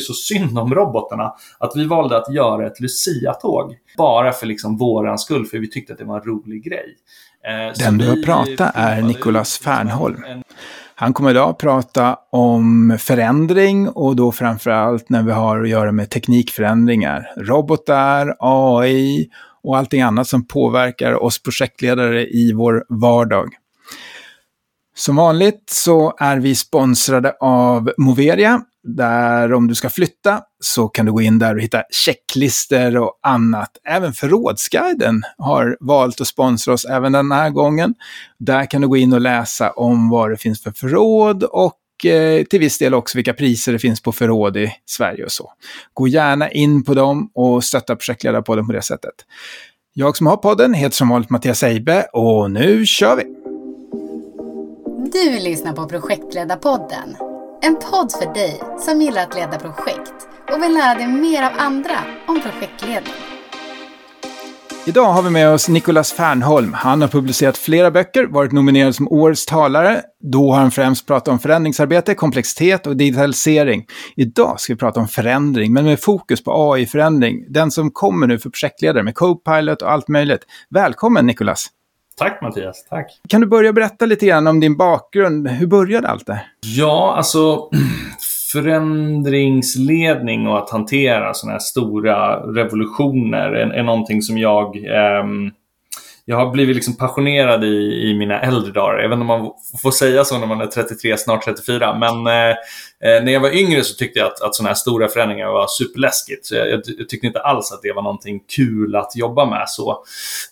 så 0.00 0.14
synd 0.14 0.58
om 0.58 0.74
robotarna 0.74 1.32
att 1.58 1.72
vi 1.76 1.86
valde 1.86 2.16
att 2.16 2.34
göra 2.34 2.66
ett 2.66 2.80
Lucia-tåg. 2.80 3.76
Bara 3.96 4.32
för 4.32 4.46
liksom 4.46 4.76
våran 4.76 5.18
skull, 5.18 5.46
för 5.46 5.58
vi 5.58 5.70
tyckte 5.70 5.92
att 5.92 5.98
det 5.98 6.04
var 6.04 6.16
en 6.16 6.24
rolig 6.24 6.64
grej. 6.64 6.96
Eh, 7.46 7.78
Den 7.84 7.98
du 7.98 8.08
har 8.08 8.22
pratat 8.22 8.72
är 8.74 9.02
Nicolas 9.02 9.58
Fernholm. 9.58 10.24
Han 10.94 11.12
kommer 11.12 11.30
idag 11.30 11.58
prata 11.58 12.18
om 12.30 12.96
förändring 13.00 13.88
och 13.88 14.16
då 14.16 14.32
framförallt 14.32 15.08
när 15.08 15.22
vi 15.22 15.32
har 15.32 15.62
att 15.62 15.68
göra 15.68 15.92
med 15.92 16.10
teknikförändringar. 16.10 17.32
Robotar, 17.36 18.36
AI 18.38 19.28
och 19.62 19.78
allting 19.78 20.02
annat 20.02 20.28
som 20.28 20.46
påverkar 20.46 21.22
oss 21.22 21.42
projektledare 21.42 22.26
i 22.26 22.52
vår 22.52 22.84
vardag. 22.88 23.48
Som 24.94 25.16
vanligt 25.16 25.64
så 25.66 26.14
är 26.18 26.36
vi 26.36 26.54
sponsrade 26.54 27.36
av 27.40 27.92
Moveria, 27.96 28.62
där 28.82 29.52
om 29.52 29.66
du 29.66 29.74
ska 29.74 29.90
flytta 29.90 30.40
så 30.60 30.88
kan 30.88 31.06
du 31.06 31.12
gå 31.12 31.20
in 31.20 31.38
där 31.38 31.54
och 31.54 31.60
hitta 31.60 31.82
checklister 31.90 32.96
och 32.96 33.18
annat. 33.22 33.70
Även 33.84 34.12
Förrådsguiden 34.12 35.22
har 35.38 35.76
valt 35.80 36.20
att 36.20 36.26
sponsra 36.26 36.74
oss 36.74 36.84
även 36.84 37.12
den 37.12 37.32
här 37.32 37.50
gången. 37.50 37.94
Där 38.38 38.70
kan 38.70 38.80
du 38.80 38.88
gå 38.88 38.96
in 38.96 39.12
och 39.12 39.20
läsa 39.20 39.70
om 39.70 40.10
vad 40.10 40.30
det 40.30 40.36
finns 40.36 40.62
för 40.62 40.70
förråd 40.70 41.42
och 41.42 42.04
eh, 42.04 42.44
till 42.44 42.60
viss 42.60 42.78
del 42.78 42.94
också 42.94 43.18
vilka 43.18 43.34
priser 43.34 43.72
det 43.72 43.78
finns 43.78 44.02
på 44.02 44.12
förråd 44.12 44.56
i 44.56 44.72
Sverige 44.86 45.24
och 45.24 45.32
så. 45.32 45.52
Gå 45.94 46.08
gärna 46.08 46.50
in 46.50 46.84
på 46.84 46.94
dem 46.94 47.30
och 47.34 47.64
stötta 47.64 47.96
projektledarpodden 47.96 48.66
på 48.66 48.72
det 48.72 48.82
sättet. 48.82 49.14
Jag 49.92 50.16
som 50.16 50.26
har 50.26 50.36
podden 50.36 50.74
heter 50.74 50.96
som 50.96 51.08
vanligt 51.08 51.30
Mattias 51.30 51.62
Eibe 51.62 52.06
och 52.12 52.50
nu 52.50 52.86
kör 52.86 53.16
vi! 53.16 53.22
Du 55.12 55.38
lyssnar 55.38 55.72
på 55.72 55.86
Projektledarpodden. 55.86 57.29
En 57.62 57.76
podd 57.76 58.12
för 58.12 58.34
dig 58.34 58.60
som 58.78 59.02
gillar 59.02 59.22
att 59.22 59.34
leda 59.34 59.58
projekt 59.58 60.14
och 60.52 60.62
vill 60.62 60.72
lära 60.74 60.94
dig 60.94 61.06
mer 61.06 61.42
av 61.42 61.52
andra 61.58 61.98
om 62.26 62.40
projektledning. 62.40 63.12
Idag 64.86 65.12
har 65.12 65.22
vi 65.22 65.30
med 65.30 65.48
oss 65.48 65.68
Nicolas 65.68 66.12
Fernholm. 66.12 66.72
Han 66.72 67.00
har 67.00 67.08
publicerat 67.08 67.58
flera 67.58 67.90
böcker, 67.90 68.26
varit 68.26 68.52
nominerad 68.52 68.94
som 68.94 69.08
årets 69.08 69.46
talare. 69.46 70.02
Då 70.32 70.52
har 70.52 70.60
han 70.60 70.70
främst 70.70 71.06
pratat 71.06 71.28
om 71.28 71.38
förändringsarbete, 71.38 72.14
komplexitet 72.14 72.86
och 72.86 72.96
digitalisering. 72.96 73.86
Idag 74.16 74.60
ska 74.60 74.72
vi 74.72 74.78
prata 74.78 75.00
om 75.00 75.08
förändring, 75.08 75.72
men 75.72 75.84
med 75.84 76.00
fokus 76.00 76.44
på 76.44 76.72
AI-förändring. 76.72 77.52
Den 77.52 77.70
som 77.70 77.90
kommer 77.90 78.26
nu 78.26 78.38
för 78.38 78.50
projektledare 78.50 79.02
med 79.02 79.14
Copilot 79.14 79.82
och 79.82 79.92
allt 79.92 80.08
möjligt. 80.08 80.42
Välkommen 80.70 81.26
Nicolas! 81.26 81.70
Tack 82.20 82.42
Mattias, 82.42 82.84
tack. 82.90 83.20
Kan 83.28 83.40
du 83.40 83.46
börja 83.46 83.72
berätta 83.72 84.06
lite 84.06 84.26
grann 84.26 84.46
om 84.46 84.60
din 84.60 84.76
bakgrund? 84.76 85.48
Hur 85.48 85.66
började 85.66 86.08
allt 86.08 86.26
det 86.26 86.42
Ja, 86.60 87.14
alltså 87.16 87.70
förändringsledning 88.52 90.46
och 90.46 90.58
att 90.58 90.70
hantera 90.70 91.34
sådana 91.34 91.52
här 91.52 91.58
stora 91.58 92.36
revolutioner 92.36 93.52
är, 93.52 93.66
är 93.70 93.82
någonting 93.82 94.22
som 94.22 94.38
jag 94.38 94.76
eh, 94.76 95.24
jag 96.30 96.36
har 96.36 96.50
blivit 96.50 96.76
liksom 96.76 96.96
passionerad 96.96 97.64
i, 97.64 98.08
i 98.10 98.14
mina 98.14 98.40
äldre 98.40 98.72
dagar. 98.72 98.98
Jag 98.98 99.08
vet 99.08 99.16
inte 99.16 99.32
om 99.32 99.42
man 99.42 99.52
får 99.82 99.90
säga 99.90 100.24
så 100.24 100.38
när 100.38 100.46
man 100.46 100.60
är 100.60 100.66
33, 100.66 101.16
snart 101.16 101.44
34. 101.44 101.98
Men 101.98 102.26
eh, 102.26 102.50
eh, 103.10 103.24
när 103.24 103.32
jag 103.32 103.40
var 103.40 103.56
yngre 103.56 103.84
så 103.84 103.94
tyckte 103.94 104.18
jag 104.18 104.26
att, 104.26 104.42
att 104.42 104.54
sådana 104.54 104.68
här 104.68 104.74
stora 104.74 105.08
förändringar 105.08 105.46
var 105.46 105.66
superläskigt. 105.66 106.46
Så 106.46 106.54
jag, 106.54 106.70
jag, 106.70 106.82
jag, 106.98 107.08
tyckte 107.08 107.26
inte 107.26 107.40
alls 107.40 107.72
att 107.72 107.82
det 107.82 107.92
var 107.92 108.02
någonting 108.02 108.40
kul 108.56 108.96
att 108.96 109.16
jobba 109.16 109.44
med. 109.44 109.64
så. 109.68 109.90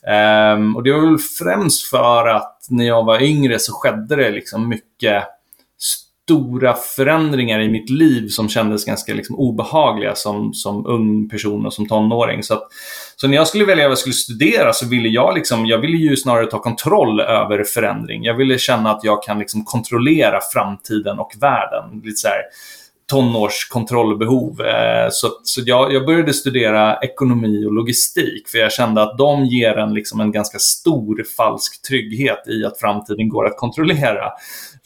Eh, 0.06 0.76
och 0.76 0.82
det 0.82 0.92
var 0.92 1.00
väl 1.00 1.18
främst 1.38 1.86
för 1.86 2.28
att 2.28 2.66
när 2.68 2.86
jag 2.86 3.04
var 3.04 3.22
yngre 3.22 3.58
så 3.58 3.72
skedde 3.72 4.16
det 4.16 4.30
liksom 4.30 4.68
mycket 4.68 5.24
stora 6.28 6.74
förändringar 6.74 7.60
i 7.60 7.68
mitt 7.68 7.90
liv 7.90 8.28
som 8.28 8.48
kändes 8.48 8.84
ganska 8.84 9.14
liksom 9.14 9.36
obehagliga 9.36 10.14
som, 10.14 10.54
som 10.54 10.86
ung 10.86 11.28
person 11.28 11.66
och 11.66 11.72
som 11.74 11.88
tonåring. 11.88 12.42
Så, 12.42 12.54
att, 12.54 12.68
så 13.16 13.28
när 13.28 13.36
jag 13.36 13.48
skulle 13.48 13.64
välja 13.64 13.84
vad 13.84 13.90
jag 13.90 13.98
skulle 13.98 14.14
studera 14.14 14.72
så 14.72 14.88
ville 14.88 15.08
jag, 15.08 15.34
liksom, 15.34 15.66
jag 15.66 15.78
ville 15.78 15.96
ju 15.96 16.16
snarare 16.16 16.46
ta 16.46 16.58
kontroll 16.58 17.20
över 17.20 17.64
förändring. 17.64 18.24
Jag 18.24 18.34
ville 18.34 18.58
känna 18.58 18.90
att 18.90 19.04
jag 19.04 19.22
kan 19.22 19.38
liksom 19.38 19.64
kontrollera 19.64 20.40
framtiden 20.52 21.18
och 21.18 21.32
världen. 21.40 22.00
Lite 22.04 22.16
så 22.16 22.28
här, 22.28 22.42
tonårskontrollbehov. 23.10 24.60
Eh, 24.60 25.08
så, 25.10 25.28
så 25.42 25.60
jag, 25.64 25.92
jag, 25.92 26.06
började 26.06 26.32
studera 26.32 26.98
ekonomi 26.98 27.66
och 27.66 27.72
logistik 27.72 28.48
för 28.48 28.58
jag 28.58 28.72
kände 28.72 29.02
att 29.02 29.18
de 29.18 29.44
ger 29.44 29.78
en, 29.78 29.94
liksom 29.94 30.20
en 30.20 30.32
ganska 30.32 30.58
stor 30.58 31.24
falsk 31.36 31.82
trygghet 31.82 32.48
i 32.48 32.64
att 32.64 32.80
framtiden 32.80 33.28
går 33.28 33.46
att 33.46 33.56
kontrollera. 33.56 34.30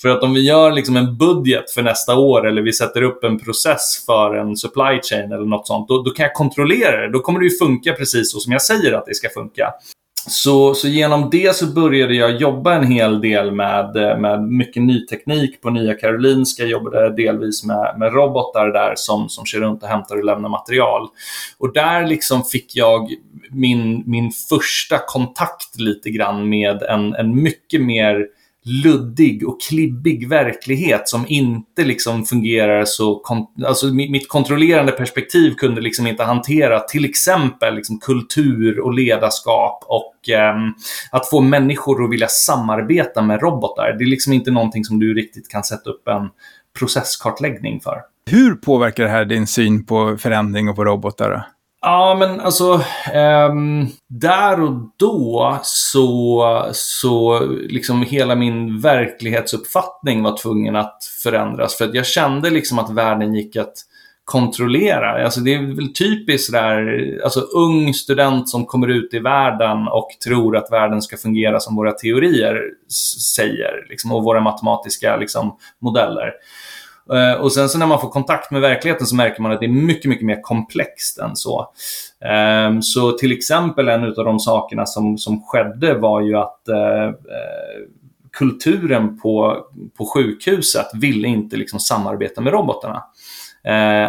För 0.03 0.09
att 0.09 0.23
om 0.23 0.35
vi 0.35 0.41
gör 0.41 0.73
liksom 0.73 0.97
en 0.97 1.17
budget 1.17 1.71
för 1.71 1.83
nästa 1.83 2.17
år 2.17 2.47
eller 2.47 2.63
vi 2.63 2.73
sätter 2.73 3.03
upp 3.03 3.25
en 3.25 3.39
process 3.39 4.05
för 4.07 4.35
en 4.35 4.57
supply 4.57 5.01
chain 5.03 5.33
eller 5.33 5.47
något 5.47 5.67
sånt, 5.67 5.89
då, 5.89 6.03
då 6.03 6.11
kan 6.11 6.25
jag 6.25 6.35
kontrollera 6.35 7.01
det. 7.01 7.13
Då 7.13 7.21
kommer 7.21 7.41
det 7.41 7.47
ju 7.47 7.57
funka 7.59 7.93
precis 7.93 8.33
så 8.33 8.41
som 8.41 8.53
jag 8.53 8.63
säger 8.63 8.93
att 8.93 9.07
det 9.07 9.15
ska 9.15 9.29
funka. 9.29 9.73
Så, 10.29 10.75
så 10.75 10.89
genom 10.89 11.31
det 11.31 11.57
så 11.57 11.67
började 11.67 12.15
jag 12.15 12.37
jobba 12.37 12.75
en 12.75 12.87
hel 12.87 13.21
del 13.21 13.53
med, 13.53 13.95
med 14.21 14.43
mycket 14.43 14.83
ny 14.83 15.07
teknik 15.07 15.61
på 15.61 15.71
Nya 15.71 15.95
Karolinska. 15.95 16.63
Jag 16.63 16.71
jobbade 16.71 17.17
delvis 17.17 17.65
med, 17.65 17.95
med 17.99 18.13
robotar 18.15 18.67
där 18.67 18.93
som, 18.97 19.29
som 19.29 19.47
kör 19.47 19.61
runt 19.61 19.83
och 19.83 19.89
hämtar 19.89 20.17
och 20.17 20.25
lämnar 20.25 20.49
material. 20.49 21.09
Och 21.59 21.73
där 21.73 22.07
liksom 22.07 22.45
fick 22.45 22.77
jag 22.77 23.15
min, 23.51 24.03
min 24.07 24.31
första 24.49 24.99
kontakt 25.07 25.79
lite 25.79 26.11
grann 26.11 26.49
med 26.49 26.83
en, 26.83 27.15
en 27.15 27.43
mycket 27.43 27.83
mer 27.83 28.27
luddig 28.65 29.49
och 29.49 29.61
klibbig 29.61 30.29
verklighet 30.29 31.09
som 31.09 31.25
inte 31.29 31.85
liksom 31.85 32.25
fungerar 32.25 32.85
så... 32.85 33.23
Alltså 33.67 33.87
mitt 33.87 34.29
kontrollerande 34.29 34.93
perspektiv 34.93 35.55
kunde 35.55 35.81
liksom 35.81 36.07
inte 36.07 36.25
hantera 36.25 36.81
till 36.81 37.05
exempel 37.05 37.75
liksom 37.75 37.99
kultur 37.99 38.81
och 38.81 38.95
ledarskap 38.95 39.85
och 39.87 40.29
eh, 40.31 40.55
att 41.11 41.31
få 41.31 41.41
människor 41.41 42.05
att 42.05 42.11
vilja 42.11 42.29
samarbeta 42.29 43.23
med 43.23 43.43
robotar. 43.43 43.97
Det 43.99 44.05
är 44.05 44.09
liksom 44.09 44.33
inte 44.33 44.51
någonting 44.51 44.85
som 44.85 44.99
du 44.99 45.15
riktigt 45.15 45.49
kan 45.49 45.65
sätta 45.65 45.91
upp 45.91 46.09
en 46.09 46.29
processkartläggning 46.79 47.81
för. 47.81 47.97
Hur 48.31 48.55
påverkar 48.55 49.05
det 49.05 49.11
här 49.11 49.25
din 49.25 49.47
syn 49.47 49.87
på 49.87 50.17
förändring 50.19 50.69
och 50.69 50.77
på 50.77 50.85
robotar? 50.85 51.47
Ja, 51.85 52.17
men 52.19 52.41
alltså 52.41 52.81
um, 53.15 53.89
där 54.09 54.61
och 54.61 54.95
då 54.97 55.59
så, 55.63 56.69
så 56.73 57.47
liksom 57.47 58.03
hela 58.03 58.35
min 58.35 58.81
verklighetsuppfattning 58.81 60.23
var 60.23 60.37
tvungen 60.37 60.77
att 60.77 61.05
förändras. 61.23 61.79
För 61.79 61.85
att 61.85 61.95
jag 61.95 62.07
kände 62.07 62.51
liksom 62.51 62.79
att 62.79 62.91
världen 62.91 63.35
gick 63.35 63.57
att 63.57 63.75
kontrollera. 64.25 65.25
Alltså 65.25 65.41
det 65.41 65.55
är 65.55 65.77
väl 65.77 65.95
typiskt 65.95 66.53
där, 66.53 67.21
alltså 67.25 67.41
ung 67.41 67.95
student 67.95 68.49
som 68.49 68.67
kommer 68.67 68.89
ut 68.89 69.15
i 69.15 69.19
världen 69.19 69.89
och 69.89 70.09
tror 70.25 70.57
att 70.57 70.73
världen 70.73 71.03
ska 71.03 71.17
fungera 71.17 71.61
som 71.61 71.77
våra 71.77 71.93
teorier 71.93 72.61
säger, 73.37 73.87
liksom, 73.89 74.13
och 74.13 74.25
våra 74.25 74.41
matematiska 74.41 75.17
liksom, 75.17 75.57
modeller. 75.81 76.33
Eh, 77.11 77.41
och 77.41 77.53
sen 77.53 77.69
så 77.69 77.79
när 77.79 77.87
man 77.87 78.01
får 78.01 78.09
kontakt 78.09 78.51
med 78.51 78.61
verkligheten 78.61 79.07
så 79.07 79.17
märker 79.17 79.43
man 79.43 79.53
att 79.53 79.61
det 79.61 79.67
är 79.67 79.87
mycket, 79.87 80.09
mycket 80.09 80.27
mer 80.27 80.43
komplext 80.43 81.19
än 81.19 81.37
så. 81.37 81.73
Ehm, 82.25 82.83
så 82.83 83.13
till 83.13 83.33
exempel 83.33 83.89
en 83.89 84.05
av 84.05 84.25
de 84.25 84.41
sakerna 84.41 84.87
som, 84.87 85.19
som 85.19 85.43
skedde 85.43 85.95
var 85.95 86.21
ju 86.21 86.37
att 86.37 86.69
eh, 86.69 87.05
eh, 87.07 87.83
kulturen 88.33 89.19
på, 89.19 89.57
på 89.99 90.07
sjukhuset 90.07 90.87
ville 90.95 91.29
inte 91.29 91.57
liksom 91.57 91.81
samarbeta 91.81 92.41
med 92.41 92.53
robotarna. 92.53 93.03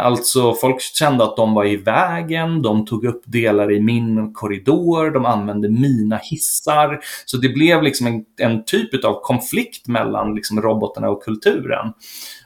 alltså 0.00 0.54
folk 0.54 0.80
kände 0.80 1.24
att 1.24 1.36
de 1.36 1.54
var 1.54 1.64
i 1.64 1.76
vägen, 1.76 2.62
de 2.62 2.86
tog 2.86 3.04
upp 3.04 3.22
delar 3.26 3.72
i 3.72 3.80
min 3.80 4.34
korridor, 4.34 5.10
de 5.10 5.26
använde 5.26 5.68
mina 5.68 6.16
hissar. 6.16 7.00
Så 7.24 7.36
det 7.36 7.48
blev 7.48 7.82
liksom 7.82 8.06
en, 8.06 8.24
en 8.40 8.64
typ 8.64 9.04
av 9.04 9.20
konflikt 9.22 9.88
mellan 9.88 10.34
liksom 10.34 10.62
robotarna 10.62 11.10
och 11.10 11.22
kulturen. 11.22 11.92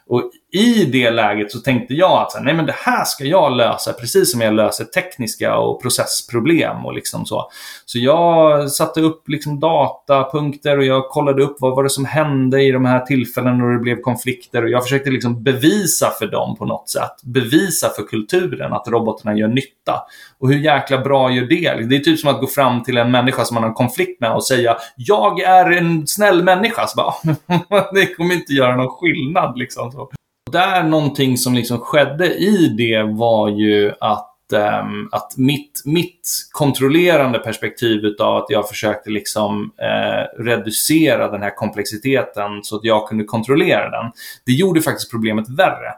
Och 0.06 0.31
i 0.53 0.84
det 0.84 1.10
läget 1.10 1.53
så 1.53 1.59
tänkte 1.59 1.94
jag 1.94 2.22
att 2.22 2.44
nej 2.44 2.54
men 2.54 2.66
det 2.66 2.75
här 2.76 3.04
ska 3.04 3.25
jag 3.25 3.56
lösa 3.56 3.92
precis 3.92 4.32
som 4.32 4.40
jag 4.40 4.55
löser 4.55 4.84
tekniska 4.84 5.56
och 5.56 5.82
processproblem 5.82 6.87
och 6.87 6.94
liksom 6.94 7.26
så. 7.26 7.50
Så 7.84 7.99
jag 7.99 8.70
satte 8.70 9.00
upp 9.00 9.28
liksom 9.28 9.61
datapunkter 9.61 10.78
och 10.78 10.84
jag 10.84 11.08
kollade 11.08 11.43
upp 11.43 11.56
vad 11.61 11.76
var 11.76 11.82
det 11.82 11.90
som 11.90 12.05
hände 12.05 12.62
i 12.62 12.70
de 12.70 12.84
här 12.84 13.00
tillfällena 13.00 13.56
när 13.56 13.72
det 13.72 13.78
blev 13.78 14.00
konflikter 14.00 14.62
och 14.64 14.70
jag 14.70 14.82
försökte 14.82 15.11
liksom 15.11 15.43
bevisa 15.43 16.11
för 16.19 16.26
dem 16.26 16.56
på 16.56 16.64
något 16.64 16.88
sätt. 16.88 17.22
Bevisa 17.22 17.88
för 17.88 18.02
kulturen 18.02 18.72
att 18.72 18.88
robotarna 18.88 19.37
gör 19.37 19.49
nytta. 19.49 20.02
Och 20.38 20.49
hur 20.49 20.58
jäkla 20.58 20.99
bra 20.99 21.31
gör 21.31 21.46
det? 21.46 21.87
Det 21.88 21.96
är 21.96 22.00
typ 22.00 22.19
som 22.19 22.31
att 22.31 22.40
gå 22.40 22.46
fram 22.46 22.82
till 22.82 22.96
en 22.96 23.11
människa 23.11 23.44
som 23.44 23.55
man 23.55 23.62
har 23.62 23.70
en 23.70 23.75
konflikt 23.75 24.20
med 24.20 24.32
och 24.32 24.46
säga 24.46 24.76
jag 24.96 25.40
är 25.40 25.70
en 25.70 26.06
snäll 26.06 26.43
människa. 26.43 26.87
Så 26.87 26.96
bara, 26.96 27.90
det 27.93 28.14
kommer 28.14 28.34
inte 28.34 28.52
göra 28.52 28.76
någon 28.76 28.90
skillnad 28.90 29.58
liksom. 29.58 29.93
Så. 29.93 30.11
Där 30.52 30.82
någonting 30.82 31.38
som 31.38 31.54
liksom 31.54 31.78
skedde 31.78 32.34
i 32.34 32.68
det 32.68 33.02
var 33.02 33.48
ju 33.48 33.92
att 34.00 34.27
um, 34.52 35.08
att 35.12 35.36
mitt, 35.36 35.82
mitt 35.84 36.48
kontrollerande 36.52 37.38
perspektiv 37.38 38.04
utav 38.04 38.36
att 38.36 38.46
jag 38.48 38.68
försökte 38.68 39.10
liksom 39.10 39.62
uh, 39.62 40.42
reducera 40.44 41.30
den 41.30 41.42
här 41.42 41.56
komplexiteten 41.56 42.50
så 42.62 42.76
att 42.76 42.84
jag 42.84 43.08
kunde 43.08 43.24
kontrollera 43.24 43.90
den. 43.90 44.12
Det 44.46 44.52
gjorde 44.52 44.82
faktiskt 44.82 45.10
problemet 45.10 45.48
värre. 45.48 45.92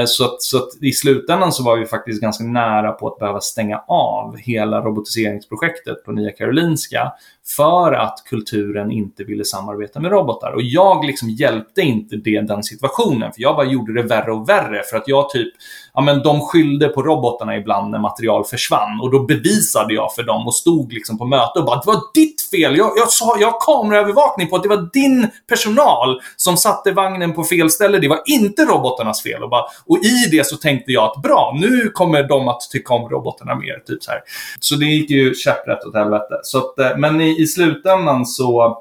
Uh, 0.00 0.06
så, 0.06 0.24
att, 0.24 0.42
så 0.42 0.58
att 0.58 0.68
i 0.82 0.92
slutändan 0.92 1.52
så 1.52 1.62
var 1.62 1.76
vi 1.76 1.86
faktiskt 1.86 2.22
ganska 2.22 2.44
nära 2.44 2.92
på 2.92 3.08
att 3.08 3.18
behöva 3.18 3.40
stänga 3.40 3.78
av 3.88 4.36
hela 4.36 4.80
robotiseringsprojektet 4.80 6.04
på 6.04 6.12
Nya 6.12 6.32
Karolinska 6.32 7.12
för 7.56 7.92
att 7.92 8.24
kulturen 8.24 8.90
inte 8.90 9.24
ville 9.24 9.44
samarbeta 9.44 10.00
med 10.00 10.10
robotar. 10.10 10.52
Och 10.52 10.62
jag 10.62 11.04
liksom 11.04 11.30
hjälpte 11.30 11.80
inte 11.80 12.16
det, 12.16 12.40
den 12.40 12.62
situationen, 12.62 13.32
för 13.32 13.42
jag 13.42 13.56
bara 13.56 13.66
gjorde 13.66 13.92
det 13.92 14.02
värre 14.02 14.32
och 14.32 14.48
värre 14.48 14.82
för 14.90 14.96
att 14.96 15.08
jag 15.08 15.30
typ, 15.30 15.54
ja 15.96 16.02
men 16.02 16.22
de 16.22 16.40
skyllde 16.40 16.88
på 16.88 17.02
robotarna 17.02 17.56
ibland 17.56 17.90
när 17.90 17.98
material 17.98 18.44
försvann 18.44 19.00
och 19.02 19.10
då 19.10 19.22
bevisade 19.22 19.94
jag 19.94 20.14
för 20.14 20.22
dem 20.22 20.46
och 20.46 20.54
stod 20.54 20.92
liksom 20.92 21.18
på 21.18 21.24
möte 21.24 21.58
och 21.58 21.64
bara 21.64 21.80
det 21.80 21.86
var 21.86 22.00
ditt 22.14 22.50
fel. 22.50 22.76
Jag, 22.76 22.92
jag 22.96 23.10
sa, 23.10 23.36
jag 23.40 23.50
har 23.50 23.60
kameraövervakning 23.60 24.48
på 24.48 24.56
att 24.56 24.62
det 24.62 24.68
var 24.68 24.90
din 24.92 25.28
personal 25.48 26.20
som 26.36 26.56
satte 26.56 26.92
vagnen 26.92 27.32
på 27.32 27.44
fel 27.44 27.70
ställe. 27.70 27.98
Det 27.98 28.08
var 28.08 28.20
inte 28.26 28.64
robotarnas 28.64 29.22
fel. 29.22 29.42
Och, 29.42 29.50
bara, 29.50 29.64
och 29.86 29.98
i 29.98 30.28
det 30.30 30.46
så 30.46 30.56
tänkte 30.56 30.92
jag 30.92 31.04
att 31.04 31.22
bra, 31.22 31.56
nu 31.60 31.90
kommer 31.94 32.22
de 32.22 32.48
att 32.48 32.60
tycka 32.60 32.94
om 32.94 33.08
robotarna 33.08 33.54
mer. 33.54 33.82
Typ 33.86 34.02
så, 34.02 34.10
här. 34.10 34.20
så 34.60 34.74
det 34.74 34.84
gick 34.84 35.10
ju 35.10 35.34
käpprätt 35.34 35.84
åt 35.84 35.94
helvete. 35.94 36.34
Så 36.42 36.58
att, 36.58 36.78
eh, 36.78 36.96
men 36.96 37.20
i, 37.20 37.42
i 37.42 37.46
slutändan 37.46 38.26
så, 38.26 38.78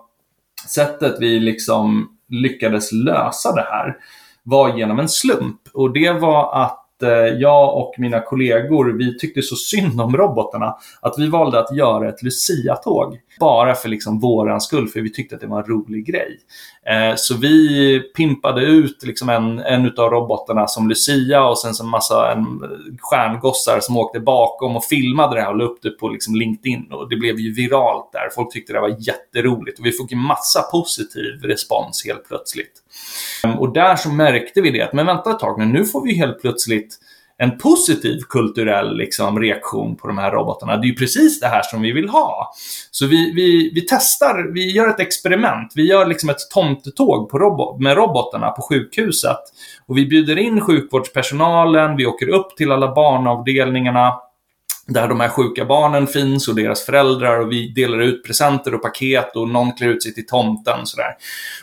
sättet 0.68 1.16
vi 1.20 1.40
liksom 1.40 2.10
lyckades 2.30 2.92
lösa 2.92 3.56
det 3.56 3.66
här 3.72 3.96
var 4.44 4.78
genom 4.78 5.00
en 5.00 5.10
slump. 5.10 5.62
Och 5.74 5.94
det 5.94 6.12
var 6.12 6.64
att 6.64 6.85
Eh, 7.04 7.10
jag 7.10 7.78
och 7.78 7.94
mina 7.98 8.22
kollegor, 8.22 8.98
vi 8.98 9.18
tyckte 9.18 9.42
så 9.42 9.56
synd 9.56 10.02
om 10.02 10.18
robotarna 10.18 10.76
att 11.02 11.16
vi 11.18 11.28
valde 11.28 11.60
att 11.60 11.76
göra 11.76 12.10
ett 12.10 12.24
Lucia-tåg. 12.24 13.20
Bara 13.40 13.76
för 13.76 13.90
liksom 13.90 14.20
våran 14.20 14.62
skull, 14.62 14.88
för 14.88 15.02
vi 15.02 15.14
tyckte 15.14 15.36
att 15.36 15.42
det 15.42 15.48
var 15.48 15.60
en 15.60 15.66
rolig 15.66 16.06
grej. 16.06 16.40
Eh, 16.86 17.16
så 17.16 17.38
vi 17.38 18.00
pimpade 18.00 18.62
ut 18.62 19.04
liksom 19.04 19.30
en, 19.30 19.60
en 19.60 19.86
av 19.98 20.10
robotarna 20.10 20.68
som 20.68 20.90
Lucia 20.90 21.48
och 21.48 21.60
sen 21.60 21.74
så 21.74 21.84
en 21.84 21.90
massa 21.90 22.32
en, 22.32 22.40
eh, 22.40 22.96
stjärngossar 23.00 23.80
som 23.82 23.98
åkte 23.98 24.20
bakom 24.20 24.76
och 24.76 24.84
filmade 24.84 25.36
det 25.36 25.42
här 25.42 25.50
och 25.50 25.58
la 25.58 25.64
upp 25.64 25.82
det 25.82 25.90
på 25.90 26.10
liksom 26.10 26.36
LinkedIn. 26.36 26.92
Och 26.92 27.10
det 27.10 27.16
blev 27.16 27.40
ju 27.40 27.54
viralt 27.54 28.10
där. 28.12 28.30
Folk 28.36 28.54
tyckte 28.54 28.74
det 28.74 28.82
var 28.82 28.96
jätteroligt 29.00 29.80
och 29.80 29.86
vi 29.86 29.92
fick 29.92 30.12
en 30.12 30.20
massa 30.20 30.62
positiv 30.62 31.42
respons 31.44 32.06
helt 32.06 32.28
plötsligt. 32.28 32.85
Ehm, 33.44 33.60
och 33.60 33.74
där 33.74 33.96
så 33.96 34.10
märkte 34.10 34.62
vi 34.62 34.72
det 34.72 34.82
att, 34.82 34.94
men 34.94 35.06
vänta 35.06 35.32
ett 35.32 35.40
tag 35.40 35.60
nu, 35.60 35.66
nu 35.66 35.86
får 35.86 36.04
vi 36.04 36.14
helt 36.14 36.42
plötsligt 36.42 37.00
en 37.38 37.58
positiv 37.58 38.20
kulturell 38.30 38.98
liksom, 38.98 39.40
reaktion 39.40 39.96
på 39.96 40.08
de 40.08 40.18
här 40.18 40.32
robotarna. 40.32 40.78
Det 40.78 40.86
är 40.86 40.90
ju 40.90 40.96
precis 40.96 41.40
det 41.40 41.48
här 41.48 41.62
som 41.62 41.82
vi 41.82 41.92
vill 41.92 42.10
ha. 42.10 42.54
Så 42.92 43.08
vi, 43.08 43.34
vi, 43.34 43.72
vi 43.74 43.82
testar, 43.90 44.54
vi 44.54 44.72
gör 44.72 44.90
ett 44.90 45.00
experiment. 45.00 45.74
Vi 45.76 45.88
gör 45.88 46.06
liksom 46.06 46.30
ett 46.30 46.50
tomtetåg 46.54 47.30
på 47.30 47.40
robot, 47.40 47.82
med 47.82 47.98
robotarna 47.98 48.52
på 48.52 48.62
sjukhuset. 48.62 49.40
Och 49.88 49.98
vi 49.98 50.06
bjuder 50.06 50.38
in 50.38 50.62
sjukvårdspersonalen, 50.62 51.96
vi 51.96 52.06
åker 52.06 52.28
upp 52.28 52.58
till 52.58 52.72
alla 52.72 52.96
barnavdelningarna 52.96 54.14
där 54.88 55.08
de 55.08 55.20
här 55.20 55.30
sjuka 55.30 55.66
barnen 55.66 56.08
finns 56.08 56.48
och 56.48 56.56
deras 56.56 56.86
föräldrar 56.86 57.40
och 57.40 57.52
vi 57.52 57.68
delar 57.68 58.02
ut 58.02 58.24
presenter 58.26 58.76
och 58.76 58.82
paket 58.82 59.36
och 59.36 59.50
någon 59.50 59.72
klär 59.72 59.88
ut 59.88 60.04
sig 60.04 60.14
till 60.14 60.26
tomten. 60.26 60.82
och 60.82 60.88
Sådär. 60.88 61.16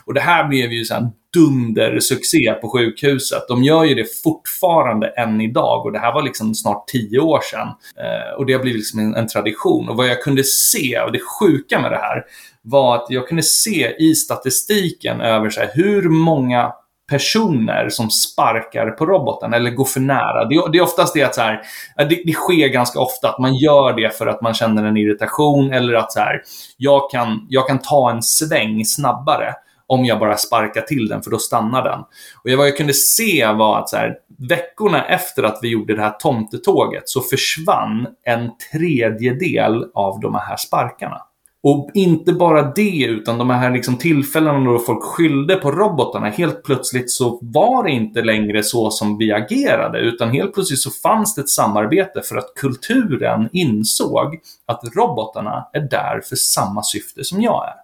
Och 0.04 0.14
det 0.14 0.20
här 0.20 0.48
blev 0.48 0.72
ju 0.72 0.84
en 0.94 1.10
dundersuccé 1.34 2.52
på 2.60 2.68
sjukhuset. 2.68 3.48
De 3.48 3.64
gör 3.64 3.84
ju 3.84 3.94
det 3.94 4.22
fortfarande 4.22 5.06
än 5.06 5.40
idag 5.40 5.86
och 5.86 5.92
det 5.92 5.98
här 5.98 6.14
var 6.14 6.22
liksom 6.22 6.54
snart 6.54 6.88
tio 6.88 7.18
år 7.18 7.40
sedan. 7.50 7.68
Eh, 7.96 8.38
och 8.38 8.46
det 8.46 8.52
har 8.52 8.60
blivit 8.60 8.78
liksom 8.78 9.00
en, 9.00 9.14
en, 9.14 9.28
tradition. 9.28 9.88
Och 9.88 9.96
vad 9.96 10.08
jag 10.08 10.22
kunde 10.22 10.44
se, 10.44 11.00
och 11.00 11.12
det 11.12 11.20
sjuka 11.40 11.80
med 11.80 11.92
det 11.92 11.98
här, 11.98 12.24
var 12.62 12.96
att 12.96 13.06
jag 13.08 13.28
kunde 13.28 13.42
se 13.42 13.96
i 13.98 14.14
statistiken 14.14 15.20
över 15.20 15.50
så 15.50 15.60
här, 15.60 15.70
hur 15.74 16.08
många 16.08 16.72
personer 17.12 17.88
som 17.88 18.10
sparkar 18.10 18.90
på 18.90 19.06
roboten 19.06 19.54
eller 19.54 19.70
går 19.70 19.84
för 19.84 20.00
nära. 20.00 20.44
Det, 20.44 20.72
det 20.72 20.78
är 20.78 20.82
oftast 20.82 21.14
det 21.14 21.22
att 21.22 21.34
så 21.34 21.40
här, 21.40 21.62
det, 21.96 22.22
det, 22.24 22.32
sker 22.32 22.68
ganska 22.68 23.00
ofta 23.00 23.28
att 23.28 23.38
man 23.38 23.54
gör 23.54 23.92
det 23.92 24.16
för 24.18 24.26
att 24.26 24.42
man 24.42 24.54
känner 24.54 24.84
en 24.84 24.96
irritation 24.96 25.72
eller 25.72 25.94
att 25.94 26.12
så 26.12 26.20
här, 26.20 26.42
jag, 26.76 27.10
kan, 27.10 27.46
jag 27.48 27.68
kan 27.68 27.78
ta 27.78 28.10
en 28.10 28.22
sväng 28.22 28.84
snabbare 28.84 29.54
om 29.86 30.04
jag 30.04 30.18
bara 30.18 30.36
sparkar 30.36 30.80
till 30.80 31.08
den, 31.08 31.22
för 31.22 31.30
då 31.30 31.38
stannar 31.38 31.84
den. 31.84 32.00
Och 32.44 32.58
vad 32.58 32.66
jag 32.66 32.76
kunde 32.76 32.94
se 32.94 33.52
var 33.52 33.78
att 33.78 33.88
så 33.88 33.96
här, 33.96 34.14
veckorna 34.48 35.04
efter 35.04 35.42
att 35.42 35.58
vi 35.62 35.68
gjorde 35.68 35.96
det 35.96 36.02
här 36.02 36.10
tomtetåget 36.18 37.08
så 37.08 37.20
försvann 37.20 38.06
en 38.26 38.50
tredjedel 38.72 39.84
av 39.94 40.20
de 40.20 40.34
här 40.34 40.56
sparkarna. 40.56 41.20
Och 41.64 41.90
inte 41.94 42.32
bara 42.32 42.72
det, 42.72 43.04
utan 43.04 43.38
de 43.38 43.50
här 43.50 43.70
liksom 43.70 43.96
tillfällena 43.96 44.70
då 44.70 44.78
folk 44.78 45.02
skyllde 45.02 45.56
på 45.56 45.70
robotarna. 45.70 46.28
Helt 46.28 46.62
plötsligt 46.62 47.10
så 47.10 47.38
var 47.42 47.84
det 47.84 47.90
inte 47.90 48.22
längre 48.22 48.62
så 48.62 48.90
som 48.90 49.18
vi 49.18 49.32
agerade, 49.32 49.98
utan 49.98 50.30
helt 50.30 50.54
plötsligt 50.54 50.80
så 50.80 50.90
fanns 50.90 51.34
det 51.34 51.40
ett 51.40 51.48
samarbete 51.48 52.22
för 52.22 52.36
att 52.36 52.54
kulturen 52.56 53.48
insåg 53.52 54.40
att 54.66 54.96
robotarna 54.96 55.68
är 55.72 55.80
där 55.80 56.20
för 56.28 56.36
samma 56.36 56.82
syfte 56.82 57.24
som 57.24 57.42
jag 57.42 57.64
är. 57.68 57.74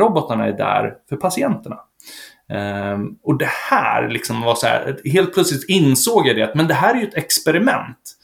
Robotarna 0.00 0.46
är 0.46 0.52
där 0.52 0.94
för 1.08 1.16
patienterna. 1.16 1.76
Um, 2.94 3.18
och 3.22 3.38
det 3.38 3.50
här 3.70 4.08
liksom 4.08 4.40
var 4.40 4.54
så 4.54 4.66
här, 4.66 5.00
helt 5.04 5.34
plötsligt 5.34 5.68
insåg 5.68 6.26
jag 6.26 6.36
det 6.36 6.42
att 6.42 6.54
men 6.54 6.68
det 6.68 6.74
här 6.74 6.94
är 6.94 6.98
ju 6.98 7.08
ett 7.08 7.16
experiment. 7.16 8.16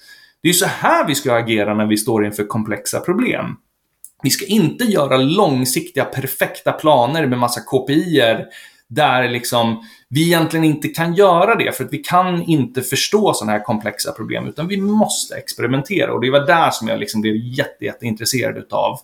Det 0.43 0.49
är 0.49 0.53
ju 0.53 0.59
så 0.59 0.67
här 0.67 1.07
vi 1.07 1.15
ska 1.15 1.35
agera 1.35 1.75
när 1.75 1.87
vi 1.87 1.97
står 1.97 2.27
inför 2.27 2.45
komplexa 2.45 3.01
problem. 3.01 3.57
Vi 4.23 4.31
ska 4.31 4.47
inte 4.47 4.85
göra 4.85 5.17
långsiktiga 5.17 6.05
perfekta 6.05 6.73
planer 6.73 7.27
med 7.27 7.39
massa 7.39 7.61
KPIer 7.61 8.47
där 8.89 9.29
liksom 9.29 9.85
vi 10.09 10.27
egentligen 10.27 10.65
inte 10.65 10.89
kan 10.89 11.15
göra 11.15 11.55
det 11.55 11.77
för 11.77 11.85
att 11.85 11.93
vi 11.93 11.99
kan 11.99 12.43
inte 12.43 12.83
förstå 12.83 13.35
sådana 13.35 13.53
här 13.53 13.65
komplexa 13.65 14.13
problem 14.13 14.49
utan 14.49 14.69
vi 14.69 14.77
måste 14.77 15.35
experimentera. 15.35 16.13
Och 16.13 16.21
det 16.21 16.31
var 16.31 16.47
där 16.47 16.71
som 16.71 16.89
jag 16.89 17.01
liksom 17.01 17.21
blev 17.21 17.37
jätte, 17.37 17.85
jätteintresserad 17.85 18.57
utav 18.57 19.01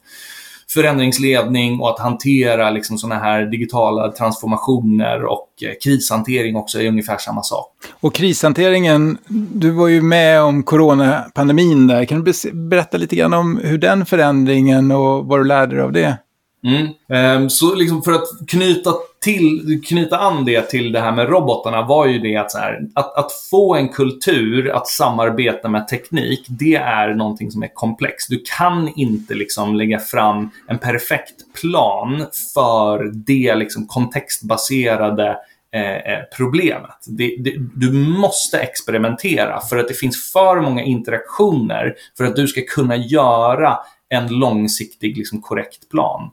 förändringsledning 0.69 1.81
och 1.81 1.91
att 1.91 1.99
hantera 1.99 2.71
liksom 2.71 2.99
sådana 2.99 3.21
här 3.21 3.47
digitala 3.47 4.13
transformationer 4.13 5.25
och 5.25 5.49
eh, 5.63 5.73
krishantering 5.85 6.57
också 6.57 6.81
är 6.81 6.89
ungefär 6.89 7.19
samma 7.19 7.43
sak. 7.43 7.67
Och 8.01 8.15
krishanteringen, 8.15 9.19
du 9.55 9.71
var 9.71 9.89
ju 9.89 10.03
med 10.03 10.43
om 10.43 10.63
coronapandemin 10.63 11.87
där. 11.87 12.05
Kan 12.05 12.25
du 12.25 12.33
berätta 12.53 12.97
lite 12.97 13.17
grann 13.17 13.35
om 13.35 13.61
hur 13.65 13.79
den 13.79 14.07
förändringen 14.07 14.91
och 14.91 15.27
vad 15.27 15.41
du 15.41 15.45
lärde 15.45 15.77
dig 15.77 15.85
av 15.85 15.93
det? 15.93 16.17
Mm. 16.65 16.89
Ehm, 17.09 17.51
så 17.51 17.75
liksom 17.75 18.03
för 18.03 18.13
att 18.13 18.29
knyta, 18.49 18.95
till, 19.21 19.81
knyta 19.87 20.19
an 20.19 20.45
det 20.45 20.71
till 20.71 20.93
det 20.93 21.01
här 21.01 21.13
med 21.13 21.29
robotarna 21.29 21.83
var 21.83 22.07
ju 22.07 22.19
det 22.19 22.37
att, 22.37 22.51
så 22.51 22.59
här, 22.59 22.81
att, 22.95 23.17
att 23.17 23.33
få 23.51 23.75
en 23.75 23.89
kultur 23.89 24.71
att 24.71 24.87
samarbeta 24.87 25.69
med 25.69 25.89
teknik, 25.89 26.47
det 26.49 26.75
är 26.75 27.15
någonting 27.15 27.51
som 27.51 27.63
är 27.63 27.75
komplext. 27.75 28.31
Du 28.31 28.43
kan 28.59 28.93
inte 28.97 29.35
liksom 29.35 29.75
lägga 29.75 29.99
fram 29.99 30.51
en 30.69 30.79
perfekt 30.79 31.61
plan 31.61 32.27
för 32.55 33.11
det 33.15 33.55
liksom 33.55 33.87
kontextbaserade 33.87 35.39
eh, 35.75 35.97
eh 35.97 36.23
problemet. 36.37 37.05
Det, 37.07 37.37
det, 37.39 37.55
du 37.75 37.93
måste 37.93 38.59
experimentera 38.59 39.61
för 39.61 39.77
att 39.77 39.89
det 39.89 39.95
finns 39.95 40.33
för 40.33 40.61
många 40.61 40.83
interaktioner 40.83 41.95
för 42.17 42.25
att 42.25 42.37
du 42.37 42.47
ska 42.47 42.61
kunna 42.69 42.97
göra 42.97 43.79
en 44.09 44.29
långsiktig, 44.29 45.17
liksom, 45.17 45.43
korrekt 45.43 45.89
plan. 45.89 46.31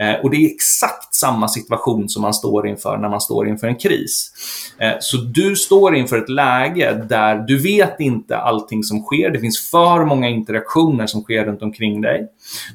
Eh, 0.00 0.14
och 0.14 0.30
det 0.30 0.36
är 0.36 0.54
exakt 0.54 1.14
samma 1.14 1.48
situation 1.48 2.08
som 2.08 2.22
man 2.22 2.34
står 2.34 2.68
inför 2.68 2.96
när 2.96 3.08
man 3.08 3.20
står 3.20 3.48
inför 3.48 3.66
en 3.66 3.76
kris. 3.76 4.32
Eh, 4.78 4.92
så 5.00 5.16
du 5.16 5.56
står 5.56 5.96
inför 5.96 6.18
ett 6.18 6.28
läge 6.28 7.06
där 7.08 7.36
du 7.36 7.58
vet 7.58 8.00
inte 8.00 8.36
allting 8.36 8.82
som 8.82 9.02
sker. 9.02 9.30
Det 9.30 9.40
finns 9.40 9.70
för 9.70 10.04
många 10.04 10.28
interaktioner 10.28 11.06
som 11.06 11.22
sker 11.22 11.44
runt 11.44 11.62
omkring 11.62 12.00
dig. 12.00 12.28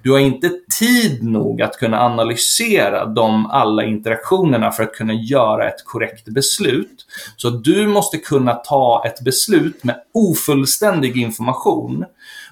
Du 0.03 0.11
har 0.11 0.19
inte 0.19 0.51
tid 0.79 1.23
nog 1.23 1.61
att 1.61 1.77
kunna 1.77 1.99
analysera 2.01 3.05
de 3.05 3.45
alla 3.45 3.83
interaktionerna 3.83 4.71
för 4.71 4.83
att 4.83 4.93
kunna 4.93 5.13
göra 5.13 5.67
ett 5.67 5.85
korrekt 5.85 6.25
beslut. 6.25 7.05
Så 7.37 7.49
du 7.49 7.87
måste 7.87 8.17
kunna 8.17 8.53
ta 8.53 9.03
ett 9.05 9.23
beslut 9.23 9.83
med 9.83 9.95
ofullständig 10.13 11.17
information 11.17 12.05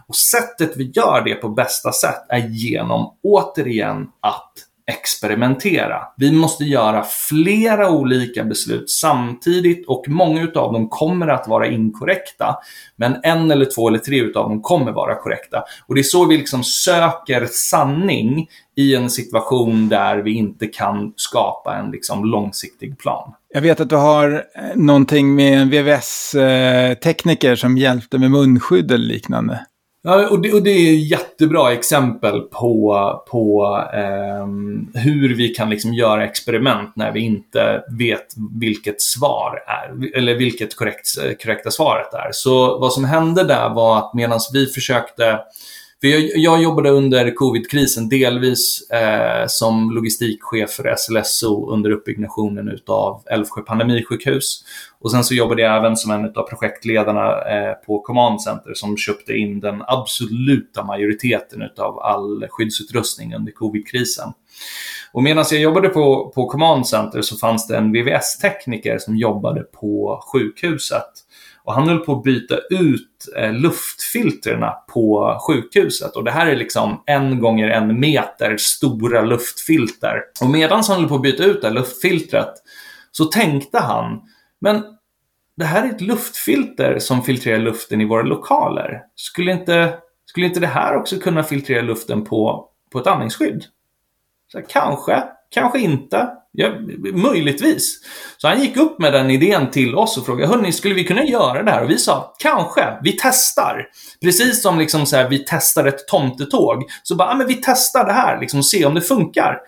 och 0.07 0.15
sättet 0.15 0.77
vi 0.77 0.91
gör 0.95 1.21
det 1.25 1.35
på 1.35 1.49
bästa 1.49 1.91
sätt 1.91 2.25
är 2.29 2.47
genom, 2.47 3.13
återigen, 3.23 4.07
att 4.21 4.53
experimentera. 4.91 6.01
Vi 6.17 6.31
måste 6.31 6.63
göra 6.63 7.03
flera 7.29 7.89
olika 7.89 8.43
beslut 8.43 8.89
samtidigt 8.89 9.87
och 9.87 10.03
många 10.07 10.41
utav 10.41 10.73
dem 10.73 10.89
kommer 10.89 11.27
att 11.27 11.47
vara 11.47 11.67
inkorrekta. 11.67 12.55
Men 12.95 13.15
en 13.23 13.51
eller 13.51 13.65
två 13.65 13.87
eller 13.87 13.99
tre 13.99 14.19
utav 14.19 14.49
dem 14.49 14.61
kommer 14.61 14.91
vara 14.91 15.15
korrekta. 15.15 15.63
Och 15.87 15.95
det 15.95 16.01
är 16.01 16.03
så 16.03 16.25
vi 16.25 16.37
liksom 16.37 16.63
söker 16.63 17.45
sanning 17.51 18.49
i 18.75 18.95
en 18.95 19.09
situation 19.09 19.89
där 19.89 20.17
vi 20.17 20.33
inte 20.33 20.67
kan 20.67 21.13
skapa 21.15 21.75
en 21.75 21.91
liksom 21.91 22.25
långsiktig 22.25 22.99
plan. 22.99 23.33
Jag 23.53 23.61
vet 23.61 23.79
att 23.79 23.89
du 23.89 23.95
har 23.95 24.45
eh, 24.55 24.75
någonting 24.75 25.35
med 25.35 25.61
en 25.61 25.69
VVS-tekniker 25.69 27.51
eh, 27.51 27.55
som 27.55 27.77
hjälpte 27.77 28.17
med 28.17 28.31
munskydd 28.31 28.91
eller 28.91 29.05
liknande. 29.05 29.65
Ja, 30.09 30.27
och 30.29 30.41
det, 30.41 30.53
och 30.53 30.63
det 30.63 30.69
är 30.69 30.95
jättebra 30.95 31.73
exempel 31.73 32.41
på, 32.41 33.23
på 33.29 33.77
eh, 33.93 34.47
hur 35.01 35.35
vi 35.35 35.49
kan 35.49 35.69
liksom 35.69 35.93
göra 35.93 36.25
experiment 36.25 36.95
när 36.95 37.11
vi 37.11 37.19
inte 37.19 37.83
vet 37.99 38.25
vilket 38.59 39.01
svar 39.01 39.63
är, 39.67 40.17
eller 40.17 40.35
vilket 40.35 40.75
korrekt, 40.75 41.07
korrekta 41.43 41.71
svaret 41.71 42.13
är. 42.13 42.29
Så 42.31 42.79
vad 42.79 42.93
som 42.93 43.05
hände 43.05 43.43
där 43.43 43.69
var 43.69 43.97
att 43.97 44.13
medan 44.13 44.39
vi 44.53 44.65
försökte 44.65 45.39
för 46.01 46.07
jag, 46.07 46.21
jag 46.35 46.61
jobbade 46.61 46.89
under 46.89 47.35
covid-krisen 47.35 48.09
delvis 48.09 48.89
eh, 48.91 49.45
som 49.47 49.91
logistikchef 49.91 50.69
för 50.69 50.95
SLSO 50.97 51.69
under 51.71 51.89
uppbyggnationen 51.89 52.69
utav 52.69 53.23
Älvsjö 53.25 53.61
pandemisjukhus. 53.61 54.63
Och 54.99 55.11
sen 55.11 55.23
så 55.23 55.33
jobbade 55.33 55.61
jag 55.61 55.77
även 55.77 55.97
som 55.97 56.11
en 56.11 56.25
av 56.25 56.43
projektledarna 56.49 57.41
eh, 57.41 57.73
på 57.73 57.99
Command 57.99 58.41
Center 58.41 58.73
som 58.73 58.97
köpte 58.97 59.33
in 59.33 59.59
den 59.59 59.83
absoluta 59.87 60.83
majoriteten 60.83 61.61
utav 61.61 61.99
all 61.99 62.47
skyddsutrustning 62.49 63.35
under 63.35 63.51
covid-krisen. 63.51 64.33
Och 65.11 65.23
medan 65.23 65.45
jag 65.51 65.61
jobbade 65.61 65.89
på, 65.89 66.31
på 66.35 66.49
Command 66.49 66.87
Center 66.87 67.21
så 67.21 67.37
fanns 67.37 67.67
det 67.67 67.77
en 67.77 67.91
VVS-tekniker 67.91 68.97
som 68.97 69.17
jobbade 69.17 69.61
på 69.61 70.21
sjukhuset. 70.33 71.26
Och 71.67 71.73
han 71.73 71.89
höll 71.89 71.99
på 71.99 72.13
att 72.13 72.23
byta 72.23 72.57
ut 72.69 73.25
eh, 73.37 73.53
luftfiltrerna 73.53 74.71
på 74.93 75.37
sjukhuset. 75.47 76.15
Och 76.15 76.23
det 76.23 76.31
här 76.31 76.47
är 76.47 76.55
liksom 76.55 77.03
en 77.05 77.39
gånger 77.39 77.69
en 77.69 77.99
meter 77.99 78.57
stora 78.57 79.21
luftfilter. 79.21 80.21
Och 80.41 80.49
medan 80.49 80.83
han 80.87 80.99
höll 80.99 81.09
på 81.09 81.15
att 81.15 81.21
byta 81.21 81.43
ut 81.43 81.61
det 81.61 81.67
här 81.67 81.73
luftfiltret 81.73 82.53
så 83.11 83.25
tänkte 83.25 83.79
han, 83.79 84.21
men 84.61 84.83
det 85.57 85.65
här 85.65 85.85
är 85.85 85.89
ett 85.89 86.01
luftfilter 86.01 86.99
som 86.99 87.23
filtrerar 87.23 87.59
luften 87.59 88.01
i 88.01 88.05
våra 88.05 88.23
lokaler. 88.23 89.01
Skulle 89.15 89.51
inte, 89.51 89.97
skulle 90.25 90.45
inte 90.45 90.59
det 90.59 90.67
här 90.67 90.95
också 90.95 91.19
kunna 91.19 91.43
filtrera 91.43 91.81
luften 91.81 92.23
på, 92.23 92.69
på 92.91 92.99
ett 92.99 93.07
andningsskydd? 93.07 93.65
Så 94.51 94.61
kanske, 94.61 95.23
kanske 95.49 95.79
inte. 95.79 96.36
Ja, 96.51 96.71
möjligtvis. 97.13 97.99
Så 98.37 98.47
han 98.47 98.61
gick 98.61 98.77
upp 98.77 98.99
med 98.99 99.13
den 99.13 99.31
idén 99.31 99.71
till 99.71 99.95
oss 99.95 100.17
och 100.17 100.25
frågade, 100.25 100.47
hörni, 100.47 100.71
skulle 100.71 100.95
vi 100.95 101.03
kunna 101.03 101.23
göra 101.23 101.63
det 101.63 101.71
här? 101.71 101.83
Och 101.83 101.89
vi 101.89 101.97
sa, 101.97 102.35
kanske, 102.39 102.97
vi 103.03 103.17
testar. 103.21 103.87
Precis 104.21 104.61
som 104.61 104.79
liksom 104.79 105.05
så 105.05 105.15
här, 105.15 105.29
vi 105.29 105.45
testar 105.47 105.85
ett 105.85 106.07
tomtetåg. 106.07 106.83
Så 107.03 107.15
bara, 107.15 107.29
ja, 107.29 107.35
men 107.35 107.47
vi 107.47 107.59
testar 107.61 108.05
det 108.05 108.13
här, 108.13 108.39
liksom, 108.39 108.63
se 108.63 108.85
om 108.85 108.93
det 108.93 109.01
funkar. 109.01 109.59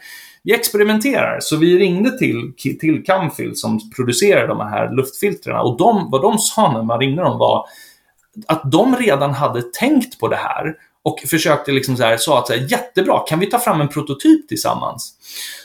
Vi 0.43 0.53
experimenterar, 0.53 1.39
så 1.41 1.57
vi 1.57 1.77
ringde 1.77 2.17
till, 2.17 2.53
till 2.79 3.03
Camfil 3.05 3.55
som 3.55 3.91
producerar 3.95 4.47
de 4.47 4.59
här 4.59 4.95
luftfiltrerna 4.95 5.61
och 5.61 5.77
de, 5.77 6.11
vad 6.11 6.21
de 6.21 6.37
sa 6.37 6.71
när 6.71 6.83
man 6.83 6.99
ringde 6.99 7.21
dem 7.21 7.37
var 7.37 7.65
att 8.47 8.71
de 8.71 8.95
redan 8.95 9.33
hade 9.33 9.61
tänkt 9.61 10.19
på 10.19 10.27
det 10.27 10.35
här 10.35 10.75
och 11.03 11.19
försökte 11.19 11.71
liksom 11.71 11.97
så 11.97 12.03
här, 12.03 12.17
sa 12.17 12.39
att 12.39 12.47
så 12.47 12.53
här, 12.53 12.71
jättebra, 12.71 13.19
kan 13.19 13.39
vi 13.39 13.45
ta 13.45 13.59
fram 13.59 13.81
en 13.81 13.87
prototyp 13.87 14.47
tillsammans? 14.47 15.13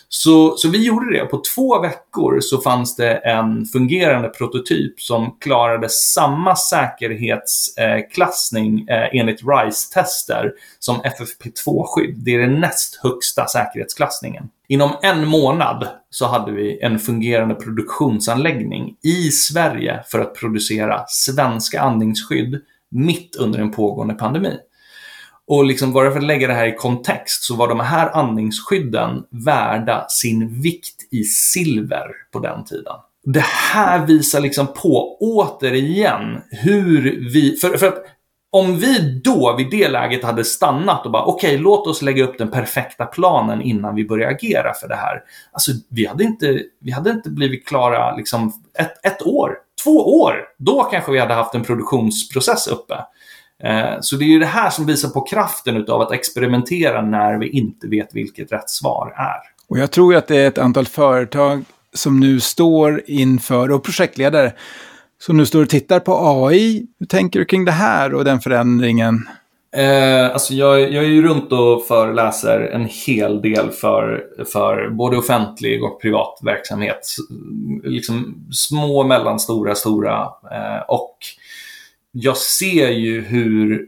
Så, 0.09 0.57
så 0.57 0.69
vi 0.69 0.85
gjorde 0.85 1.19
det. 1.19 1.25
På 1.25 1.43
två 1.55 1.81
veckor 1.81 2.41
så 2.41 2.61
fanns 2.61 2.97
det 2.97 3.15
en 3.15 3.67
fungerande 3.67 4.29
prototyp 4.29 5.01
som 5.01 5.37
klarade 5.41 5.89
samma 5.89 6.57
säkerhetsklassning 6.57 8.89
eh, 8.89 9.09
enligt 9.13 9.41
RISE-tester 9.43 10.53
som 10.79 10.97
FFP2-skydd. 10.97 12.15
Det 12.17 12.35
är 12.35 12.39
den 12.39 12.61
näst 12.61 13.01
högsta 13.03 13.47
säkerhetsklassningen. 13.47 14.49
Inom 14.69 14.91
en 15.03 15.29
månad 15.29 15.89
så 16.11 16.27
hade 16.27 16.53
vi 16.53 16.79
en 16.83 16.99
fungerande 16.99 17.55
produktionsanläggning 17.55 18.97
i 19.03 19.31
Sverige 19.31 20.05
för 20.09 20.19
att 20.19 20.35
producera 20.35 21.05
svenska 21.09 21.81
andningsskydd 21.81 22.61
mitt 22.91 23.37
under 23.37 23.59
en 23.59 23.71
pågående 23.71 24.15
pandemi. 24.15 24.59
Och 25.47 25.65
liksom 25.65 25.93
bara 25.93 26.11
för 26.11 26.19
att 26.19 26.25
lägga 26.25 26.49
det 26.49 26.55
här 26.55 26.67
i 26.67 26.77
kontext 26.77 27.45
så 27.45 27.57
var 27.57 27.69
de 27.69 27.81
här 27.81 28.11
andningsskydden 28.17 29.25
värda 29.31 30.07
sin 30.09 30.63
vikt 30.63 31.09
i 31.11 31.25
silver 31.25 32.07
på 32.33 32.39
den 32.39 32.65
tiden. 32.65 32.95
Det 33.25 33.45
här 33.45 34.07
visar 34.07 34.41
liksom 34.41 34.67
på 34.67 35.19
återigen 35.21 36.41
hur 36.51 37.31
vi, 37.33 37.57
för, 37.57 37.77
för 37.77 37.87
att 37.87 38.05
om 38.55 38.79
vi 38.79 39.21
då 39.25 39.55
vid 39.59 39.71
det 39.71 39.89
läget 39.89 40.25
hade 40.25 40.45
stannat 40.45 41.07
och 41.07 41.13
bara 41.13 41.25
okej, 41.25 41.51
okay, 41.51 41.63
låt 41.63 41.87
oss 41.87 42.03
lägga 42.03 42.25
upp 42.25 42.39
den 42.39 42.51
perfekta 42.51 43.07
planen 43.07 43.63
innan 43.63 43.95
vi 43.95 44.05
börjar 44.05 44.31
agera 44.31 44.75
för 44.75 44.89
det 44.89 44.95
här. 44.95 45.23
Alltså, 45.53 45.73
vi 45.91 46.07
hade 46.07 46.25
inte, 46.25 46.63
vi 46.81 46.91
hade 46.91 47.11
inte 47.11 47.31
blivit 47.31 47.67
klara 47.67 48.17
liksom 48.17 48.53
ett, 48.79 49.07
ett 49.07 49.23
år, 49.27 49.57
två 49.85 50.21
år. 50.21 50.35
Då 50.59 50.83
kanske 50.83 51.13
vi 51.13 51.19
hade 51.19 51.35
haft 51.35 51.55
en 51.55 51.65
produktionsprocess 51.65 52.67
uppe. 52.67 52.95
Eh, 53.63 54.01
så 54.01 54.17
det 54.17 54.25
är 54.25 54.29
ju 54.29 54.39
det 54.39 54.47
här 54.47 54.71
som 54.71 54.87
visar 54.87 55.09
på 55.09 55.21
kraften 55.21 55.77
utav 55.77 56.01
att 56.01 56.13
experimentera 56.13 57.03
när 57.03 57.39
vi 57.39 57.49
inte 57.49 57.89
vet 57.89 58.15
vilket 58.15 58.53
rätt 58.53 58.71
svar 58.71 59.15
är. 59.17 59.55
Och 59.69 59.79
jag 59.79 59.91
tror 59.91 60.17
att 60.17 60.27
det 60.27 60.37
är 60.37 60.49
ett 60.49 60.59
antal 60.59 60.87
företag 60.87 61.65
som 61.95 62.21
nu 62.21 62.41
står 62.41 63.03
inför, 63.07 63.71
och 63.71 63.85
projektledare, 63.85 64.53
som 65.21 65.37
nu 65.37 65.47
står 65.47 65.63
och 65.63 65.69
tittar 65.69 66.01
på 66.01 66.45
AI. 66.47 66.87
Hur 66.99 67.07
tänker 67.07 67.39
du 67.39 67.45
kring 67.45 67.65
det 67.65 67.73
här 67.73 68.15
och 68.15 68.25
den 68.25 68.41
förändringen? 68.41 69.29
Eh, 69.77 70.31
alltså 70.33 70.55
jag, 70.55 70.81
jag 70.81 71.05
är 71.05 71.09
ju 71.09 71.23
runt 71.23 71.53
och 71.53 71.87
föreläser 71.87 72.61
en 72.61 72.85
hel 72.85 73.43
del 73.43 73.71
för, 73.71 74.25
för 74.53 74.91
både 74.91 75.17
offentlig 75.17 75.85
och 75.85 76.01
privat 76.01 76.39
verksamhet. 76.43 77.17
Liksom 77.85 78.47
små, 78.53 79.05
mellanstora, 79.05 79.75
stora 79.75 80.21
eh, 80.51 80.83
och 80.89 81.17
jag 82.17 82.37
ser 82.37 82.89
ju 82.89 83.21
hur 83.21 83.87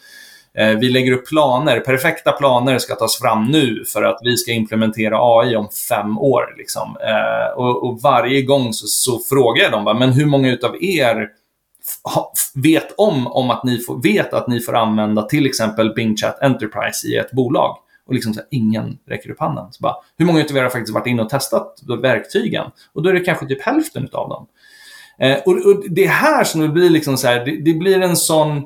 Eh, 0.57 0.77
vi 0.77 0.89
lägger 0.89 1.11
upp 1.11 1.27
planer, 1.27 1.79
perfekta 1.79 2.31
planer 2.31 2.77
ska 2.77 2.95
tas 2.95 3.19
fram 3.19 3.45
nu 3.45 3.83
för 3.85 4.03
att 4.03 4.19
vi 4.23 4.37
ska 4.37 4.51
implementera 4.51 5.17
AI 5.21 5.55
om 5.55 5.69
fem 5.89 6.17
år. 6.17 6.55
Liksom. 6.57 6.97
Eh, 7.07 7.57
och, 7.57 7.83
och, 7.83 8.01
varje 8.01 8.41
gång 8.41 8.73
så, 8.73 8.87
så 8.87 9.19
frågar 9.29 9.63
jag 9.63 9.71
dem, 9.71 9.99
men 9.99 10.11
hur 10.11 10.25
många 10.25 10.57
av 10.63 10.83
er 10.83 11.29
vet 12.55 12.93
om, 12.97 13.27
om 13.27 13.49
att 13.49 13.63
ni 13.63 13.77
får, 13.77 14.01
vet 14.03 14.33
att 14.33 14.47
ni 14.47 14.59
får 14.59 14.75
använda 14.75 15.21
till 15.21 15.45
exempel 15.45 15.93
Bing 15.93 16.17
Chat 16.17 16.41
Enterprise 16.41 17.07
i 17.07 17.15
ett 17.15 17.31
bolag? 17.31 17.77
Och 18.07 18.13
liksom 18.13 18.33
så 18.33 18.39
här, 18.39 18.47
ingen 18.51 18.97
räcker 19.07 19.31
upp 19.31 19.39
handen. 19.39 19.65
Så 19.71 19.81
bara, 19.81 19.95
hur 20.17 20.25
många 20.25 20.43
av 20.43 20.57
er 20.57 20.63
har 20.63 20.69
faktiskt 20.69 20.93
varit 20.93 21.07
inne 21.07 21.21
och 21.21 21.29
testat 21.29 21.79
verktygen? 22.01 22.65
Och 22.93 23.03
då 23.03 23.09
är 23.09 23.13
det 23.13 23.19
kanske 23.19 23.45
typ 23.45 23.61
hälften 23.61 24.09
av 24.13 24.29
dem. 24.29 24.47
Eh, 25.19 25.37
och, 25.45 25.65
och, 25.65 25.83
det 25.89 26.05
är 26.05 26.09
här 26.09 26.43
som 26.43 26.61
det 26.61 26.67
blir 26.67 26.89
liksom 26.89 27.17
så 27.17 27.27
här, 27.27 27.45
det, 27.45 27.61
det 27.61 27.73
blir 27.73 28.01
en 28.01 28.17
sån 28.17 28.63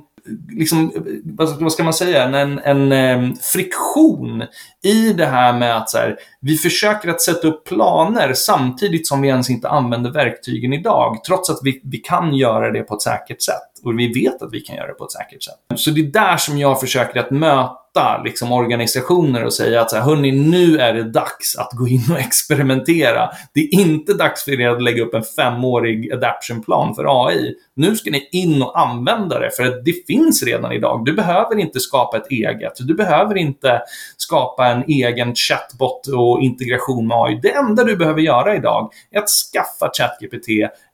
liksom, 0.49 0.91
vad 1.23 1.73
ska 1.73 1.83
man 1.83 1.93
säga, 1.93 2.23
en, 2.23 2.59
en, 2.59 2.91
en 2.91 3.35
friktion 3.35 4.43
i 4.83 5.13
det 5.13 5.25
här 5.25 5.53
med 5.53 5.77
att 5.77 5.89
så 5.89 5.97
här, 5.97 6.17
vi 6.41 6.57
försöker 6.57 7.09
att 7.09 7.21
sätta 7.21 7.47
upp 7.47 7.63
planer 7.65 8.33
samtidigt 8.33 9.07
som 9.07 9.21
vi 9.21 9.27
ens 9.27 9.49
inte 9.49 9.69
använder 9.69 10.11
verktygen 10.11 10.73
idag, 10.73 11.23
trots 11.27 11.49
att 11.49 11.59
vi, 11.63 11.81
vi 11.83 11.97
kan 11.97 12.33
göra 12.33 12.71
det 12.71 12.83
på 12.83 12.95
ett 12.95 13.01
säkert 13.01 13.41
sätt. 13.41 13.83
Och 13.83 13.99
vi 13.99 14.13
vet 14.13 14.41
att 14.41 14.53
vi 14.53 14.59
kan 14.59 14.75
göra 14.75 14.87
det 14.87 14.93
på 14.93 15.05
ett 15.05 15.11
säkert 15.11 15.43
sätt. 15.43 15.79
Så 15.79 15.91
det 15.91 16.01
är 16.01 16.05
där 16.05 16.37
som 16.37 16.57
jag 16.57 16.79
försöker 16.79 17.19
att 17.19 17.31
möta 17.31 17.84
liksom, 18.25 18.51
organisationer 18.51 19.43
och 19.43 19.53
säga 19.53 19.81
att 19.81 19.89
så 19.89 19.95
här, 19.95 20.03
hörni, 20.03 20.31
nu 20.31 20.77
är 20.77 20.93
det 20.93 21.03
dags 21.03 21.55
att 21.57 21.71
gå 21.71 21.87
in 21.87 22.03
och 22.11 22.19
experimentera. 22.27 23.29
Det 23.53 23.59
är 23.59 23.73
inte 23.73 24.13
dags 24.13 24.43
för 24.43 24.61
er 24.61 24.69
att 24.69 24.83
lägga 24.83 25.03
upp 25.03 25.13
en 25.13 25.23
femårig 25.23 26.13
adaptionplan 26.13 26.95
för 26.95 27.27
AI. 27.27 27.53
Nu 27.75 27.95
ska 27.95 28.11
ni 28.11 28.29
in 28.31 28.61
och 28.61 28.79
använda 28.79 29.39
det, 29.39 29.51
för 29.51 29.63
det 29.63 30.07
finns 30.07 30.43
redan 30.43 30.71
idag. 30.71 31.05
Du 31.05 31.13
behöver 31.13 31.59
inte 31.59 31.79
skapa 31.79 32.17
ett 32.17 32.31
eget. 32.31 32.73
Du 32.79 32.95
behöver 32.95 33.37
inte 33.37 33.81
skapa 34.17 34.67
en 34.67 34.83
egen 34.87 35.35
chatbot 35.35 36.07
och 36.07 36.41
integration 36.41 37.07
med 37.07 37.17
AI. 37.17 37.39
Det 37.41 37.51
enda 37.51 37.83
du 37.83 37.97
behöver 37.97 38.21
göra 38.21 38.55
idag 38.55 38.91
är 39.11 39.19
att 39.19 39.29
skaffa 39.29 39.91
ChatGPT 39.97 40.47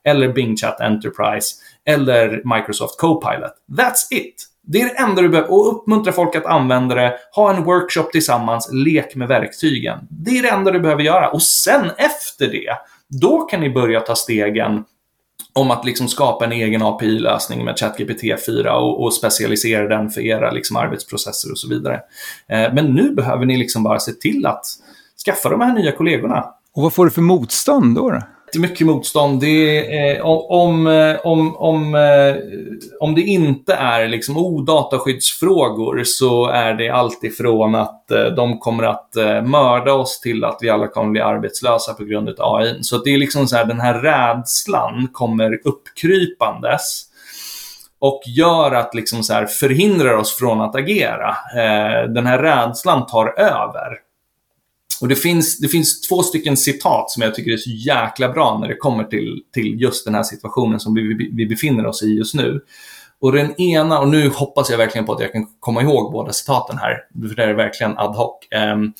eller 0.04 0.32
Bing 0.32 0.56
Chat 0.56 0.80
Enterprise 0.80 1.54
eller 1.86 2.56
Microsoft 2.56 3.00
Copilot. 3.00 3.52
That's 3.78 4.06
it! 4.10 4.51
Det 4.66 4.80
är 4.80 4.84
det 4.84 4.98
enda 4.98 5.22
du 5.22 5.28
behöver. 5.28 5.52
Och 5.52 5.76
uppmuntra 5.76 6.12
folk 6.12 6.36
att 6.36 6.46
använda 6.46 6.94
det. 6.94 7.14
Ha 7.34 7.54
en 7.56 7.64
workshop 7.64 8.04
tillsammans. 8.12 8.68
Lek 8.72 9.14
med 9.14 9.28
verktygen. 9.28 9.98
Det 10.10 10.38
är 10.38 10.42
det 10.42 10.48
enda 10.48 10.70
du 10.70 10.80
behöver 10.80 11.02
göra. 11.02 11.28
Och 11.28 11.42
sen 11.42 11.90
efter 11.96 12.46
det, 12.46 12.76
då 13.08 13.40
kan 13.40 13.60
ni 13.60 13.70
börja 13.70 14.00
ta 14.00 14.16
stegen 14.16 14.84
om 15.52 15.70
att 15.70 15.84
liksom 15.84 16.08
skapa 16.08 16.44
en 16.44 16.52
egen 16.52 16.82
API-lösning 16.82 17.64
med 17.64 17.78
ChatGPT 17.78 18.46
4 18.46 18.78
och, 18.78 19.02
och, 19.04 19.14
specialisera 19.14 19.88
den 19.88 20.10
för 20.10 20.20
era 20.20 20.50
liksom 20.50 20.76
arbetsprocesser 20.76 21.50
och 21.50 21.58
så 21.58 21.68
vidare. 21.68 22.00
Eh, 22.48 22.74
men 22.74 22.86
nu 22.86 23.14
behöver 23.14 23.46
ni 23.46 23.56
liksom 23.56 23.82
bara 23.82 23.98
se 23.98 24.12
till 24.12 24.46
att 24.46 24.64
skaffa 25.26 25.48
de 25.48 25.60
här 25.60 25.74
nya 25.74 25.92
kollegorna. 25.92 26.44
Och 26.74 26.82
vad 26.82 26.92
får 26.92 27.04
du 27.04 27.10
för 27.10 27.22
motstånd 27.22 27.96
då? 27.96 28.10
då? 28.10 28.20
Jättemycket 28.52 28.86
motstånd. 28.86 29.40
Det 29.40 29.96
är, 29.96 30.16
eh, 30.16 30.26
om, 30.50 30.86
eh, 30.86 31.16
om, 31.26 31.56
om, 31.56 31.94
eh, 31.94 32.36
om 33.00 33.14
det 33.14 33.20
inte 33.20 33.74
är 33.74 34.08
liksom 34.08 34.36
odataskyddsfrågor 34.36 36.04
så 36.04 36.46
är 36.46 36.74
det 36.74 36.88
alltifrån 36.88 37.74
att 37.74 38.10
eh, 38.10 38.24
de 38.24 38.58
kommer 38.58 38.84
att 38.84 39.16
eh, 39.16 39.42
mörda 39.42 39.92
oss 39.92 40.20
till 40.20 40.44
att 40.44 40.58
vi 40.60 40.70
alla 40.70 40.88
kommer 40.88 41.10
bli 41.10 41.20
arbetslösa 41.20 41.94
på 41.94 42.04
grund 42.04 42.28
av 42.28 42.54
AI. 42.54 42.78
Så 42.82 42.98
det 42.98 43.10
är 43.14 43.18
liksom 43.18 43.46
så 43.46 43.56
här, 43.56 43.64
den 43.64 43.80
här 43.80 43.94
rädslan 43.94 45.08
kommer 45.12 45.60
uppkrypandes 45.64 47.02
och 47.98 48.22
gör 48.26 48.70
att 48.70 48.94
liksom 48.94 49.22
så 49.22 49.32
här 49.32 49.46
förhindrar 49.46 50.16
oss 50.16 50.36
från 50.36 50.60
att 50.60 50.76
agera. 50.76 51.28
Eh, 51.56 52.08
den 52.08 52.26
här 52.26 52.38
rädslan 52.38 53.06
tar 53.06 53.40
över. 53.40 54.11
Och 55.02 55.08
det 55.08 55.16
finns, 55.16 55.58
det 55.58 55.68
finns 55.68 56.00
två 56.00 56.22
stycken 56.22 56.56
citat 56.56 57.10
som 57.10 57.22
jag 57.22 57.34
tycker 57.34 57.50
är 57.50 57.56
så 57.56 57.70
jäkla 57.70 58.28
bra 58.28 58.58
när 58.58 58.68
det 58.68 58.76
kommer 58.76 59.04
till, 59.04 59.42
till 59.52 59.80
just 59.80 60.04
den 60.04 60.14
här 60.14 60.22
situationen 60.22 60.80
som 60.80 60.94
vi, 60.94 61.30
vi 61.32 61.46
befinner 61.46 61.86
oss 61.86 62.02
i 62.02 62.06
just 62.06 62.34
nu. 62.34 62.60
Och 63.20 63.32
den 63.32 63.60
ena, 63.60 64.00
och 64.00 64.08
nu 64.08 64.28
hoppas 64.28 64.70
jag 64.70 64.78
verkligen 64.78 65.06
på 65.06 65.12
att 65.12 65.20
jag 65.20 65.32
kan 65.32 65.46
komma 65.60 65.82
ihåg 65.82 66.12
båda 66.12 66.32
citaten 66.32 66.78
här, 66.78 66.98
för 67.28 67.36
det 67.36 67.44
är 67.44 67.54
verkligen 67.54 67.98
ad 67.98 68.16
hoc. 68.16 68.34
Um, 68.74 68.92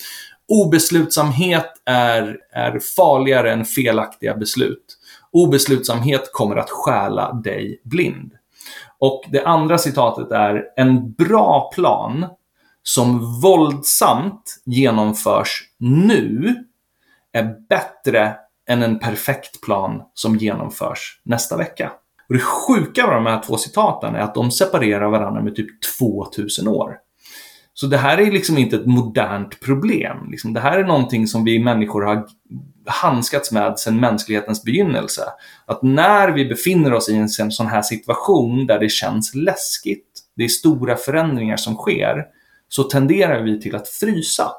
obeslutsamhet 0.48 1.72
är, 1.84 2.36
är 2.52 2.78
farligare 2.96 3.52
än 3.52 3.64
felaktiga 3.64 4.36
beslut. 4.36 4.98
Obeslutsamhet 5.32 6.32
kommer 6.32 6.56
att 6.56 6.70
stjäla 6.70 7.32
dig 7.32 7.80
blind. 7.84 8.32
Och 8.98 9.22
det 9.32 9.44
andra 9.44 9.78
citatet 9.78 10.30
är, 10.30 10.64
en 10.76 11.12
bra 11.12 11.70
plan 11.74 12.26
som 12.82 13.40
våldsamt 13.40 14.62
genomförs 14.64 15.62
nu 15.78 16.54
är 17.32 17.54
bättre 17.68 18.36
än 18.68 18.82
en 18.82 18.98
perfekt 18.98 19.60
plan 19.60 20.02
som 20.14 20.36
genomförs 20.36 21.20
nästa 21.24 21.56
vecka. 21.56 21.92
Och 22.28 22.34
det 22.34 22.40
sjuka 22.40 23.06
med 23.06 23.16
de 23.16 23.26
här 23.26 23.42
två 23.42 23.56
citaten 23.56 24.14
är 24.14 24.20
att 24.20 24.34
de 24.34 24.50
separerar 24.50 25.08
varandra 25.10 25.42
med 25.42 25.56
typ 25.56 25.68
2000 25.98 26.68
år. 26.68 26.96
Så 27.74 27.86
det 27.86 27.96
här 27.96 28.18
är 28.18 28.32
liksom 28.32 28.58
inte 28.58 28.76
ett 28.76 28.86
modernt 28.86 29.60
problem. 29.60 30.30
Liksom, 30.30 30.52
det 30.52 30.60
här 30.60 30.78
är 30.78 30.84
någonting 30.84 31.26
som 31.26 31.44
vi 31.44 31.58
människor 31.58 32.02
har 32.02 32.26
handskats 32.86 33.52
med 33.52 33.78
sedan 33.78 34.00
mänsklighetens 34.00 34.64
begynnelse. 34.64 35.22
Att 35.66 35.82
när 35.82 36.28
vi 36.28 36.44
befinner 36.44 36.92
oss 36.92 37.08
i 37.08 37.16
en 37.16 37.28
sån 37.28 37.66
här 37.66 37.82
situation 37.82 38.66
där 38.66 38.78
det 38.78 38.88
känns 38.88 39.34
läskigt, 39.34 40.20
det 40.36 40.44
är 40.44 40.48
stora 40.48 40.96
förändringar 40.96 41.56
som 41.56 41.74
sker, 41.74 42.24
så 42.74 42.82
tenderar 42.82 43.42
vi 43.42 43.60
till 43.60 43.74
att 43.74 43.88
frysa. 43.88 44.52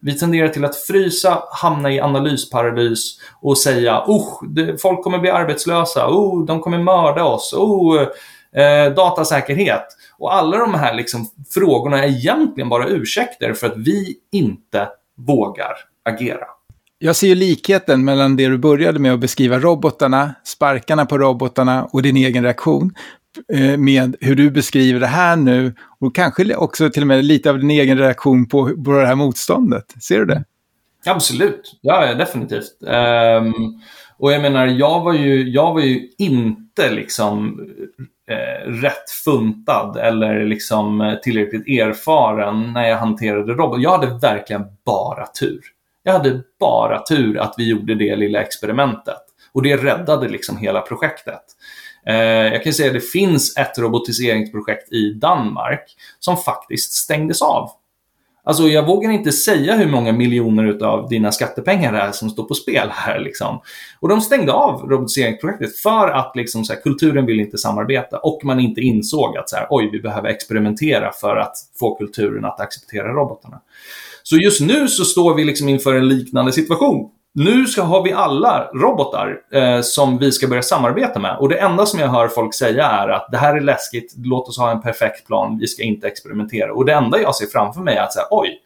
Vi 0.00 0.18
tenderar 0.18 0.48
till 0.48 0.64
att 0.64 0.76
frysa, 0.76 1.42
hamna 1.50 1.92
i 1.92 2.00
analysparadis 2.00 3.20
och 3.40 3.58
säga 3.58 4.04
oh, 4.06 4.42
folk 4.82 5.02
kommer 5.02 5.18
bli 5.18 5.30
arbetslösa, 5.30 6.08
oh, 6.08 6.44
de 6.44 6.60
kommer 6.60 6.78
mörda 6.78 7.24
oss, 7.24 7.52
oh, 7.52 8.02
eh, 8.52 8.92
datasäkerhet. 8.94 9.86
Och 10.18 10.34
alla 10.34 10.58
de 10.58 10.74
här 10.74 10.94
liksom, 10.94 11.26
frågorna 11.50 12.04
är 12.04 12.08
egentligen 12.08 12.68
bara 12.68 12.86
ursäkter 12.86 13.52
för 13.52 13.66
att 13.66 13.76
vi 13.76 14.16
inte 14.32 14.88
vågar 15.16 15.74
agera. 16.04 16.46
Jag 17.00 17.16
ser 17.16 17.26
ju 17.26 17.34
likheten 17.34 18.04
mellan 18.04 18.36
det 18.36 18.48
du 18.48 18.58
började 18.58 18.98
med 18.98 19.12
att 19.12 19.20
beskriva 19.20 19.58
robotarna, 19.58 20.34
sparkarna 20.44 21.06
på 21.06 21.18
robotarna 21.18 21.84
och 21.84 22.02
din 22.02 22.16
egen 22.16 22.44
reaktion. 22.44 22.94
Eh, 23.52 23.76
med 23.76 24.16
hur 24.20 24.34
du 24.34 24.50
beskriver 24.50 25.00
det 25.00 25.06
här 25.06 25.36
nu 25.36 25.74
och 26.00 26.14
kanske 26.14 26.54
också 26.54 26.90
till 26.90 27.02
och 27.02 27.06
med 27.06 27.24
lite 27.24 27.50
av 27.50 27.58
din 27.58 27.70
egen 27.70 27.98
reaktion 27.98 28.48
på, 28.48 28.64
på 28.84 28.92
det 28.92 29.06
här 29.06 29.14
motståndet. 29.14 29.84
Ser 30.02 30.18
du 30.18 30.24
det? 30.24 30.44
Absolut, 31.06 31.78
ja 31.80 32.14
definitivt. 32.14 32.78
Um, 32.80 33.80
och 34.18 34.32
jag 34.32 34.42
menar, 34.42 34.66
jag 34.66 35.00
var 35.00 35.12
ju, 35.12 35.48
jag 35.48 35.74
var 35.74 35.80
ju 35.80 36.08
inte 36.18 36.90
liksom 36.90 37.60
eh, 38.30 38.70
rätt 38.70 39.10
funtad 39.24 39.96
eller 39.96 40.44
liksom 40.44 41.00
eh, 41.00 41.14
tillräckligt 41.14 41.68
erfaren 41.68 42.72
när 42.72 42.88
jag 42.88 42.98
hanterade 42.98 43.52
robot. 43.52 43.80
Jag 43.82 43.98
hade 43.98 44.18
verkligen 44.18 44.64
bara 44.84 45.26
tur. 45.26 45.60
Jag 46.08 46.12
hade 46.12 46.40
bara 46.60 47.02
tur 47.02 47.38
att 47.38 47.54
vi 47.56 47.68
gjorde 47.68 47.94
det 47.94 48.16
lilla 48.16 48.40
experimentet. 48.40 49.22
Och 49.52 49.62
det 49.62 49.76
räddade 49.76 50.28
liksom 50.28 50.56
hela 50.56 50.80
projektet. 50.80 51.40
Eh, 52.06 52.16
jag 52.16 52.64
kan 52.64 52.72
säga 52.72 52.88
att 52.88 52.94
det 52.94 53.00
finns 53.00 53.56
ett 53.56 53.78
robotiseringsprojekt 53.78 54.92
i 54.92 55.12
Danmark 55.12 55.84
som 56.18 56.36
faktiskt 56.36 56.92
stängdes 56.92 57.42
av. 57.42 57.70
Alltså 58.44 58.62
jag 58.62 58.86
vågar 58.86 59.10
inte 59.10 59.32
säga 59.32 59.76
hur 59.76 59.90
många 59.90 60.12
miljoner 60.12 60.84
av 60.84 61.08
dina 61.08 61.32
skattepengar 61.32 61.92
det 61.92 61.98
är 61.98 62.12
som 62.12 62.30
står 62.30 62.44
på 62.44 62.54
spel 62.54 62.88
här. 62.92 63.18
Liksom. 63.18 63.60
Och 64.00 64.08
de 64.08 64.20
stängde 64.20 64.52
av 64.52 64.90
robotiseringsprojektet 64.90 65.76
för 65.76 66.08
att 66.08 66.36
liksom, 66.36 66.64
så 66.64 66.72
här, 66.72 66.80
kulturen 66.80 67.26
vill 67.26 67.40
inte 67.40 67.58
samarbeta 67.58 68.18
och 68.18 68.40
man 68.44 68.60
inte 68.60 68.80
insåg 68.80 69.36
att 69.36 69.48
så 69.48 69.56
här, 69.56 69.66
oj, 69.70 69.88
vi 69.92 70.00
behöver 70.00 70.28
experimentera 70.28 71.12
för 71.12 71.36
att 71.36 71.56
få 71.78 71.94
kulturen 71.94 72.44
att 72.44 72.60
acceptera 72.60 73.12
robotarna. 73.12 73.60
Så 74.30 74.36
just 74.36 74.60
nu 74.60 74.88
så 74.88 75.04
står 75.04 75.34
vi 75.34 75.44
liksom 75.44 75.68
inför 75.68 75.94
en 75.94 76.08
liknande 76.08 76.52
situation 76.52 77.10
nu 77.38 77.66
ska, 77.66 77.82
har 77.82 78.02
vi 78.02 78.12
alla 78.12 78.70
robotar 78.74 79.40
eh, 79.52 79.80
som 79.80 80.18
vi 80.18 80.32
ska 80.32 80.48
börja 80.48 80.62
samarbeta 80.62 81.18
med. 81.18 81.36
Och 81.36 81.48
det 81.48 81.58
enda 81.58 81.86
som 81.86 82.00
jag 82.00 82.08
hör 82.08 82.28
folk 82.28 82.54
säga 82.54 82.86
är 82.86 83.08
att 83.08 83.28
det 83.30 83.38
här 83.38 83.56
är 83.56 83.60
läskigt, 83.60 84.14
låt 84.16 84.48
oss 84.48 84.58
ha 84.58 84.70
en 84.70 84.82
perfekt 84.82 85.26
plan, 85.26 85.58
vi 85.58 85.66
ska 85.66 85.82
inte 85.82 86.06
experimentera. 86.06 86.72
Och 86.72 86.84
det 86.84 86.92
enda 86.92 87.20
jag 87.20 87.34
ser 87.34 87.46
framför 87.46 87.80
mig 87.80 87.96
är 87.96 88.02
att 88.02 88.12
säga, 88.12 88.26
oj, 88.30 88.60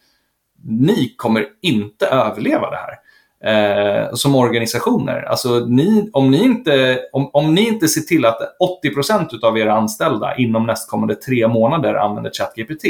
ni 0.65 1.15
kommer 1.17 1.47
inte 1.63 2.07
överleva 2.07 2.71
det 2.71 2.77
här. 2.77 2.99
Eh, 3.45 4.15
som 4.15 4.35
organisationer. 4.35 5.23
Alltså, 5.23 5.59
ni, 5.59 6.11
om, 6.13 6.31
ni 6.31 6.45
inte, 6.45 7.01
om, 7.13 7.31
om 7.33 7.55
ni 7.55 7.69
inte 7.69 7.89
ser 7.89 8.01
till 8.01 8.25
att 8.25 8.39
80% 8.85 9.45
av 9.45 9.59
era 9.59 9.73
anställda 9.73 10.37
inom 10.37 10.67
nästkommande 10.67 11.15
tre 11.15 11.49
månader 11.49 11.95
använder 11.95 12.31
ChatGPT, 12.31 12.85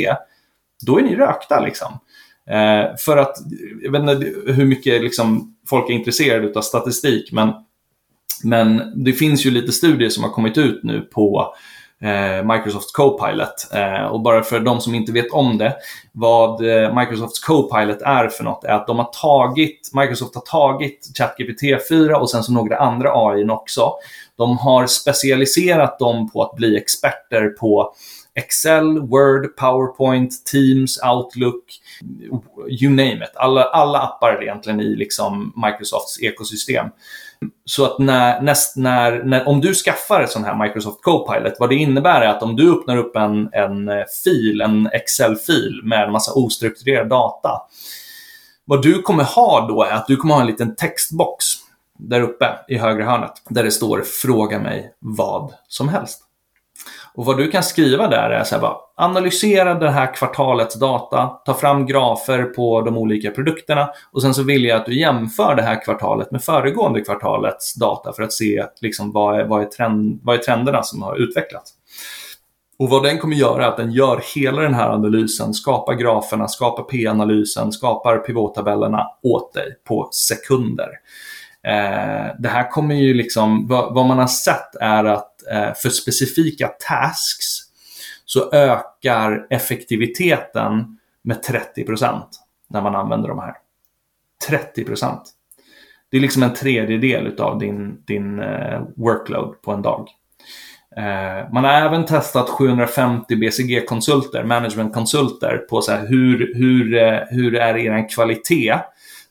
då 0.87 0.99
är 0.99 1.03
ni 1.03 1.17
rökta. 1.17 1.61
Liksom. 1.61 1.99
Eh, 2.51 2.97
för 2.99 3.17
att, 3.17 3.37
jag 3.83 3.93
vet 3.93 4.01
inte 4.01 4.53
hur 4.53 4.65
mycket 4.65 5.03
liksom, 5.03 5.55
folk 5.69 5.91
är 5.91 5.95
intresserade 5.95 6.59
av 6.59 6.63
statistik, 6.63 7.33
men, 7.33 7.53
men 8.45 8.93
det 9.05 9.13
finns 9.13 9.47
ju 9.47 9.51
lite 9.51 9.73
studier 9.73 10.09
som 10.09 10.25
har 10.25 10.31
kommit 10.31 10.59
ut 10.59 10.81
nu 10.83 11.01
på 11.01 11.55
eh, 12.03 12.45
Microsoft 12.45 12.93
Copilot. 12.93 13.69
Eh, 13.75 14.05
och 14.05 14.21
bara 14.21 14.43
för 14.43 14.61
de 14.61 14.81
som 14.81 14.95
inte 14.95 15.13
vet 15.13 15.31
om 15.31 15.59
det, 15.59 15.77
vad 16.13 16.61
Microsoft 16.61 16.97
Microsofts 16.97 17.41
Copilot 17.41 18.03
är 18.03 18.29
för 18.29 18.45
något, 18.45 18.65
är 18.65 18.73
att 18.73 18.87
de 18.87 18.99
har 18.99 19.11
tagit, 19.23 19.91
Microsoft 19.95 20.35
har 20.35 20.43
tagit 20.43 21.11
ChatGPT 21.19 21.89
4 21.89 22.19
och 22.19 22.31
sen 22.31 22.43
så 22.43 22.53
några 22.53 22.79
andra 22.79 23.11
AI 23.15 23.49
också. 23.49 23.93
De 24.37 24.59
har 24.59 24.87
specialiserat 24.87 25.99
dem 25.99 26.31
på 26.31 26.43
att 26.43 26.57
bli 26.57 26.77
experter 26.77 27.49
på 27.49 27.95
Excel, 28.35 29.01
Word, 29.01 29.57
PowerPoint, 29.57 30.45
Teams, 30.45 30.99
Outlook, 31.03 31.65
you 32.69 32.91
name 32.91 33.25
it. 33.25 33.37
Alla, 33.37 33.65
alla 33.65 33.99
appar 33.99 34.43
egentligen 34.43 34.81
i 34.81 34.97
liksom 34.97 35.53
Microsofts 35.67 36.23
ekosystem. 36.23 36.87
Så 37.65 37.85
att 37.85 37.99
när, 37.99 38.41
näst, 38.41 38.77
när, 38.77 39.25
när, 39.25 39.49
om 39.49 39.61
du 39.61 39.75
skaffar 39.75 40.21
ett 40.21 40.31
sånt 40.31 40.47
här 40.47 40.65
Microsoft 40.65 41.03
Copilot, 41.03 41.55
vad 41.59 41.69
det 41.69 41.75
innebär 41.75 42.21
är 42.21 42.29
att 42.29 42.43
om 42.43 42.57
du 42.57 42.73
öppnar 42.73 42.97
upp 42.97 43.17
en, 43.17 43.49
en 43.53 43.89
eh, 43.89 44.05
fil, 44.25 44.61
en 44.61 44.87
Excel-fil 44.87 45.81
med 45.85 46.05
en 46.05 46.13
massa 46.13 46.33
ostrukturerad 46.35 47.09
data. 47.09 47.51
Vad 48.65 48.83
du 48.83 49.03
kommer 49.03 49.25
ha 49.25 49.67
då 49.69 49.83
är 49.83 49.93
att 49.93 50.07
du 50.07 50.17
kommer 50.17 50.35
ha 50.35 50.41
en 50.41 50.47
liten 50.47 50.77
textbox 50.77 51.45
där 51.99 52.21
uppe 52.21 52.47
i 52.69 52.79
högra 52.79 53.05
hörnet 53.05 53.33
där 53.49 53.65
det 53.65 53.71
står 53.71 54.03
“Fråga 54.03 54.59
mig 54.59 54.95
vad 54.99 55.53
som 55.69 55.89
helst”. 55.89 56.23
Och 57.15 57.25
vad 57.25 57.39
du 57.39 57.51
kan 57.51 57.63
skriva 57.63 58.09
där 58.09 58.31
är 58.31 58.45
så 58.45 58.55
här 58.55 58.63
bara, 58.63 58.77
analysera 58.97 59.75
det 59.75 59.91
här 59.91 60.15
kvartalets 60.15 60.75
data, 60.75 61.27
ta 61.27 61.55
fram 61.55 61.87
grafer 61.87 62.43
på 62.43 62.81
de 62.81 62.99
olika 62.99 63.31
produkterna 63.31 63.91
och 64.13 64.23
sen 64.23 64.35
så 64.35 64.43
vill 64.43 64.65
jag 64.65 64.81
att 64.81 64.87
du 64.87 64.99
jämför 65.01 65.55
det 65.55 65.63
här 65.63 65.85
kvartalet 65.85 66.31
med 66.31 66.45
föregående 66.45 67.01
kvartalets 67.01 67.75
data 67.75 68.13
för 68.13 68.23
att 68.23 68.33
se 68.33 68.65
liksom, 68.81 69.13
vad, 69.13 69.41
är, 69.41 69.45
vad, 69.45 69.63
är 69.63 69.67
trend, 69.67 70.21
vad 70.23 70.37
är 70.37 70.43
trenderna 70.43 70.83
som 70.83 71.03
har 71.03 71.17
utvecklats. 71.17 71.73
Och 72.79 72.89
vad 72.89 73.03
den 73.03 73.19
kommer 73.19 73.37
göra 73.37 73.65
är 73.65 73.69
att 73.69 73.77
den 73.77 73.93
gör 73.93 74.23
hela 74.35 74.63
den 74.63 74.75
här 74.75 74.91
analysen, 74.91 75.55
skapar 75.55 75.95
graferna, 75.95 76.49
skapar 76.49 76.83
P-analysen, 76.83 77.73
skapar 77.73 78.19
pivottabellerna 78.19 79.07
åt 79.23 79.53
dig 79.53 79.77
på 79.89 80.09
sekunder. 80.13 80.89
Eh, 81.67 82.35
det 82.39 82.49
här 82.49 82.71
kommer 82.71 82.95
ju 82.95 83.15
liksom, 83.15 83.67
vad, 83.69 83.95
vad, 83.95 84.07
man 84.07 84.19
har 84.19 84.27
sett 84.27 84.75
är 84.81 85.05
att 85.05 85.32
Eh, 85.51 85.75
för 85.75 85.89
specifika 85.89 86.69
tasks 86.69 87.47
så 88.25 88.53
ökar 88.53 89.47
effektiviteten 89.51 90.99
med 91.23 91.45
30% 91.45 92.23
när 92.71 92.83
man 92.83 92.97
använder 92.97 93.29
de 93.29 93.39
här. 93.39 93.55
30% 94.49 95.21
Det 96.11 96.17
är 96.17 96.21
liksom 96.21 96.43
en 96.43 96.55
tredjedel 96.55 97.41
av 97.41 97.59
din, 97.59 98.03
din 98.05 98.41
eh, 98.41 98.83
workload 98.97 99.63
på 99.63 99.73
en 99.73 99.83
dag. 99.83 100.09
Eh, 100.97 101.53
man 101.53 101.65
har 101.65 101.73
även 101.73 102.07
testat 102.07 102.49
750 102.49 103.37
BCG-konsulter, 103.37 104.45
managementkonsulter, 104.45 105.57
på 105.57 105.83
så 105.83 105.93
här, 105.93 106.07
hur, 106.07 106.55
hur, 106.55 107.27
hur 107.31 107.55
är 107.55 107.77
er 107.77 108.09
kvalitet 108.09 108.79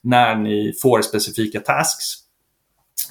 när 0.01 0.35
ni 0.35 0.73
får 0.81 1.01
specifika 1.01 1.59
tasks. 1.59 2.20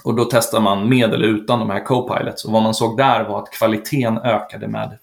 Och 0.03 0.15
då 0.15 0.25
testar 0.25 0.61
man 0.61 0.89
med 0.89 1.15
eller 1.15 1.27
utan 1.27 1.59
de 1.59 1.71
här 1.71 1.85
co-pilots. 1.85 2.45
Och 2.45 2.53
vad 2.53 2.63
man 2.63 2.75
såg 2.75 2.97
där 2.97 3.25
var 3.25 3.39
att 3.39 3.51
kvaliteten 3.51 4.19
ökade 4.19 4.69
med 4.69 4.99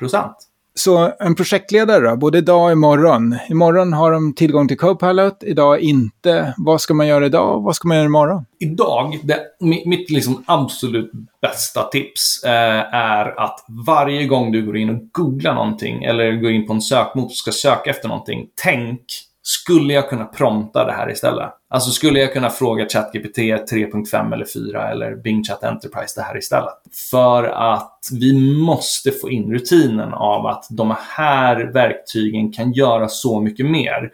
40% 0.00 0.30
Så 0.74 1.12
en 1.20 1.34
projektledare 1.34 2.10
då, 2.10 2.16
både 2.16 2.38
idag 2.38 2.64
och 2.64 2.72
imorgon. 2.72 3.36
Imorgon 3.48 3.92
har 3.92 4.12
de 4.12 4.34
tillgång 4.34 4.68
till 4.68 4.78
Copilot, 4.78 5.42
idag 5.42 5.80
inte. 5.80 6.54
Vad 6.56 6.80
ska 6.80 6.94
man 6.94 7.06
göra 7.06 7.26
idag 7.26 7.56
och 7.56 7.62
vad 7.62 7.76
ska 7.76 7.88
man 7.88 7.96
göra 7.96 8.06
imorgon? 8.06 8.44
Idag, 8.58 9.18
det, 9.22 9.40
mitt 9.86 10.10
liksom 10.10 10.44
absolut 10.46 11.12
bästa 11.42 11.82
tips 11.82 12.44
eh, 12.44 12.94
är 12.94 13.40
att 13.40 13.64
varje 13.86 14.26
gång 14.26 14.52
du 14.52 14.66
går 14.66 14.76
in 14.76 14.90
och 14.90 15.12
googlar 15.12 15.54
någonting 15.54 16.04
eller 16.04 16.32
går 16.32 16.50
in 16.50 16.66
på 16.66 16.72
en 16.72 16.82
sökmotor 16.82 17.28
och 17.28 17.32
ska 17.32 17.52
söka 17.52 17.90
efter 17.90 18.08
någonting, 18.08 18.46
tänk 18.54 19.00
skulle 19.46 19.92
jag 19.92 20.08
kunna 20.08 20.24
prompta 20.24 20.84
det 20.84 20.92
här 20.92 21.10
istället? 21.10 21.50
Alltså 21.68 21.90
skulle 21.90 22.20
jag 22.20 22.32
kunna 22.32 22.50
fråga 22.50 22.88
ChatGPT 22.88 23.38
3.5 23.38 24.34
eller 24.34 24.46
4 24.54 24.90
eller 24.90 25.16
Bing 25.16 25.44
Chat 25.44 25.64
Enterprise 25.64 26.20
det 26.20 26.22
här 26.22 26.38
istället? 26.38 26.74
För 27.10 27.44
att 27.44 28.08
vi 28.12 28.58
måste 28.58 29.10
få 29.10 29.30
in 29.30 29.52
rutinen 29.52 30.14
av 30.14 30.46
att 30.46 30.66
de 30.70 30.94
här 30.98 31.72
verktygen 31.72 32.52
kan 32.52 32.72
göra 32.72 33.08
så 33.08 33.40
mycket 33.40 33.66
mer. 33.66 34.10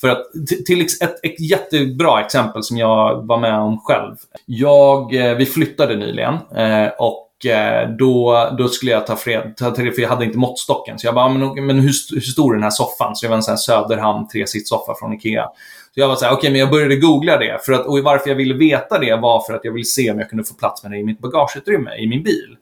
För 0.00 0.08
att 0.08 0.22
till 0.66 0.80
ett, 0.80 1.24
ett 1.24 1.40
jättebra 1.40 2.20
exempel 2.20 2.62
som 2.62 2.76
jag 2.76 3.26
var 3.26 3.38
med 3.38 3.58
om 3.58 3.80
själv. 3.80 4.16
Jag, 4.46 5.14
eh, 5.14 5.36
vi 5.36 5.46
flyttade 5.46 5.96
nyligen 5.96 6.34
eh, 6.56 6.88
och 6.98 7.31
Eh, 7.46 7.88
då, 7.98 8.48
då 8.58 8.68
skulle 8.68 8.92
jag 8.92 9.06
ta 9.06 9.16
fred, 9.16 9.56
ta 9.56 9.74
för 9.74 10.00
jag 10.00 10.08
hade 10.08 10.24
inte 10.24 10.38
måttstocken. 10.38 10.98
Så 10.98 11.06
jag 11.06 11.14
bara, 11.14 11.24
ah, 11.24 11.28
men, 11.28 11.66
men 11.66 11.78
hur, 11.78 12.14
hur 12.14 12.20
stor 12.20 12.52
är 12.52 12.54
den 12.54 12.62
här 12.62 12.70
soffan? 12.70 13.16
Så 13.16 13.24
jag 13.26 13.30
var 13.30 13.36
en 13.36 13.42
sån 13.42 13.52
här 13.52 13.56
Söderhamn 13.56 14.28
tresitssoffa 14.28 14.94
från 14.98 15.12
Ikea. 15.12 15.46
Så 15.94 16.00
jag 16.00 16.08
var 16.08 16.16
så 16.16 16.24
här, 16.24 16.32
okej, 16.32 16.38
okay, 16.38 16.50
men 16.50 16.60
jag 16.60 16.70
började 16.70 16.96
googla 16.96 17.36
det. 17.36 17.58
För 17.64 17.72
att, 17.72 17.86
och 17.86 17.98
varför 17.98 18.28
jag 18.28 18.36
ville 18.36 18.54
veta 18.54 18.98
det 18.98 19.16
var 19.16 19.40
för 19.40 19.54
att 19.54 19.64
jag 19.64 19.72
ville 19.72 19.84
se 19.84 20.10
om 20.10 20.18
jag 20.18 20.28
kunde 20.28 20.44
få 20.44 20.54
plats 20.54 20.82
med 20.82 20.92
det 20.92 20.98
i 20.98 21.04
mitt 21.04 21.18
bagageutrymme 21.18 21.96
i 21.96 22.06
min 22.06 22.22
bil. 22.22 22.56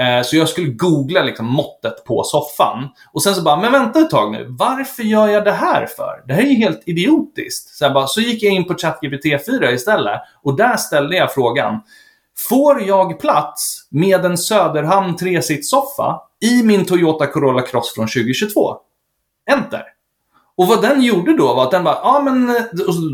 Eh, 0.00 0.22
så 0.22 0.36
jag 0.36 0.48
skulle 0.48 0.68
googla 0.68 1.22
liksom 1.22 1.46
måttet 1.46 2.04
på 2.04 2.22
soffan. 2.24 2.88
Och 3.12 3.22
sen 3.22 3.34
så 3.34 3.42
bara, 3.42 3.56
men 3.56 3.72
vänta 3.72 4.00
ett 4.00 4.10
tag 4.10 4.32
nu. 4.32 4.46
Varför 4.48 5.02
gör 5.02 5.28
jag 5.28 5.44
det 5.44 5.52
här 5.52 5.86
för? 5.86 6.22
Det 6.26 6.34
här 6.34 6.42
är 6.42 6.46
ju 6.46 6.56
helt 6.56 6.82
idiotiskt. 6.86 7.68
Så, 7.76 7.90
bara, 7.90 8.06
så 8.06 8.20
gick 8.20 8.42
jag 8.42 8.52
in 8.52 8.64
på 8.64 8.74
ChatGPT 8.74 9.46
4 9.46 9.72
istället. 9.72 10.20
Och 10.42 10.56
där 10.56 10.76
ställde 10.76 11.16
jag 11.16 11.32
frågan. 11.32 11.80
Får 12.48 12.82
jag 12.82 13.20
plats 13.20 13.83
med 13.94 14.24
en 14.24 14.38
Söderhamn 14.38 15.16
tresitssoffa 15.16 16.20
i 16.40 16.62
min 16.62 16.84
Toyota 16.84 17.26
Corolla 17.26 17.62
Cross 17.62 17.94
från 17.94 18.06
2022? 18.06 18.76
Enter. 19.50 19.82
Och 20.56 20.66
vad 20.66 20.82
den 20.82 21.02
gjorde 21.02 21.36
då 21.36 21.54
var 21.54 21.62
att 21.62 21.70
den 21.70 21.84
bara, 21.84 21.98
ja 22.02 22.22
men, 22.24 22.48
eh, 22.48 22.62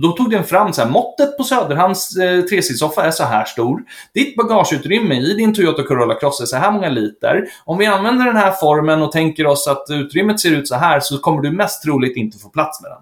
då 0.02 0.12
tog 0.12 0.30
den 0.30 0.44
fram 0.44 0.72
så 0.72 0.82
här, 0.82 0.90
måttet 0.90 1.36
på 1.36 1.44
Söderhamns 1.44 2.16
eh, 2.16 2.42
tresitssoffa 2.42 3.04
är 3.04 3.10
så 3.10 3.24
här 3.24 3.44
stor. 3.44 3.82
Ditt 4.14 4.36
bagageutrymme 4.36 5.14
i 5.14 5.34
din 5.34 5.54
Toyota 5.54 5.82
Corolla 5.82 6.14
Cross 6.14 6.40
är 6.40 6.46
så 6.46 6.56
här 6.56 6.72
många 6.72 6.88
liter. 6.88 7.44
Om 7.64 7.78
vi 7.78 7.86
använder 7.86 8.24
den 8.24 8.36
här 8.36 8.52
formen 8.52 9.02
och 9.02 9.12
tänker 9.12 9.46
oss 9.46 9.68
att 9.68 9.84
utrymmet 9.90 10.40
ser 10.40 10.50
ut 10.50 10.68
så 10.68 10.74
här 10.74 11.00
så 11.00 11.18
kommer 11.18 11.42
du 11.42 11.50
mest 11.50 11.82
troligt 11.82 12.16
inte 12.16 12.38
få 12.38 12.48
plats 12.48 12.82
med 12.82 12.90
den. 12.90 13.00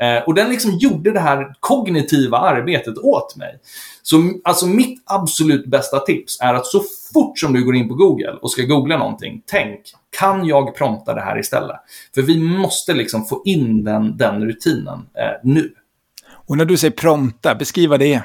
Eh, 0.00 0.22
och 0.26 0.34
den 0.34 0.50
liksom 0.50 0.70
gjorde 0.78 1.12
det 1.12 1.20
här 1.20 1.54
kognitiva 1.60 2.38
arbetet 2.38 2.98
åt 2.98 3.36
mig. 3.36 3.58
Så 4.02 4.32
alltså 4.44 4.66
mitt 4.66 5.02
absolut 5.06 5.66
bästa 5.66 5.98
tips 5.98 6.40
är 6.40 6.54
att 6.54 6.66
så 6.66 6.82
fort 7.12 7.38
som 7.38 7.52
du 7.52 7.64
går 7.64 7.76
in 7.76 7.88
på 7.88 7.94
Google 7.94 8.32
och 8.42 8.50
ska 8.50 8.62
googla 8.62 8.98
någonting, 8.98 9.42
tänk, 9.46 9.80
kan 10.18 10.46
jag 10.46 10.76
prompta 10.76 11.14
det 11.14 11.20
här 11.20 11.38
istället? 11.38 11.76
För 12.14 12.22
vi 12.22 12.38
måste 12.38 12.94
liksom 12.94 13.24
få 13.24 13.42
in 13.44 13.84
den, 13.84 14.16
den 14.16 14.44
rutinen 14.44 14.98
eh, 14.98 15.40
nu. 15.42 15.74
Och 16.46 16.56
när 16.56 16.64
du 16.64 16.76
säger 16.76 16.92
prompta, 16.92 17.54
beskriva 17.54 17.98
det. 17.98 18.22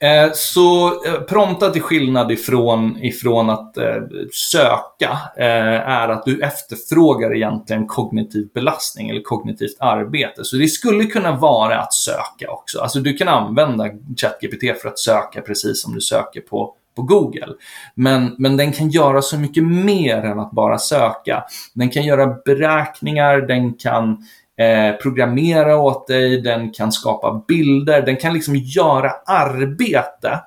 Eh, 0.00 0.30
så 0.34 0.86
eh, 1.04 1.20
prompta 1.20 1.70
till 1.70 1.82
skillnad 1.82 2.32
ifrån, 2.32 2.98
ifrån 3.02 3.50
att 3.50 3.76
eh, 3.76 4.02
söka 4.32 5.18
eh, 5.36 5.88
är 5.88 6.08
att 6.08 6.24
du 6.24 6.42
efterfrågar 6.42 7.34
egentligen 7.34 7.86
kognitiv 7.86 8.48
belastning 8.54 9.10
eller 9.10 9.22
kognitivt 9.22 9.76
arbete. 9.80 10.44
Så 10.44 10.56
det 10.56 10.68
skulle 10.68 11.04
kunna 11.04 11.36
vara 11.36 11.80
att 11.80 11.94
söka 11.94 12.50
också. 12.50 12.80
Alltså 12.80 13.00
du 13.00 13.16
kan 13.16 13.28
använda 13.28 13.84
ChatGPT 14.16 14.82
för 14.82 14.88
att 14.88 14.98
söka 14.98 15.40
precis 15.40 15.82
som 15.82 15.94
du 15.94 16.00
söker 16.00 16.40
på 16.40 16.74
på 16.96 17.02
Google. 17.02 17.54
Men, 17.94 18.34
men 18.38 18.56
den 18.56 18.72
kan 18.72 18.90
göra 18.90 19.22
så 19.22 19.38
mycket 19.38 19.64
mer 19.64 20.16
än 20.16 20.40
att 20.40 20.50
bara 20.50 20.78
söka. 20.78 21.44
Den 21.74 21.90
kan 21.90 22.02
göra 22.02 22.26
beräkningar, 22.44 23.40
den 23.40 23.74
kan 23.74 24.18
eh, 24.58 24.96
programmera 24.96 25.76
åt 25.76 26.06
dig, 26.06 26.40
den 26.40 26.70
kan 26.70 26.92
skapa 26.92 27.42
bilder, 27.48 28.02
den 28.02 28.16
kan 28.16 28.34
liksom 28.34 28.56
göra 28.56 29.10
arbete. 29.26 30.40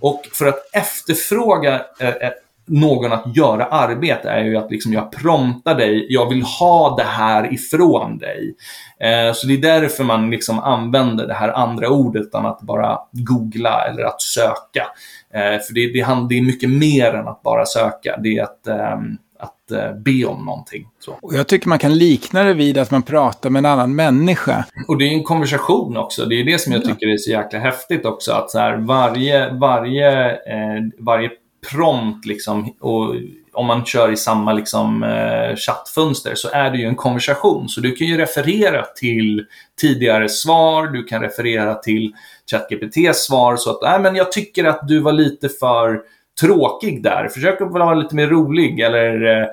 Och 0.00 0.22
för 0.32 0.46
att 0.46 0.74
efterfråga 0.74 1.74
eh, 2.00 2.08
eh, 2.08 2.30
någon 2.66 3.12
att 3.12 3.36
göra 3.36 3.64
arbete 3.64 4.30
är 4.30 4.44
ju 4.44 4.56
att 4.56 4.70
liksom 4.70 4.92
jag 4.92 5.12
promptar 5.12 5.74
dig, 5.74 6.06
jag 6.08 6.28
vill 6.28 6.42
ha 6.42 6.96
det 6.96 7.04
här 7.04 7.54
ifrån 7.54 8.18
dig. 8.18 8.54
Eh, 9.00 9.32
så 9.34 9.46
det 9.46 9.54
är 9.54 9.80
därför 9.80 10.04
man 10.04 10.30
liksom 10.30 10.58
använder 10.58 11.26
det 11.26 11.34
här 11.34 11.48
andra 11.48 11.88
ordet 11.88 12.34
än 12.34 12.46
att 12.46 12.60
bara 12.60 12.98
googla 13.12 13.84
eller 13.88 14.02
att 14.02 14.22
söka. 14.22 14.86
Eh, 15.34 15.60
för 15.60 15.74
det, 15.74 15.92
det, 15.92 16.26
det, 16.28 16.38
är 16.38 16.42
mycket 16.46 16.70
mer 16.70 17.14
än 17.14 17.28
att 17.28 17.42
bara 17.42 17.66
söka. 17.66 18.16
Det 18.22 18.38
är 18.38 18.42
att 18.42 18.66
ehm, 18.66 19.16
eh, 19.72 19.94
be 19.94 20.24
om 20.24 20.44
någonting. 20.44 20.88
Så. 20.98 21.18
Och 21.22 21.34
jag 21.34 21.46
tycker 21.46 21.68
man 21.68 21.78
kan 21.78 21.98
likna 21.98 22.44
det 22.44 22.54
vid 22.54 22.78
att 22.78 22.90
man 22.90 23.02
pratar 23.02 23.50
med 23.50 23.58
en 23.60 23.66
annan 23.66 23.94
människa. 23.94 24.64
Och 24.88 24.98
det 24.98 25.04
är 25.04 25.12
en 25.12 25.24
konversation 25.24 25.96
också. 25.96 26.26
Det 26.26 26.34
är 26.34 26.44
det 26.44 26.58
som 26.58 26.72
jag 26.72 26.84
tycker 26.84 27.08
är 27.08 27.16
så 27.16 27.30
jäkla 27.30 27.58
häftigt 27.58 28.06
också. 28.06 28.32
Att 28.32 28.50
så 28.50 28.58
här, 28.58 28.76
varje, 28.76 29.52
varje, 29.52 30.30
eh, 30.30 30.82
varje 30.98 31.30
prompt 31.70 32.26
liksom, 32.26 32.76
och 32.80 33.14
om 33.52 33.66
man 33.66 33.84
kör 33.84 34.12
i 34.12 34.16
samma 34.16 34.52
liksom, 34.52 35.02
eh, 35.02 35.56
chattfönster 35.56 36.34
så 36.34 36.48
är 36.48 36.70
det 36.70 36.78
ju 36.78 36.86
en 36.86 36.94
konversation. 36.94 37.68
Så 37.68 37.80
du 37.80 37.94
kan 37.94 38.06
ju 38.06 38.16
referera 38.16 38.84
till 38.84 39.46
tidigare 39.80 40.28
svar, 40.28 40.86
du 40.86 41.04
kan 41.04 41.22
referera 41.22 41.74
till 41.74 42.12
ChatGPTs 42.50 43.24
svar 43.24 43.56
så 43.56 43.70
att 43.70 43.82
äh, 43.82 44.02
men 44.02 44.16
jag 44.16 44.32
tycker 44.32 44.64
att 44.64 44.88
du 44.88 45.00
var 45.00 45.12
lite 45.12 45.48
för 45.48 46.00
tråkig 46.40 47.02
där. 47.02 47.28
Försök 47.28 47.60
att 47.60 47.72
vara 47.72 47.94
lite 47.94 48.14
mer 48.14 48.26
rolig 48.26 48.80
eller 48.80 49.24
eh, 49.24 49.46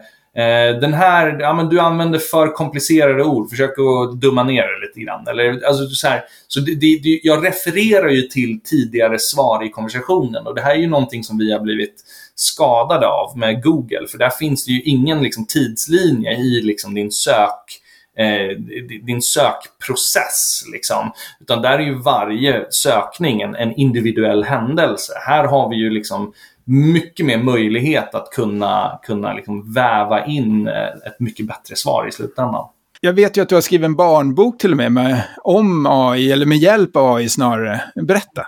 eh, 0.44 0.80
den 0.80 0.94
här, 0.94 1.38
ja 1.39 1.54
men 1.54 1.70
du 1.70 1.80
använder 1.80 2.20
för 2.20 2.48
komplicerade 2.48 3.24
ord, 3.24 3.50
försök 3.50 3.70
att 3.80 4.22
dumma 4.22 4.44
ner 4.44 4.63
det 4.63 4.88
lite 4.88 5.00
grann. 5.00 5.28
Eller, 5.28 5.65
alltså, 5.68 5.86
så 5.86 6.08
här, 6.08 6.24
så 6.48 6.60
det, 6.60 6.76
det, 6.76 7.20
jag 7.24 7.46
refererar 7.46 8.10
ju 8.10 8.22
till 8.22 8.60
tidigare 8.63 9.20
svar 9.20 9.65
i 9.65 9.70
konversationen 9.70 10.48
och 10.48 10.56
det 10.56 10.62
här 10.62 10.72
är 10.72 10.80
ju 10.80 10.88
någonting 10.88 11.24
som 11.24 11.38
vi 11.38 11.52
har 11.52 11.60
blivit 11.60 12.04
skadade 12.36 13.08
av 13.08 13.38
med 13.38 13.63
Google, 13.63 14.08
för 14.12 14.18
där 14.18 14.30
finns 14.30 14.65
det 14.65 14.72
ju 14.72 14.82
ingen 14.82 15.24
liksom, 15.24 15.46
tidslinje 15.46 16.34
i 16.34 16.62
liksom, 16.62 16.94
din 16.94 17.12
sök 17.12 17.82
eh, 18.20 18.58
din 19.02 19.22
sökprocess. 19.22 20.63
Liksom. 20.74 21.12
Utan 21.42 21.62
där 21.62 21.80
är 21.80 21.84
ju 21.84 22.02
varje 22.02 22.65
sökning 22.72 23.42
en, 23.42 23.56
en, 23.56 23.74
individuell 23.74 24.44
händelse. 24.44 25.13
Här 25.28 25.44
har 25.44 25.70
vi 25.70 25.76
ju 25.76 25.89
liksom 25.89 26.34
mycket 26.69 27.25
mer 27.25 27.38
möjlighet 27.38 28.15
att 28.15 28.29
kunna, 28.32 28.99
kunna 29.03 29.34
liksom 29.34 29.73
väva 29.73 30.25
in 30.25 30.67
eh, 30.67 30.88
ett 30.88 31.19
mycket 31.19 31.47
bättre 31.47 31.75
svar 31.75 32.08
i 32.08 32.12
slutändan. 32.12 32.65
Jag 33.01 33.13
vet 33.13 33.38
ju 33.38 33.41
att 33.41 33.49
du 33.49 33.55
har 33.55 33.62
skrivit 33.62 33.86
en 33.86 33.95
barnbok 33.95 34.58
till 34.58 34.71
och 34.71 34.77
med, 34.77 34.91
med 34.91 35.23
om 35.43 35.86
AI, 35.89 36.32
eller 36.32 36.45
med 36.45 36.58
hjälp 36.58 36.95
av 36.95 37.15
AI 37.15 37.29
snarare. 37.29 37.82
Berätta. 37.95 38.47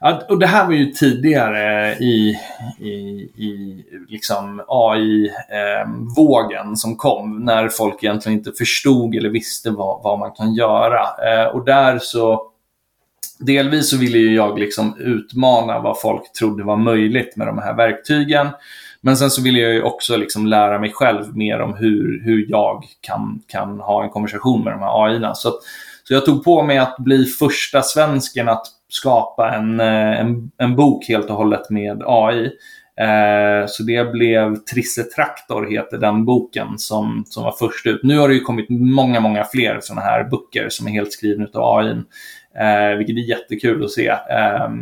Ja, 0.00 0.22
och 0.28 0.38
det 0.38 0.46
här 0.46 0.66
var 0.66 0.72
ju 0.72 0.86
tidigare 0.86 1.94
i, 1.94 2.38
i, 2.78 2.90
i 3.36 3.84
liksom 4.08 4.64
AI-vågen 4.68 6.66
eh, 6.68 6.74
som 6.74 6.96
kom, 6.96 7.44
när 7.44 7.68
folk 7.68 8.04
egentligen 8.04 8.38
inte 8.38 8.52
förstod 8.52 9.14
eller 9.14 9.28
visste 9.28 9.70
vad, 9.70 10.02
vad 10.02 10.18
man 10.18 10.32
kan 10.32 10.54
göra. 10.54 11.00
Eh, 11.00 11.46
och 11.46 11.64
där 11.64 11.98
så 11.98 12.50
delvis 13.38 13.90
så 13.90 13.98
ville 13.98 14.18
jag 14.18 14.58
liksom 14.58 14.96
utmana 14.98 15.80
vad 15.80 16.00
folk 16.00 16.32
trodde 16.32 16.64
var 16.64 16.76
möjligt 16.76 17.36
med 17.36 17.46
de 17.46 17.58
här 17.58 17.74
verktygen. 17.74 18.48
Men 19.00 19.16
sen 19.16 19.30
så 19.30 19.42
ville 19.42 19.58
jag 19.58 19.72
ju 19.72 19.82
också 19.82 20.16
liksom 20.16 20.46
lära 20.46 20.78
mig 20.78 20.92
själv 20.92 21.36
mer 21.36 21.60
om 21.60 21.74
hur, 21.74 22.24
hur 22.24 22.46
jag 22.48 22.84
kan, 23.00 23.40
kan 23.48 23.80
ha 23.80 24.04
en 24.04 24.10
konversation 24.10 24.64
med 24.64 24.72
de 24.72 24.80
här 24.80 25.06
AI-erna. 25.06 25.34
Så, 25.34 25.52
så 26.04 26.14
jag 26.14 26.24
tog 26.24 26.44
på 26.44 26.62
mig 26.62 26.78
att 26.78 26.96
bli 26.98 27.24
första 27.24 27.82
svensken 27.82 28.48
att 28.48 28.66
skapa 28.88 29.54
en, 29.54 29.80
eh, 29.80 30.20
en, 30.20 30.50
en 30.58 30.76
bok 30.76 31.04
helt 31.08 31.30
och 31.30 31.36
hållet 31.36 31.70
med 31.70 32.02
AI. 32.06 32.50
Eh, 33.00 33.66
så 33.66 33.82
det 33.82 34.12
blev 34.12 34.56
Trisse 34.56 35.02
Traktor 35.02 35.70
heter 35.70 35.98
den 35.98 36.24
boken 36.24 36.78
som, 36.78 37.24
som 37.26 37.44
var 37.44 37.54
först 37.58 37.86
ut. 37.86 38.00
Nu 38.02 38.18
har 38.18 38.28
det 38.28 38.34
ju 38.34 38.40
kommit 38.40 38.66
många, 38.70 39.20
många 39.20 39.44
fler 39.44 39.78
sådana 39.80 40.02
här 40.02 40.24
böcker 40.24 40.68
som 40.68 40.86
är 40.86 40.90
helt 40.90 41.12
skrivna 41.12 41.46
av 41.54 41.78
AI. 41.78 42.02
Eh, 42.60 42.98
vilket 42.98 43.16
är 43.16 43.28
jättekul 43.28 43.84
att 43.84 43.90
se. 43.90 44.08
Ehm, 44.08 44.80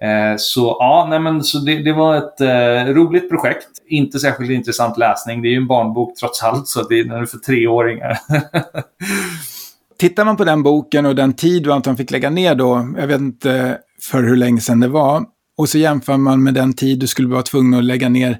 eh, 0.00 0.36
så 0.38 0.76
ja, 0.78 1.06
nej 1.10 1.20
men, 1.20 1.44
så 1.44 1.58
det, 1.58 1.82
det 1.82 1.92
var 1.92 2.16
ett 2.16 2.40
eh, 2.40 2.94
roligt 2.94 3.30
projekt. 3.30 3.68
Inte 3.88 4.18
särskilt 4.18 4.50
intressant 4.50 4.98
läsning. 4.98 5.42
Det 5.42 5.48
är 5.48 5.50
ju 5.50 5.56
en 5.56 5.66
barnbok 5.66 6.16
trots 6.16 6.42
allt, 6.42 6.68
så 6.68 6.82
det 6.82 6.98
är 6.98 7.26
för 7.26 7.38
treåringar. 7.38 8.18
Tittar 9.98 10.24
man 10.24 10.36
på 10.36 10.44
den 10.44 10.62
boken 10.62 11.06
och 11.06 11.14
den 11.14 11.32
tid 11.32 11.62
du 11.62 11.72
antagligen 11.72 11.96
fick 11.96 12.10
lägga 12.10 12.30
ner 12.30 12.54
då, 12.54 12.94
jag 12.98 13.06
vet 13.06 13.20
inte 13.20 13.78
för 14.10 14.22
hur 14.22 14.36
länge 14.36 14.60
sedan 14.60 14.80
det 14.80 14.88
var, 14.88 15.24
och 15.58 15.68
så 15.68 15.78
jämför 15.78 16.16
man 16.16 16.42
med 16.42 16.54
den 16.54 16.72
tid 16.72 16.98
du 16.98 17.06
skulle 17.06 17.28
vara 17.28 17.42
tvungen 17.42 17.78
att 17.78 17.84
lägga 17.84 18.08
ner 18.08 18.38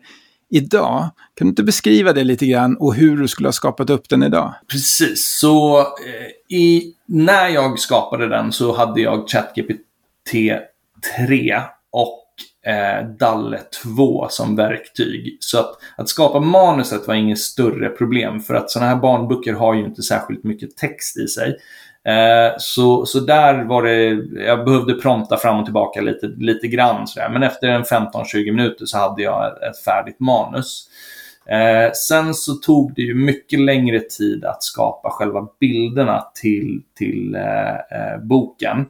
idag. 0.51 1.11
Kan 1.35 1.47
du 1.47 1.49
inte 1.49 1.63
beskriva 1.63 2.13
det 2.13 2.25
lite 2.25 2.47
grann 2.47 2.77
och 2.77 2.95
hur 2.95 3.17
du 3.17 3.29
skulle 3.29 3.49
ha 3.49 3.53
skapat 3.53 3.91
upp 3.91 4.09
den 4.09 4.23
idag? 4.23 4.55
Precis, 4.69 5.39
så 5.41 5.81
eh, 5.81 6.57
i, 6.57 6.95
när 7.07 7.49
jag 7.49 7.79
skapade 7.79 8.29
den 8.29 8.53
så 8.53 8.77
hade 8.77 9.01
jag 9.01 9.29
ChatGPT 9.29 9.81
3 11.17 11.61
och 11.93 12.27
eh, 12.71 13.09
Dalle 13.19 13.61
2 13.83 14.27
som 14.31 14.57
verktyg. 14.57 15.37
Så 15.41 15.59
att, 15.59 15.71
att 15.97 16.09
skapa 16.09 16.41
manuset 16.41 17.09
var 17.09 17.15
inget 17.15 17.39
större 17.39 17.89
problem 17.89 18.41
för 18.41 18.55
att 18.55 18.71
sådana 18.71 18.91
här 18.91 19.01
barnböcker 19.01 19.53
har 19.53 19.75
ju 19.75 19.85
inte 19.85 20.03
särskilt 20.03 20.45
mycket 20.45 20.77
text 20.77 21.17
i 21.17 21.29
sig. 21.29 21.57
Eh, 22.07 22.55
så, 22.59 23.07
så 23.07 23.21
där 23.21 23.65
var 23.65 23.83
det, 23.83 24.07
jag 24.45 24.65
behövde 24.65 24.95
prompta 24.95 25.37
fram 25.37 25.59
och 25.59 25.65
tillbaka 25.65 26.01
lite, 26.01 26.27
lite 26.27 26.67
grann. 26.69 27.07
Sådär. 27.07 27.29
Men 27.29 27.43
efter 27.43 27.69
en 27.69 27.83
15-20 27.83 28.53
minuter 28.53 28.87
så 28.87 28.99
hade 28.99 29.23
jag 29.23 29.63
ett 29.69 29.85
färdigt 29.85 30.21
manus. 30.21 30.89
Eh, 31.49 31.93
sen 31.93 32.35
så 32.35 32.55
tog 32.55 32.95
det 32.95 33.03
ju 33.03 33.15
mycket 33.15 33.61
längre 33.61 34.01
tid 34.01 34.45
att 34.45 34.63
skapa 34.63 35.11
själva 35.11 35.49
bilderna 35.61 36.27
till, 36.35 36.83
till 36.99 37.35
eh, 37.35 37.75
eh 37.75 38.19
boken. 38.23 38.87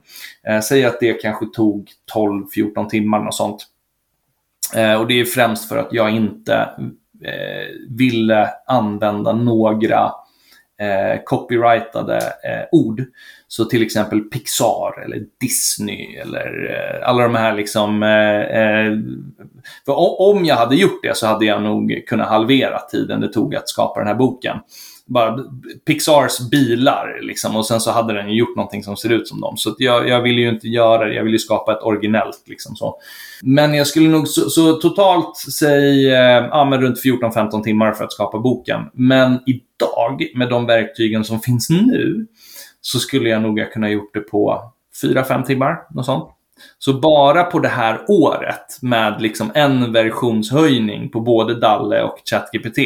Eh, 0.46 0.61
säg 0.61 0.85
att 0.85 1.00
det 1.00 1.12
kanske 1.12 1.46
tog 1.46 1.90
12-14 2.14 2.88
timmar 2.88 3.26
och 3.26 3.35
sånt. 3.35 3.66
Eh, 4.74 5.00
och 5.00 5.07
det 5.07 5.20
är 5.20 5.24
främst 5.24 5.68
för 5.68 5.76
att 5.79 5.92
jag 5.92 6.11
inte 6.11 6.55
eh, 7.24 7.96
ville 7.96 8.48
använda 8.66 9.33
några 9.33 10.12
eh, 10.81 11.23
copyrightade 11.25 12.17
eh, 12.17 12.65
ord. 12.73 13.03
Så 13.49 13.65
till 13.65 13.83
exempel 13.83 14.21
Pixar 14.21 15.05
eller 15.05 15.23
Disney 15.41 16.17
eller 16.17 16.71
eh, 16.71 17.09
alla 17.09 17.23
de 17.23 17.35
här 17.35 17.55
liksom. 17.55 18.03
Eh, 18.03 18.41
eh 18.41 18.93
för 19.85 20.21
om 20.21 20.45
jag 20.45 20.57
hade 20.57 20.77
gjort 20.77 21.03
det 21.03 21.17
så 21.17 21.27
hade 21.27 21.45
jag 21.45 21.62
nog 21.62 22.03
kunnat 22.07 22.29
halvera 22.29 22.79
tiden 22.79 23.21
det 23.21 23.33
tog 23.33 23.55
att 23.55 23.69
skapa 23.69 24.01
den 24.01 24.09
här 24.09 24.15
boken 24.15 24.57
bara 25.07 25.39
Pixars 25.87 26.51
bilar 26.51 27.21
liksom, 27.23 27.57
och 27.57 27.67
sen 27.67 27.81
så 27.81 27.91
hade 27.91 28.15
den 28.15 28.31
ju 28.31 28.39
gjort 28.39 28.57
någonting 28.57 28.83
som 28.85 28.97
ser 28.97 29.12
ut 29.12 29.29
som 29.29 29.41
dem. 29.41 29.57
Så 29.57 29.75
jag, 29.79 30.09
jag 30.09 30.23
ville 30.23 30.41
ju 30.41 30.49
inte 30.49 30.69
göra 30.69 31.05
det, 31.05 31.15
jag 31.15 31.25
ville 31.25 31.35
ju 31.35 31.39
skapa 31.39 31.73
ett 31.73 31.83
originellt. 31.83 32.43
Liksom, 32.47 32.77
så. 32.77 32.99
Men 33.43 33.75
jag 33.75 33.87
skulle 33.87 34.09
nog, 34.09 34.29
så, 34.29 34.51
så 34.51 34.73
totalt 34.73 35.37
säg 35.37 36.15
eh, 36.15 36.47
ja, 36.51 36.65
men 36.65 36.81
runt 36.81 37.05
14-15 37.05 37.62
timmar 37.62 37.93
för 37.93 38.05
att 38.05 38.12
skapa 38.12 38.39
boken. 38.39 38.81
Men 38.93 39.35
i 39.35 39.62
idag, 39.81 40.27
med 40.35 40.49
de 40.49 40.67
verktygen 40.67 41.25
som 41.25 41.41
finns 41.41 41.71
nu, 41.71 42.27
så 42.81 42.99
skulle 42.99 43.29
jag 43.29 43.43
nog 43.43 43.61
ha 43.61 43.67
kunnat 43.67 43.91
gjort 43.91 44.15
det 44.15 44.21
på 44.21 44.73
4-5 45.03 45.45
timmar, 45.45 45.79
något 45.91 46.07
sånt. 46.07 46.33
Så 46.79 47.01
bara 47.01 47.45
på 47.45 47.59
det 47.59 47.69
här 47.69 48.05
året 48.09 48.79
med 48.83 49.23
liksom 49.23 49.53
en 49.55 49.93
versionshöjning 49.93 51.11
på 51.11 51.21
både 51.21 51.61
Dalle 51.61 52.03
och 52.03 52.19
ChatGPT 52.31 52.79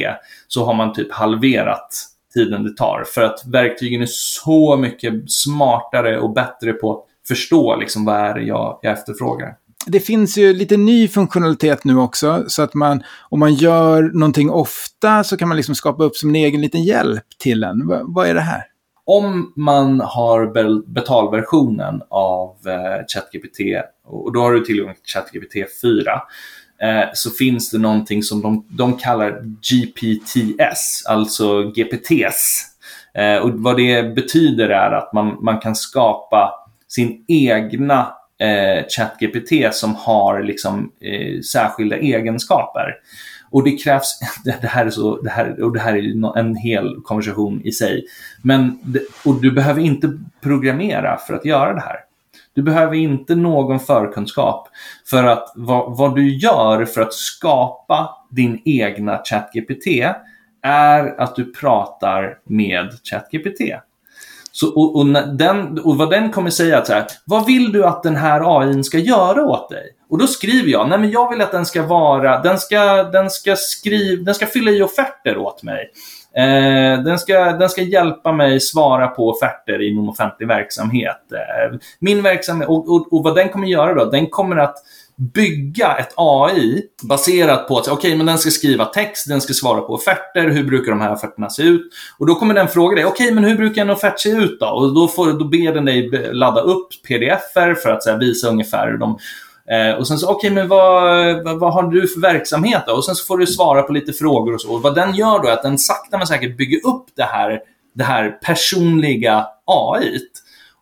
så 0.48 0.64
har 0.64 0.74
man 0.74 0.92
typ 0.92 1.12
halverat 1.12 2.06
tiden 2.34 2.64
det 2.64 2.76
tar. 2.76 3.04
För 3.06 3.22
att 3.22 3.46
verktygen 3.46 4.02
är 4.02 4.08
så 4.10 4.76
mycket 4.76 5.30
smartare 5.32 6.18
och 6.20 6.34
bättre 6.34 6.72
på 6.72 6.92
att 6.92 7.04
förstå 7.28 7.76
liksom 7.76 8.04
vad 8.04 8.16
är 8.16 8.34
det 8.34 8.42
jag, 8.42 8.78
jag 8.82 8.92
efterfrågar. 8.92 9.54
Det 9.86 10.00
finns 10.00 10.38
ju 10.38 10.52
lite 10.52 10.76
ny 10.76 11.08
funktionalitet 11.08 11.84
nu 11.84 11.98
också, 11.98 12.44
så 12.48 12.62
att 12.62 12.74
man, 12.74 13.02
om 13.28 13.40
man 13.40 13.54
gör 13.54 14.02
någonting 14.02 14.50
ofta 14.50 15.24
så 15.24 15.36
kan 15.36 15.48
man 15.48 15.56
liksom 15.56 15.74
skapa 15.74 16.04
upp 16.04 16.16
som 16.16 16.28
en 16.28 16.36
egen 16.36 16.60
liten 16.60 16.82
hjälp 16.82 17.24
till 17.38 17.64
en. 17.64 17.88
V 17.88 17.96
vad 18.02 18.28
är 18.28 18.34
det 18.34 18.40
här? 18.40 18.70
om 19.12 19.52
man 19.56 20.00
har 20.00 20.46
betalversionen 20.92 22.02
av 22.08 22.56
eh, 22.66 23.06
ChatGPT 23.08 23.58
och 24.04 24.32
då 24.32 24.40
har 24.40 24.52
du 24.52 24.64
tillgång 24.64 24.94
till 24.94 25.12
ChatGPT 25.14 25.54
4 25.82 26.22
eh, 26.82 27.08
så 27.14 27.30
finns 27.30 27.70
det 27.70 27.78
någonting 27.78 28.22
som 28.22 28.42
de, 28.42 28.66
de 28.68 28.96
kallar 28.96 29.42
GPTS, 29.42 31.06
alltså 31.08 31.62
GPTs. 31.62 32.64
Eh, 33.14 33.36
och 33.36 33.50
vad 33.50 33.76
det 33.76 34.14
betyder 34.14 34.68
är 34.68 34.90
att 34.90 35.12
man, 35.12 35.44
man 35.44 35.60
kan 35.60 35.74
skapa 35.74 36.52
sin 36.88 37.24
egna 37.28 38.12
eh, 38.40 38.84
ChatGPT 38.88 39.74
som 39.74 39.94
har 39.94 40.42
liksom, 40.42 40.92
eh, 41.00 41.40
särskilda 41.40 41.96
egenskaper. 41.96 42.94
Och 43.50 43.64
det 43.64 43.76
krävs, 43.76 44.20
det 44.44 44.66
här 44.66 44.86
är, 44.86 44.90
så, 44.90 45.22
det 45.22 45.30
här, 45.30 45.62
och 45.62 45.72
det 45.72 45.80
här 45.80 45.96
är 45.96 46.38
en 46.38 46.56
hel 46.56 46.96
konversation 47.04 47.62
i 47.64 47.72
sig. 47.72 48.04
Men, 48.42 48.78
och 49.24 49.40
du 49.40 49.52
behöver 49.52 49.80
inte 49.80 50.18
programmera 50.42 51.16
för 51.16 51.34
att 51.34 51.44
göra 51.44 51.74
det 51.74 51.80
här. 51.80 51.96
Du 52.54 52.62
behöver 52.62 52.94
inte 52.94 53.34
någon 53.34 53.80
förkunskap 53.80 54.68
för 55.10 55.24
att 55.24 55.52
vad, 55.54 55.98
vad 55.98 56.14
du 56.14 56.36
gör 56.36 56.84
för 56.84 57.00
att 57.00 57.12
skapa 57.12 58.16
din 58.30 58.62
egna 58.64 59.20
ChatGPT 59.24 59.86
är 60.62 61.20
att 61.20 61.36
du 61.36 61.52
pratar 61.52 62.38
med 62.44 62.90
ChatGPT. 63.10 63.60
Så, 64.52 64.68
och, 64.68 64.96
och, 64.96 65.06
den, 65.36 65.78
och 65.78 65.96
vad 65.96 66.10
den 66.10 66.30
kommer 66.30 66.50
säga 66.50 66.80
är 66.80 66.84
så 66.84 66.92
här, 66.92 67.06
vad 67.24 67.46
vill 67.46 67.72
du 67.72 67.84
att 67.84 68.02
den 68.02 68.16
här 68.16 68.60
AI 68.60 68.84
ska 68.84 68.98
göra 68.98 69.44
åt 69.44 69.70
dig? 69.70 69.86
Och 70.10 70.18
då 70.18 70.26
skriver 70.26 70.70
jag, 70.70 70.88
nej 70.88 70.98
men 70.98 71.10
jag 71.10 71.30
vill 71.30 71.40
att 71.40 71.52
den 71.52 71.66
ska 71.66 71.82
vara, 71.82 72.40
den 72.40 72.58
ska, 72.58 73.02
den 73.02 73.30
ska, 73.30 73.56
skriva, 73.56 74.22
den 74.22 74.34
ska 74.34 74.46
fylla 74.46 74.70
i 74.70 74.82
offerter 74.82 75.38
åt 75.38 75.62
mig. 75.62 75.90
Eh, 76.36 77.02
den, 77.02 77.18
ska, 77.18 77.52
den 77.52 77.68
ska 77.68 77.82
hjälpa 77.82 78.32
mig 78.32 78.60
svara 78.60 79.08
på 79.08 79.28
offerter 79.30 79.88
inom 79.90 80.08
offentlig 80.08 80.48
verksamhet. 80.48 81.20
Eh, 81.32 81.78
min 81.98 82.22
verksamhet, 82.22 82.68
och, 82.68 82.88
och, 82.88 83.12
och, 83.12 83.22
vad 83.22 83.34
den 83.34 83.48
kommer 83.48 83.68
göra 83.68 83.94
då? 83.94 84.04
Den 84.04 84.26
kommer 84.26 84.56
att 84.56 84.76
bygga 85.20 85.96
ett 85.96 86.12
AI 86.16 86.82
baserat 87.02 87.68
på 87.68 87.78
att 87.78 87.88
okay, 87.88 88.16
men 88.16 88.26
den 88.26 88.38
ska 88.38 88.50
skriva 88.50 88.84
text, 88.84 89.28
den 89.28 89.40
ska 89.40 89.52
svara 89.52 89.80
på 89.80 89.94
offerter, 89.94 90.48
hur 90.48 90.64
brukar 90.64 90.90
de 90.90 91.00
här 91.00 91.12
offerterna 91.12 91.50
se 91.50 91.62
ut? 91.62 91.92
Och 92.18 92.26
då 92.26 92.34
kommer 92.34 92.54
den 92.54 92.68
fråga 92.68 92.94
dig, 92.94 93.04
okej 93.04 93.24
okay, 93.24 93.34
men 93.34 93.44
hur 93.44 93.56
brukar 93.56 93.82
en 93.82 93.90
offert 93.90 94.20
se 94.20 94.30
ut 94.30 94.60
då? 94.60 94.66
Och 94.66 94.94
då, 94.94 95.08
får, 95.08 95.32
då 95.32 95.44
ber 95.44 95.74
den 95.74 95.84
dig 95.84 96.10
ladda 96.32 96.60
upp 96.60 96.88
pdf-er 97.08 97.74
för 97.74 97.90
att 97.90 98.06
här, 98.06 98.18
visa 98.18 98.48
ungefär 98.48 98.90
hur 98.90 98.98
de 98.98 99.18
eh, 99.74 99.98
och 99.98 100.08
sen 100.08 100.18
så, 100.18 100.26
okej, 100.26 100.36
okay, 100.36 100.50
men 100.50 100.68
vad, 100.68 101.44
vad, 101.44 101.60
vad, 101.60 101.72
har 101.72 101.82
du 101.82 102.08
för 102.08 102.20
verksamhet 102.20 102.82
då? 102.86 102.92
Och 102.92 103.04
sen 103.04 103.14
så 103.14 103.26
får 103.26 103.38
du 103.38 103.46
svara 103.46 103.82
på 103.82 103.92
lite 103.92 104.12
frågor 104.12 104.54
och 104.54 104.60
så. 104.60 104.72
Och 104.72 104.82
vad 104.82 104.94
den 104.94 105.14
gör 105.14 105.42
då 105.42 105.48
är 105.48 105.52
att 105.52 105.62
den 105.62 105.78
sakta 105.78 106.18
men 106.18 106.26
säkert 106.26 106.56
bygger 106.56 106.86
upp 106.86 107.06
det 107.16 107.24
här, 107.24 107.60
det 107.94 108.04
här 108.04 108.30
personliga 108.30 109.46
AI. 109.64 110.18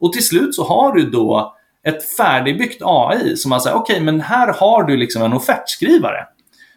Och 0.01 0.13
till 0.13 0.27
slut 0.27 0.55
så 0.55 0.65
har 0.65 0.93
du 0.93 1.11
då 1.11 1.58
ett 1.89 2.17
färdigbyggt 2.17 2.83
AI 2.85 3.37
som 3.37 3.49
man 3.49 3.61
säger, 3.61 3.77
okej, 3.77 3.95
okay, 3.95 4.05
men 4.05 4.21
här 4.21 4.53
har 4.53 4.83
du 4.83 4.97
liksom 4.97 5.23
en 5.23 5.33
offertskrivare. 5.33 6.27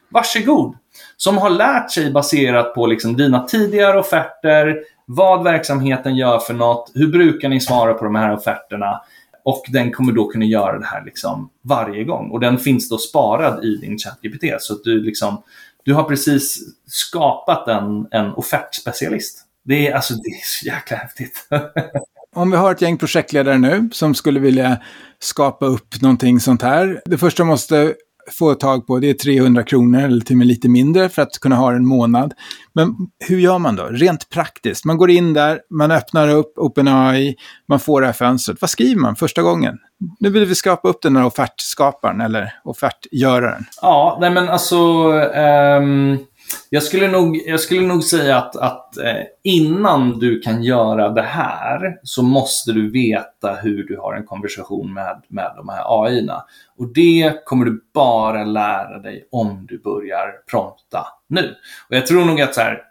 Varsågod. 0.10 0.76
Som 1.18 1.38
har 1.38 1.50
lärt 1.50 1.92
sig 1.92 2.12
baserat 2.12 2.76
på 2.76 2.88
liksom 2.88 3.18
dina 3.18 3.48
tidigare 3.48 4.00
offerter, 4.00 4.76
vad 5.06 5.44
verksamheten 5.44 6.16
gör 6.16 6.40
för 6.40 6.54
något, 6.54 6.92
hur 6.94 7.08
brukar 7.08 7.50
ni 7.50 7.60
svara 7.60 7.94
på 7.94 8.06
de 8.06 8.16
här 8.16 8.34
offerterna? 8.34 9.02
Och 9.44 9.64
den 9.68 9.92
kommer 9.92 10.14
då 10.14 10.28
kunna 10.28 10.46
göra 10.46 10.80
det 10.80 10.86
här 10.86 11.06
liksom 11.06 11.50
varje 11.62 12.04
gång. 12.04 12.32
Och 12.32 12.40
den 12.40 12.58
finns 12.58 12.90
då 12.90 12.98
sparad 12.98 13.66
i 13.66 13.78
din 13.78 13.98
ChatGPT. 13.98 14.62
Så 14.62 14.74
att 14.74 14.84
du, 14.84 15.04
liksom, 15.04 15.44
du 15.84 15.94
har 15.94 16.04
precis 16.04 16.60
skapat 16.86 17.68
en, 17.68 18.08
en 18.12 18.34
offertspecialist. 18.34 19.46
Det 19.64 19.88
är, 19.88 19.94
alltså, 19.94 20.14
det 20.14 20.30
är 20.30 20.42
så 20.44 20.66
jäkla 20.66 20.98
häftigt. 20.98 21.48
Om 22.36 22.52
vi 22.52 22.58
har 22.58 22.72
ett 22.72 22.82
gäng 22.82 22.98
projektledare 22.98 23.58
nu 23.58 23.90
som 23.92 24.16
skulle 24.16 24.40
vilja 24.40 24.78
skapa 25.20 25.66
upp 25.66 26.02
någonting 26.02 26.40
sånt 26.40 26.62
här. 26.62 27.02
Det 27.06 27.18
första 27.18 27.44
måste 27.44 27.94
få 28.32 28.54
tag 28.54 28.88
på 28.88 29.00
det 29.00 29.10
är 29.10 29.14
300 29.14 29.64
kronor 29.64 30.02
eller 30.02 30.22
till 30.22 30.34
och 30.34 30.38
med 30.38 30.48
lite 30.48 30.70
mindre 30.70 31.10
för 31.10 31.22
att 31.22 31.40
kunna 31.42 31.56
ha 31.56 31.74
en 31.74 31.86
månad. 31.86 32.34
Men 32.74 32.96
hur 33.28 33.40
gör 33.40 33.60
man 33.60 33.76
då? 33.76 33.84
Rent 33.84 34.30
praktiskt. 34.30 34.86
Man 34.86 34.98
går 34.98 35.10
in 35.10 35.34
där, 35.34 35.60
man 35.70 35.92
öppnar 35.92 36.30
upp 36.30 36.54
OpenAI, 36.58 37.36
man 37.68 37.80
får 37.80 38.02
det 38.02 38.08
här 38.08 38.14
fönstret. 38.14 38.62
Vad 38.62 38.70
skriver 38.70 39.02
man 39.02 39.16
första 39.16 39.42
gången? 39.42 39.78
Nu 40.20 40.30
vill 40.30 40.46
vi 40.46 40.56
skapa 40.56 40.90
upp 40.90 41.02
den 41.02 41.16
här 41.16 41.26
offertskaparen 41.26 42.22
eller 42.22 42.54
offertgöraren. 42.64 43.66
Ja, 43.82 44.18
nej 44.22 44.32
men 44.32 44.50
alltså... 44.50 44.78
Um 44.78 46.20
jag 46.70 46.84
skulle 46.84 47.08
nog, 47.08 47.42
jag 47.46 47.60
skulle 47.60 47.88
nog 47.88 48.04
säga 48.04 48.38
att, 48.38 48.56
att 48.56 48.98
eh, 48.98 49.24
innan 49.44 50.20
du 50.20 50.40
kan 50.40 50.64
göra 50.64 51.10
det 51.10 51.22
här 51.22 52.00
så 52.04 52.24
måste 52.24 52.72
du 52.72 52.92
veta 52.92 53.54
hur 53.54 53.84
du 53.84 53.98
har 53.98 54.14
en 54.14 54.26
konversation 54.26 54.94
med, 54.94 55.24
med 55.28 55.52
de 55.58 55.70
här 55.70 55.84
AI-erna. 55.88 56.44
Och 56.78 56.94
det 56.94 57.46
kommer 57.46 57.66
du 57.66 57.84
bara 57.94 58.44
lära 58.44 59.00
dig 59.00 59.28
om 59.32 59.66
du 59.70 59.78
börjar 59.78 60.28
prompta 60.52 61.08
nu. 61.30 61.56
Och 61.90 61.96
jag 61.96 62.08
tror 62.08 62.26
nog 62.26 62.42
att 62.42 62.56
så 62.56 62.62
här, 62.62 62.82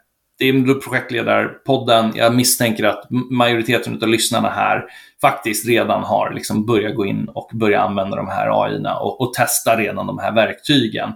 det 0.41 0.49
är 0.49 0.73
projektledarpodden. 0.73 2.11
Jag 2.15 2.35
misstänker 2.35 2.83
att 2.83 3.07
majoriteten 3.29 3.99
av 4.01 4.07
lyssnarna 4.07 4.49
här 4.49 4.85
faktiskt 5.21 5.67
redan 5.67 6.03
har 6.03 6.31
liksom 6.33 6.65
börjat 6.65 6.95
gå 6.95 7.05
in 7.05 7.29
och 7.33 7.49
börja 7.53 7.81
använda 7.81 8.17
de 8.17 8.27
här 8.27 8.63
AI 8.63 8.85
och, 9.01 9.21
och 9.21 9.33
testa 9.33 9.77
redan 9.77 10.07
de 10.07 10.19
här 10.19 10.31
verktygen. 10.31 11.13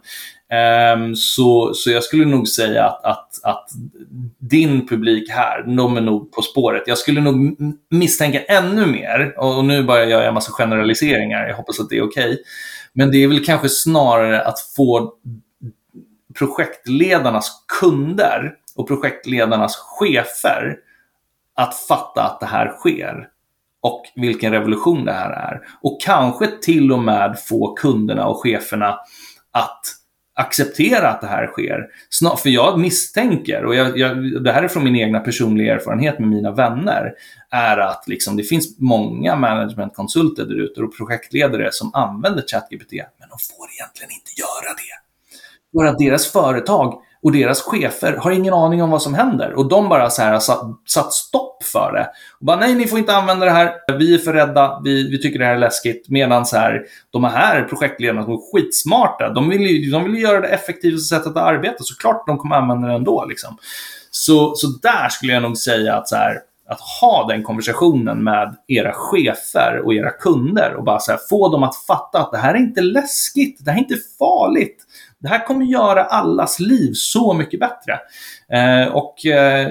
Um, 0.96 1.16
så, 1.16 1.74
så 1.74 1.92
jag 1.92 2.04
skulle 2.04 2.26
nog 2.26 2.48
säga 2.48 2.86
att, 2.86 3.06
att, 3.06 3.40
att 3.44 3.70
din 4.40 4.88
publik 4.88 5.30
här, 5.30 5.64
de 5.78 5.98
är 5.98 6.02
nog 6.02 6.32
på 6.32 6.42
spåret. 6.42 6.84
Jag 6.86 6.98
skulle 6.98 7.22
nog 7.22 7.58
misstänka 7.90 8.42
ännu 8.42 8.86
mer, 8.86 9.34
och 9.38 9.66
nu 9.66 9.84
bara 9.84 10.06
gör 10.06 10.20
jag 10.20 10.28
en 10.28 10.34
massa 10.34 10.52
generaliseringar, 10.52 11.48
jag 11.48 11.56
hoppas 11.56 11.80
att 11.80 11.90
det 11.90 11.98
är 11.98 12.04
okej. 12.04 12.32
Okay. 12.32 12.38
Men 12.94 13.12
det 13.12 13.24
är 13.24 13.28
väl 13.28 13.46
kanske 13.46 13.70
snarare 13.70 14.42
att 14.42 14.60
få 14.60 15.14
projektledarnas 16.40 17.66
kunder 17.80 18.54
och 18.76 18.88
projektledarnas 18.88 19.76
chefer 19.76 20.78
att 21.56 21.76
fatta 21.76 22.24
att 22.24 22.40
det 22.40 22.46
här 22.46 22.72
sker 22.80 23.28
och 23.82 24.04
vilken 24.16 24.52
revolution 24.52 25.06
det 25.06 25.12
här 25.12 25.32
är. 25.32 25.62
Och 25.82 26.02
kanske 26.02 26.48
till 26.62 26.92
och 26.92 27.00
med 27.00 27.40
få 27.40 27.74
kunderna 27.74 28.28
och 28.28 28.42
cheferna 28.44 29.00
att 29.52 29.82
acceptera 30.36 31.10
att 31.10 31.22
det 31.22 31.28
här 31.28 31.48
sker. 31.48 31.88
Snart, 32.10 32.40
för 32.40 32.50
jag 32.50 32.80
misstänker, 32.80 33.66
och 33.66 33.76
jag, 33.76 33.98
jag, 33.98 34.44
det 34.44 34.52
här 34.52 34.64
är 34.64 34.68
från 34.68 34.84
min 34.84 34.96
egna 34.96 35.20
personliga 35.20 35.74
erfarenhet 35.74 36.20
med 36.20 36.30
mina 36.30 36.52
vänner, 36.52 37.14
är 37.50 37.78
att 37.78 38.04
liksom, 38.08 38.38
det 38.38 38.44
finns 38.44 38.80
många 38.80 39.36
managementkonsulter 39.36 40.46
där 40.46 40.56
ute 40.56 40.82
och 40.82 40.98
projektledare 40.98 41.70
som 41.72 41.94
använder 41.94 42.44
ChatGPT, 42.48 42.92
men 42.92 43.30
de 43.30 43.38
får 43.40 43.68
egentligen 43.80 44.12
inte 44.12 44.32
göra 44.38 44.74
det. 44.74 44.96
För 45.80 45.86
att 45.86 46.00
deras 46.00 46.32
företag 46.32 47.02
och 47.26 47.32
deras 47.32 47.62
chefer 47.62 48.18
har 48.18 48.32
ingen 48.32 48.54
aning 48.54 48.84
om 48.84 48.90
vad 48.90 49.02
som 49.02 49.14
händer. 49.14 49.54
Och 49.54 49.70
de 49.70 49.90
bara 49.90 50.10
så 50.10 50.22
här 50.22 50.34
har 50.34 50.40
satt, 50.40 50.62
satt 50.88 51.14
stopp 51.14 51.64
för 51.64 51.92
det. 51.94 52.10
Och 52.40 52.46
bara, 52.46 52.58
nej, 52.58 52.76
ni 52.76 52.88
får 52.88 53.00
inte 53.00 53.16
använda 53.16 53.46
det 53.46 53.52
här. 53.52 53.74
Vi 53.98 54.14
är 54.14 54.18
för 54.18 54.34
rädda. 54.34 54.82
Vi, 54.84 55.10
vi 55.12 55.22
tycker 55.22 55.40
det 55.40 55.46
här 55.46 55.54
är 55.54 55.60
läskigt. 55.60 56.10
Medan 56.10 56.46
så 56.46 56.58
här, 56.58 56.86
de 57.12 57.24
här 57.24 57.64
projektledarna 57.64 58.24
som 58.24 58.34
är 58.34 58.52
skitsmarta, 58.52 59.30
de 59.30 59.50
vill 59.50 59.62
ju, 59.62 59.92
de 59.92 60.04
vill 60.04 60.22
göra 60.22 60.42
det 60.42 60.48
effektivaste 60.48 61.16
sättet 61.16 61.28
att 61.28 61.44
arbeta. 61.44 61.84
Såklart 61.84 62.28
de 62.28 62.38
kommer 62.38 62.56
använda 62.56 62.88
det 62.88 62.94
ändå. 62.94 63.26
Liksom. 63.26 63.58
Så, 64.12 64.56
så 64.56 64.68
där 64.68 65.10
skulle 65.10 65.34
jag 65.34 65.42
nog 65.42 65.58
säga 65.58 65.96
att 65.96 66.10
så 66.10 66.16
här, 66.16 66.40
att 66.70 66.80
ha 67.02 67.28
den 67.28 67.44
konversationen 67.44 68.24
med 68.24 68.56
era 68.68 68.94
chefer 68.94 69.82
och 69.86 69.94
era 69.94 70.10
kunder 70.10 70.74
och 70.78 70.84
bara 70.84 71.00
så 71.00 71.12
här, 71.12 71.20
få 71.30 71.50
dem 71.50 71.64
att 71.64 71.76
fatta 71.76 72.20
att 72.20 72.32
det 72.32 72.38
här 72.38 72.54
är 72.54 72.60
inte 72.60 72.82
läskigt, 72.82 73.66
det 73.66 73.72
här 73.72 73.78
är 73.78 73.82
inte 73.82 73.98
farligt. 74.20 74.85
Det 75.26 75.30
här 75.30 75.46
kommer 75.46 75.66
göra 75.66 76.04
allas 76.04 76.60
liv 76.60 76.92
så 76.94 77.34
mycket 77.34 77.60
bättre. 77.60 78.00
Eh, 78.52 78.88
och 78.94 79.26
eh, 79.26 79.68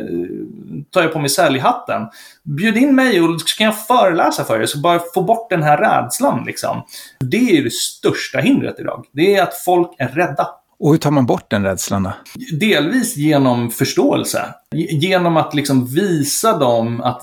tar 0.90 1.03
jag 1.03 1.12
på 1.12 1.19
mig 1.19 1.31
säljhatten, 1.31 2.03
bjud 2.43 2.77
in 2.77 2.95
mig 2.95 3.21
och 3.21 3.40
så 3.40 3.57
kan 3.57 3.64
jag 3.64 3.87
föreläsa 3.87 4.45
för 4.45 4.61
er, 4.61 4.67
så 4.67 4.79
bara 4.79 5.01
få 5.14 5.23
bort 5.23 5.51
den 5.51 5.62
här 5.62 5.79
rädslan. 5.79 6.45
Liksom. 6.47 6.83
Det 7.21 7.59
är 7.59 7.64
det 7.64 7.73
största 7.73 8.38
hindret 8.38 8.81
idag. 8.81 9.05
Det 9.12 9.37
är 9.37 9.43
att 9.43 9.55
folk 9.55 9.95
är 9.99 10.09
rädda. 10.09 10.49
Och 10.79 10.90
hur 10.90 10.99
tar 10.99 11.11
man 11.11 11.27
bort 11.27 11.51
den 11.51 11.64
rädslan 11.64 12.03
då? 12.03 12.12
Delvis 12.61 13.17
genom 13.17 13.71
förståelse. 13.71 14.55
Genom 14.90 15.37
att 15.37 15.55
liksom 15.55 15.87
visa 15.87 16.59
dem, 16.59 17.01
att 17.01 17.23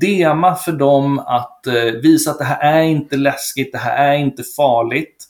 dema 0.00 0.54
för 0.54 0.72
dem, 0.72 1.18
att 1.18 1.66
eh, 1.66 1.74
visa 2.02 2.30
att 2.30 2.38
det 2.38 2.44
här 2.44 2.74
är 2.74 2.82
inte 2.82 3.16
läskigt, 3.16 3.72
det 3.72 3.78
här 3.78 4.08
är 4.08 4.18
inte 4.18 4.42
farligt. 4.56 5.24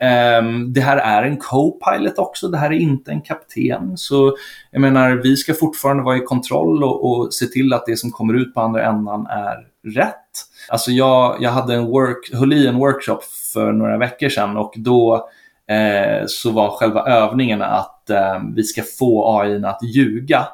Um, 0.00 0.72
det 0.72 0.80
här 0.80 0.96
är 0.96 1.22
en 1.22 1.36
co-pilot 1.36 2.18
också, 2.18 2.48
det 2.48 2.58
här 2.58 2.70
är 2.70 2.78
inte 2.78 3.10
en 3.10 3.20
kapten. 3.20 3.96
Så 3.96 4.36
jag 4.70 4.80
menar, 4.80 5.10
vi 5.10 5.36
ska 5.36 5.54
fortfarande 5.54 6.02
vara 6.02 6.16
i 6.16 6.20
kontroll 6.20 6.84
och, 6.84 7.10
och 7.10 7.34
se 7.34 7.46
till 7.46 7.72
att 7.72 7.86
det 7.86 7.96
som 7.96 8.10
kommer 8.10 8.34
ut 8.34 8.54
på 8.54 8.60
andra 8.60 8.84
ändan 8.84 9.26
är 9.26 9.56
rätt. 9.94 10.14
Alltså 10.68 10.90
jag, 10.90 11.36
jag 11.40 11.50
hade 11.50 11.74
en 11.74 11.86
work, 11.86 12.32
höll 12.32 12.52
i 12.52 12.66
en 12.66 12.76
workshop 12.76 13.20
för 13.52 13.72
några 13.72 13.98
veckor 13.98 14.28
sedan 14.28 14.56
och 14.56 14.74
då 14.76 15.28
eh, 15.70 16.24
så 16.26 16.50
var 16.50 16.70
själva 16.70 17.00
övningen 17.06 17.62
att 17.62 18.10
eh, 18.10 18.42
vi 18.54 18.62
ska 18.62 18.82
få 18.98 19.40
AI 19.40 19.64
att 19.64 19.82
ljuga. 19.82 20.46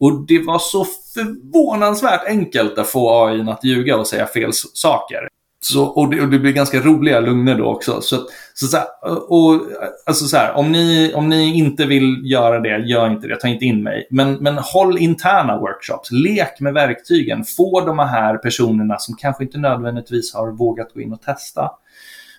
Och 0.00 0.26
det 0.26 0.42
var 0.42 0.58
så 0.58 0.84
förvånansvärt 1.14 2.26
enkelt 2.26 2.78
att 2.78 2.88
få 2.88 3.26
AI 3.26 3.50
att 3.50 3.64
ljuga 3.64 3.96
och 3.96 4.06
säga 4.06 4.26
fel 4.26 4.50
saker. 4.74 5.28
Så, 5.64 5.84
och, 5.84 6.10
det, 6.10 6.20
och 6.20 6.28
det 6.28 6.38
blir 6.38 6.52
ganska 6.52 6.80
roliga 6.80 7.20
lugner 7.20 7.58
då 7.58 7.64
också. 7.64 8.00
Så, 8.00 8.16
så, 8.54 8.66
så 8.66 8.76
här, 8.76 8.86
och, 9.32 9.60
alltså 10.06 10.24
så 10.24 10.36
här, 10.36 10.52
om, 10.52 10.72
ni, 10.72 11.12
om 11.14 11.28
ni 11.28 11.58
inte 11.58 11.86
vill 11.86 12.20
göra 12.24 12.60
det, 12.60 12.78
gör 12.78 13.10
inte 13.10 13.26
det, 13.26 13.36
ta 13.36 13.48
inte 13.48 13.64
in 13.64 13.82
mig. 13.82 14.06
Men, 14.10 14.34
men 14.34 14.58
håll 14.58 14.98
interna 14.98 15.58
workshops, 15.58 16.10
lek 16.10 16.60
med 16.60 16.74
verktygen, 16.74 17.44
få 17.44 17.80
de 17.80 17.98
här 17.98 18.38
personerna 18.38 18.98
som 18.98 19.16
kanske 19.16 19.44
inte 19.44 19.58
nödvändigtvis 19.58 20.34
har 20.34 20.50
vågat 20.50 20.94
gå 20.94 21.00
in 21.00 21.12
och 21.12 21.22
testa. 21.22 21.70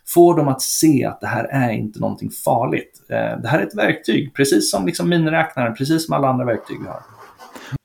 Få 0.07 0.33
dem 0.33 0.47
att 0.47 0.61
se 0.61 1.05
att 1.05 1.21
det 1.21 1.27
här 1.27 1.43
är 1.43 1.71
inte 1.71 1.99
någonting 1.99 2.29
farligt. 2.45 3.01
Eh, 3.09 3.41
det 3.41 3.47
här 3.47 3.59
är 3.59 3.63
ett 3.67 3.77
verktyg, 3.77 4.33
precis 4.33 4.71
som 4.71 4.85
liksom 4.85 5.09
miniräknaren, 5.09 5.73
precis 5.73 6.05
som 6.05 6.13
alla 6.13 6.27
andra 6.27 6.45
verktyg 6.45 6.77
vi 6.81 6.87
har. 6.87 7.01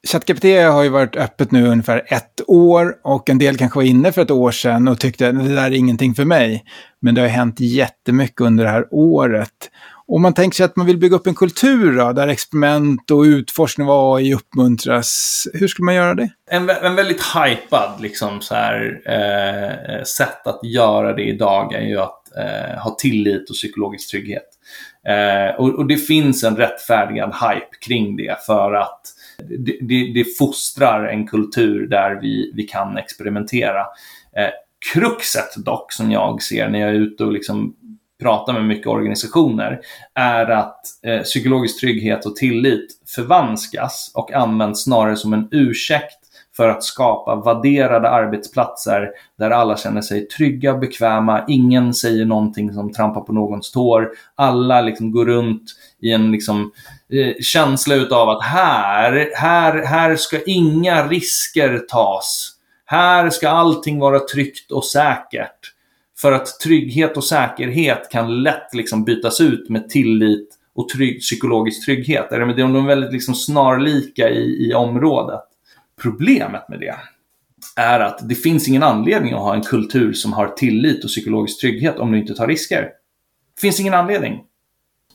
ChatGPT 0.09 0.45
har 0.45 0.83
ju 0.83 0.89
varit 0.89 1.17
öppet 1.17 1.51
nu 1.51 1.67
ungefär 1.67 2.05
ett 2.07 2.41
år 2.47 2.95
och 3.05 3.31
en 3.31 3.39
del 3.39 3.57
kanske 3.57 3.79
var 3.79 3.85
inne 3.85 4.13
för 4.13 4.23
ett 4.23 4.31
år 4.31 4.51
sedan 4.51 4.89
och 4.89 5.01
tyckte 5.01 5.29
att 5.29 5.39
det 5.39 5.55
där 5.55 5.67
är 5.67 5.75
ingenting 5.75 6.15
för 6.15 6.25
mig. 6.25 6.65
Men 7.01 7.15
det 7.15 7.21
har 7.21 7.29
hänt 7.29 7.61
jättemycket 7.61 8.41
under 8.41 8.65
det 8.65 8.71
här 8.71 8.87
året. 8.91 9.71
Om 10.11 10.23
man 10.23 10.35
tänker 10.35 10.57
sig 10.57 10.65
att 10.65 10.77
man 10.77 10.87
vill 10.87 10.99
bygga 10.99 11.17
upp 11.17 11.27
en 11.27 11.35
kultur 11.35 11.97
då, 11.97 12.13
där 12.13 12.29
experiment 12.29 13.11
och 13.11 13.23
utforskning 13.23 13.89
av 13.89 14.15
AI 14.15 14.35
uppmuntras, 14.35 15.47
hur 15.55 15.69
skulle 15.69 15.85
man 15.85 15.95
göra 15.95 16.15
det? 16.15 16.29
En, 16.51 16.71
en 16.71 16.95
väldigt 16.95 17.23
hypad 17.23 18.01
liksom, 18.01 18.41
så 18.41 18.55
här, 18.55 19.01
eh, 19.07 20.05
sätt 20.05 20.47
att 20.47 20.61
göra 20.65 21.13
det 21.13 21.23
idag 21.23 21.75
är 21.75 21.87
ju 21.87 21.99
att 22.01 22.37
eh, 22.37 22.83
ha 22.83 22.97
tillit 22.99 23.51
och 23.51 23.55
psykologisk 23.55 24.11
trygghet. 24.11 24.49
Eh, 25.09 25.61
och, 25.61 25.75
och, 25.75 25.87
det 25.87 25.97
finns 25.97 26.45
en 26.45 26.57
rättfärdigad 26.57 27.35
hype 27.35 27.77
kring 27.87 28.17
det 28.17 28.37
för 28.47 28.75
att 28.75 29.01
det, 29.43 29.79
det, 29.81 30.13
det 30.15 30.25
fostrar 30.39 31.05
en 31.05 31.27
kultur 31.27 31.87
där 31.87 32.19
vi, 32.23 32.53
vi 32.55 32.63
kan 32.63 32.99
experimentera. 32.99 33.81
Eh, 34.37 34.51
kruxet 34.93 35.57
dock, 35.57 35.93
som 35.93 36.11
jag 36.11 36.43
ser 36.43 36.69
när 36.69 36.79
jag 36.79 36.91
är 36.91 36.95
ute 36.95 37.25
och 37.25 37.33
liksom 37.33 37.75
pratar 38.21 38.53
med 38.53 38.65
mycket 38.65 38.87
organisationer, 38.87 39.81
är 40.15 40.47
att 40.47 40.81
eh, 41.03 41.23
psykologisk 41.23 41.81
trygghet 41.81 42.27
och 42.27 42.37
tillit 42.37 43.01
förvanskas 43.15 44.13
och 44.15 44.33
används 44.33 44.83
snarare 44.83 45.17
som 45.17 45.33
en 45.33 45.49
ursäkt 45.51 46.19
för 46.57 46.69
att 46.69 46.85
skapa 46.85 47.35
vadderade 47.35 48.11
arbetsplatser 48.11 49.11
där 49.39 49.51
alla 49.51 49.77
känner 49.77 50.01
sig 50.01 50.29
trygga, 50.29 50.75
bekväma, 50.75 51.45
ingen 51.49 51.95
säger 51.95 52.25
någonting 52.25 52.73
som 52.73 52.93
trampar 52.93 53.21
på 53.21 53.33
någons 53.33 53.71
tår. 53.71 54.11
Alla 54.35 54.81
liksom 54.81 55.11
går 55.11 55.27
runt 55.27 55.63
i 56.01 56.13
en 56.13 56.33
liksom, 56.33 56.61
eh, 56.63 56.98
Eh, 57.13 57.35
känsla 57.41 57.95
utav 57.95 58.29
att 58.29 58.43
här, 58.43 59.31
här, 59.35 59.85
här 59.85 60.17
ska 60.17 60.43
inga 60.43 61.09
risker 61.09 61.79
tas. 61.79 62.55
Här 62.85 63.31
ska 63.31 63.49
allting 63.49 63.99
vara 63.99 64.21
tryggt 64.21 64.73
och 64.73 64.85
säkert. 64.85 65.75
För 66.19 66.33
att 66.33 66.61
trygghet 66.61 67.17
och 67.17 67.25
säkerhet 67.25 68.09
kan 68.11 68.43
lätt 68.43 68.75
liksom 68.75 69.05
bytas 69.05 69.41
ut 69.41 69.69
med 69.69 69.89
tillit 69.89 70.49
och 70.75 70.89
trygg, 70.89 71.21
psykologisk 71.21 71.85
trygghet. 71.85 72.27
De 72.31 72.77
är 72.77 72.87
väldigt 72.87 73.13
liksom 73.13 73.35
snarlika 73.35 74.31
i, 74.31 74.69
i 74.69 74.75
området. 74.75 75.41
Problemet 76.03 76.69
med 76.69 76.81
det 76.81 76.97
är 77.77 78.01
att 78.01 78.29
det 78.29 78.35
finns 78.35 78.69
ingen 78.69 78.83
anledning 78.83 79.33
att 79.33 79.41
ha 79.41 79.55
en 79.55 79.63
kultur 79.63 80.13
som 80.13 80.33
har 80.33 80.49
tillit 80.49 81.05
och 81.05 81.11
psykologisk 81.11 81.61
trygghet 81.61 81.99
om 81.99 82.13
du 82.13 82.19
inte 82.19 82.35
tar 82.35 82.47
risker. 82.47 82.83
Det 83.55 83.61
finns 83.61 83.81
ingen 83.81 83.95
anledning. 83.95 84.41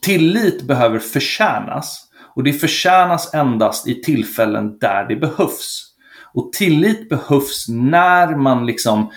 Tillit 0.03 0.61
behöver 0.61 0.99
förtjänas 0.99 2.07
och 2.35 2.43
det 2.43 2.53
förtjänas 2.53 3.33
endast 3.33 3.87
i 3.87 4.01
tillfällen 4.01 4.77
där 4.77 5.07
det 5.07 5.15
behövs. 5.15 5.85
Och 6.33 6.53
tillit 6.53 7.09
behövs 7.09 7.65
när 7.69 8.35
man 8.35 8.65
liksom 8.65 9.11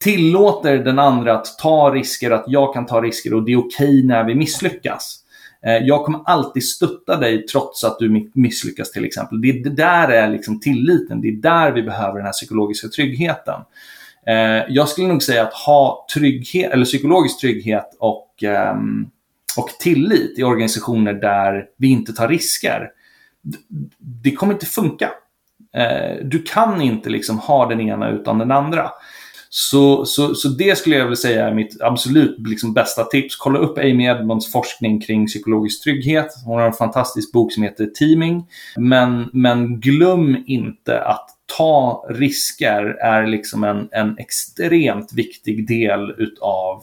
tillåter 0.00 0.78
den 0.78 0.98
andra 0.98 1.34
att 1.34 1.58
ta 1.58 1.94
risker, 1.94 2.30
att 2.30 2.44
jag 2.46 2.74
kan 2.74 2.86
ta 2.86 3.00
risker 3.00 3.34
och 3.34 3.42
det 3.42 3.52
är 3.52 3.56
okej 3.56 3.88
okay 3.88 4.06
när 4.06 4.24
vi 4.24 4.34
misslyckas. 4.34 5.18
Eh, 5.66 5.76
jag 5.76 6.04
kommer 6.04 6.20
alltid 6.24 6.64
stötta 6.64 7.16
dig 7.16 7.46
trots 7.46 7.84
att 7.84 7.98
du 7.98 8.30
misslyckas 8.34 8.90
till 8.90 9.04
exempel. 9.04 9.40
Det, 9.40 9.52
det 9.52 9.70
där 9.70 10.08
är 10.08 10.28
liksom 10.28 10.60
tilliten, 10.60 11.20
det 11.20 11.28
är 11.28 11.32
där 11.32 11.72
vi 11.72 11.82
behöver 11.82 12.14
den 12.14 12.24
här 12.24 12.32
psykologiska 12.32 12.88
tryggheten. 12.88 13.60
Eh, 14.26 14.64
jag 14.68 14.88
skulle 14.88 15.08
nog 15.08 15.22
säga 15.22 15.42
att 15.42 15.54
ha 15.54 16.06
trygghet, 16.14 16.72
eller 16.72 16.84
psykologisk 16.84 17.40
trygghet 17.40 17.96
och 17.98 18.28
um, 18.72 19.10
och 19.56 19.68
tillit 19.68 20.38
i 20.38 20.42
organisationer 20.42 21.14
där 21.14 21.66
vi 21.76 21.88
inte 21.88 22.12
tar 22.12 22.28
risker. 22.28 22.88
Det 23.98 24.32
kommer 24.32 24.52
inte 24.52 24.66
funka. 24.66 25.10
Eh, 25.76 26.24
du 26.24 26.42
kan 26.42 26.80
inte 26.80 27.10
liksom 27.10 27.38
ha 27.38 27.66
den 27.68 27.80
ena 27.80 28.10
utan 28.10 28.38
den 28.38 28.50
andra. 28.50 28.90
Så, 29.54 30.06
så, 30.06 30.34
så 30.34 30.48
det 30.48 30.78
skulle 30.78 30.96
jag 30.96 31.04
vilja 31.04 31.16
säga 31.16 31.48
är 31.48 31.54
mitt 31.54 31.80
absolut 31.80 32.36
liksom 32.38 32.74
bästa 32.74 33.04
tips. 33.04 33.36
Kolla 33.36 33.58
upp 33.58 33.78
Amy 33.78 34.04
Edmonds 34.04 34.52
forskning 34.52 35.00
kring 35.00 35.26
psykologisk 35.26 35.82
trygghet. 35.82 36.28
Hon 36.44 36.58
har 36.58 36.66
en 36.66 36.72
fantastisk 36.72 37.32
bok 37.32 37.52
som 37.52 37.62
heter 37.62 37.86
Teaming. 37.86 38.46
Men, 38.76 39.30
men 39.32 39.80
glöm 39.80 40.44
inte 40.46 41.02
att 41.02 41.28
ta 41.56 42.06
risker 42.10 42.82
är 42.84 43.26
liksom 43.26 43.64
en, 43.64 43.88
en 43.92 44.18
extremt 44.18 45.12
viktig 45.12 45.68
del 45.68 46.10
utav, 46.18 46.82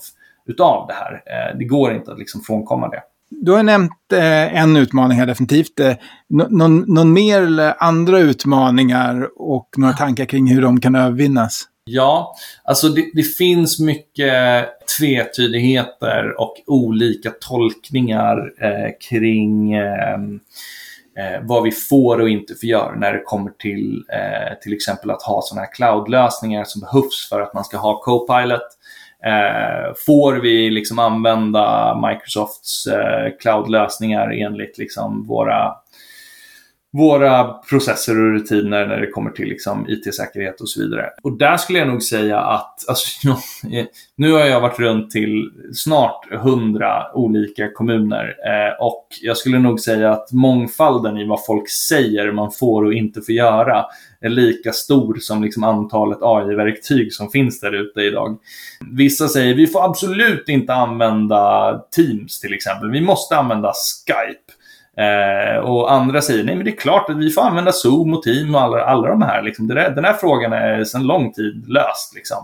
utav 0.49 0.87
det 0.87 0.93
här. 0.93 1.13
Eh, 1.13 1.57
det 1.57 1.65
går 1.65 1.93
inte 1.93 2.11
att 2.11 2.19
liksom 2.19 2.41
frånkomma 2.41 2.89
det. 2.89 3.01
Du 3.31 3.51
har 3.51 3.63
nämnt 3.63 4.13
eh, 4.13 4.61
en 4.61 4.75
utmaning 4.75 5.17
här 5.17 5.25
definitivt. 5.25 5.79
Eh, 5.79 5.93
någon, 6.29 6.79
någon 6.79 7.13
mer 7.13 7.41
eller 7.41 7.83
andra 7.83 8.19
utmaningar 8.19 9.29
och 9.35 9.69
några 9.77 9.93
tankar 9.93 10.25
kring 10.25 10.47
hur 10.47 10.61
de 10.61 10.81
kan 10.81 10.95
övervinnas? 10.95 11.65
Ja, 11.91 12.35
alltså 12.63 12.89
det, 12.89 13.11
det, 13.13 13.23
finns 13.23 13.79
mycket 13.79 14.65
tvetydigheter 14.97 16.41
och 16.41 16.53
olika 16.67 17.31
tolkningar 17.41 18.51
eh, 18.61 18.91
kring 19.09 19.73
ehm, 19.73 20.39
eh, 21.17 21.41
vad 21.41 21.63
vi 21.63 21.71
får 21.71 22.21
och 22.21 22.29
inte 22.29 22.55
får 22.55 22.69
göra 22.69 22.95
när 22.95 23.13
det 23.13 23.21
kommer 23.25 23.51
till 23.51 24.03
eh, 24.13 24.59
till 24.61 24.73
exempel 24.73 25.11
att 25.11 25.23
ha 25.23 25.41
sådana 25.41 25.65
här 25.65 25.73
cloud-lösningar 25.73 26.63
som 26.63 26.81
behövs 26.81 27.29
för 27.29 27.41
att 27.41 27.53
man 27.53 27.63
ska 27.63 27.77
ha 27.77 28.01
Copilot. 28.01 28.78
Eh, 29.23 29.93
får 30.05 30.33
vi 30.33 30.69
liksom 30.69 30.99
använda 30.99 31.95
Microsofts 32.07 32.87
eh, 32.87 33.37
cloud-lösningar 33.39 34.31
enligt 34.31 34.77
liksom 34.77 35.27
våra 35.27 35.75
våra 36.91 37.43
processer 37.53 38.19
och 38.19 38.31
rutiner 38.33 38.87
när 38.87 39.01
det 39.01 39.07
kommer 39.07 39.31
till 39.31 39.47
liksom 39.47 39.89
IT-säkerhet 39.89 40.61
och 40.61 40.69
så 40.69 40.81
vidare. 40.81 41.09
Och 41.23 41.37
där 41.37 41.57
skulle 41.57 41.79
jag 41.79 41.87
nog 41.87 42.03
säga 42.03 42.39
att, 42.39 42.89
alltså, 42.89 43.37
nu 44.15 44.31
har 44.31 44.39
jag 44.39 44.61
varit 44.61 44.79
runt 44.79 45.11
till 45.11 45.51
snart 45.73 46.33
hundra 46.33 47.13
olika 47.13 47.71
kommuner 47.71 48.25
eh, 48.25 48.85
och 48.85 49.07
jag 49.21 49.37
skulle 49.37 49.59
nog 49.59 49.79
säga 49.79 50.11
att 50.11 50.31
mångfalden 50.31 51.17
i 51.17 51.27
vad 51.27 51.45
folk 51.45 51.69
säger 51.69 52.31
man 52.31 52.51
får 52.51 52.85
och 52.85 52.93
inte 52.93 53.21
får 53.21 53.35
göra 53.35 53.85
är 54.21 54.29
lika 54.29 54.71
stor 54.71 55.17
som 55.19 55.43
liksom 55.43 55.63
antalet 55.63 56.17
AI-verktyg 56.21 57.13
som 57.13 57.29
finns 57.29 57.59
där 57.59 57.75
ute 57.75 58.01
idag. 58.01 58.37
Vissa 58.91 59.27
säger 59.27 59.53
vi 59.53 59.67
får 59.67 59.85
absolut 59.85 60.49
inte 60.49 60.73
använda 60.73 61.73
Teams 61.95 62.39
till 62.39 62.53
exempel. 62.53 62.91
Vi 62.91 63.01
måste 63.01 63.37
använda 63.37 63.73
Skype. 64.07 64.58
Eh, 64.99 65.57
och 65.59 65.91
andra 65.91 66.21
säger 66.21 66.43
nej 66.43 66.55
men 66.55 66.65
det 66.65 66.71
är 66.71 66.75
klart 66.75 67.09
att 67.09 67.17
vi 67.17 67.29
får 67.29 67.41
använda 67.41 67.71
Zoom 67.71 68.13
och 68.13 68.23
Team 68.23 68.55
och 68.55 68.61
alla, 68.61 68.83
alla 68.83 69.07
de 69.07 69.21
här. 69.21 69.41
Liksom. 69.41 69.67
Där, 69.67 69.89
den 69.89 70.05
här 70.05 70.13
frågan 70.13 70.53
är 70.53 70.83
sedan 70.83 71.07
lång 71.07 71.33
tid 71.33 71.65
löst. 71.67 72.15
Liksom. 72.15 72.37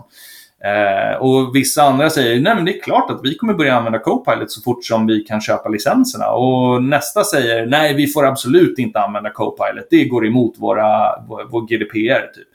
Eh, 0.64 1.16
och 1.16 1.56
vissa 1.56 1.82
andra 1.82 2.10
säger 2.10 2.40
nej 2.40 2.54
men 2.54 2.64
det 2.64 2.78
är 2.78 2.82
klart 2.82 3.10
att 3.10 3.20
vi 3.22 3.34
kommer 3.34 3.54
börja 3.54 3.76
använda 3.76 3.98
Copilot 3.98 4.50
så 4.50 4.62
fort 4.62 4.84
som 4.84 5.06
vi 5.06 5.20
kan 5.20 5.40
köpa 5.40 5.68
licenserna. 5.68 6.28
Och 6.30 6.82
nästa 6.82 7.24
säger 7.24 7.66
nej 7.66 7.94
vi 7.94 8.06
får 8.06 8.26
absolut 8.26 8.78
inte 8.78 9.00
använda 9.00 9.30
Copilot. 9.30 9.86
Det 9.90 10.04
går 10.04 10.26
emot 10.26 10.54
våra, 10.58 11.18
vår, 11.28 11.44
vår 11.50 11.60
GDPR. 11.60 12.32
Typ. 12.34 12.48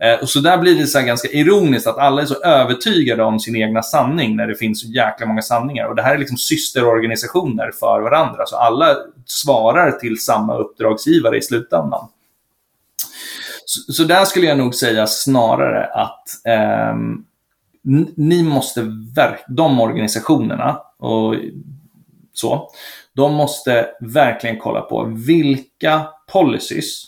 Eh, 0.00 0.20
och 0.22 0.28
så 0.28 0.40
där 0.40 0.58
blir 0.58 0.78
det 0.78 0.86
så 0.86 1.00
ganska 1.00 1.28
ironiskt 1.28 1.86
att 1.86 1.98
alla 1.98 2.22
är 2.22 2.26
så 2.26 2.34
övertygade 2.34 3.22
om 3.22 3.40
sin 3.40 3.56
egna 3.56 3.82
sanning 3.82 4.36
när 4.36 4.46
det 4.46 4.54
finns 4.54 4.80
så 4.80 4.86
jäkla 4.86 5.26
många 5.26 5.42
sanningar. 5.42 5.86
Och 5.86 5.96
det 5.96 6.02
här 6.02 6.14
är 6.14 6.18
liksom 6.18 6.36
systerorganisationer 6.36 7.70
för 7.80 8.00
varandra. 8.00 8.46
Så 8.46 8.56
alla 8.56 8.96
svarar 9.26 9.90
till 9.92 10.20
samma 10.20 10.56
uppdragsgivare 10.56 11.38
i 11.38 11.42
slutändan. 11.42 12.08
Så, 13.64 13.92
så 13.92 14.04
där 14.04 14.24
skulle 14.24 14.46
jag 14.46 14.58
nog 14.58 14.74
säga 14.74 15.06
snarare 15.06 15.84
att 15.84 16.28
eh, 16.44 16.96
ni 18.16 18.42
måste 18.42 18.82
verka, 19.14 19.44
de 19.48 19.80
organisationerna 19.80 20.80
och 20.98 21.34
så, 22.32 22.70
de 23.14 23.34
måste 23.34 23.88
verkligen 24.00 24.58
kolla 24.58 24.80
på 24.80 25.04
vilka 25.04 26.06
policies 26.32 27.04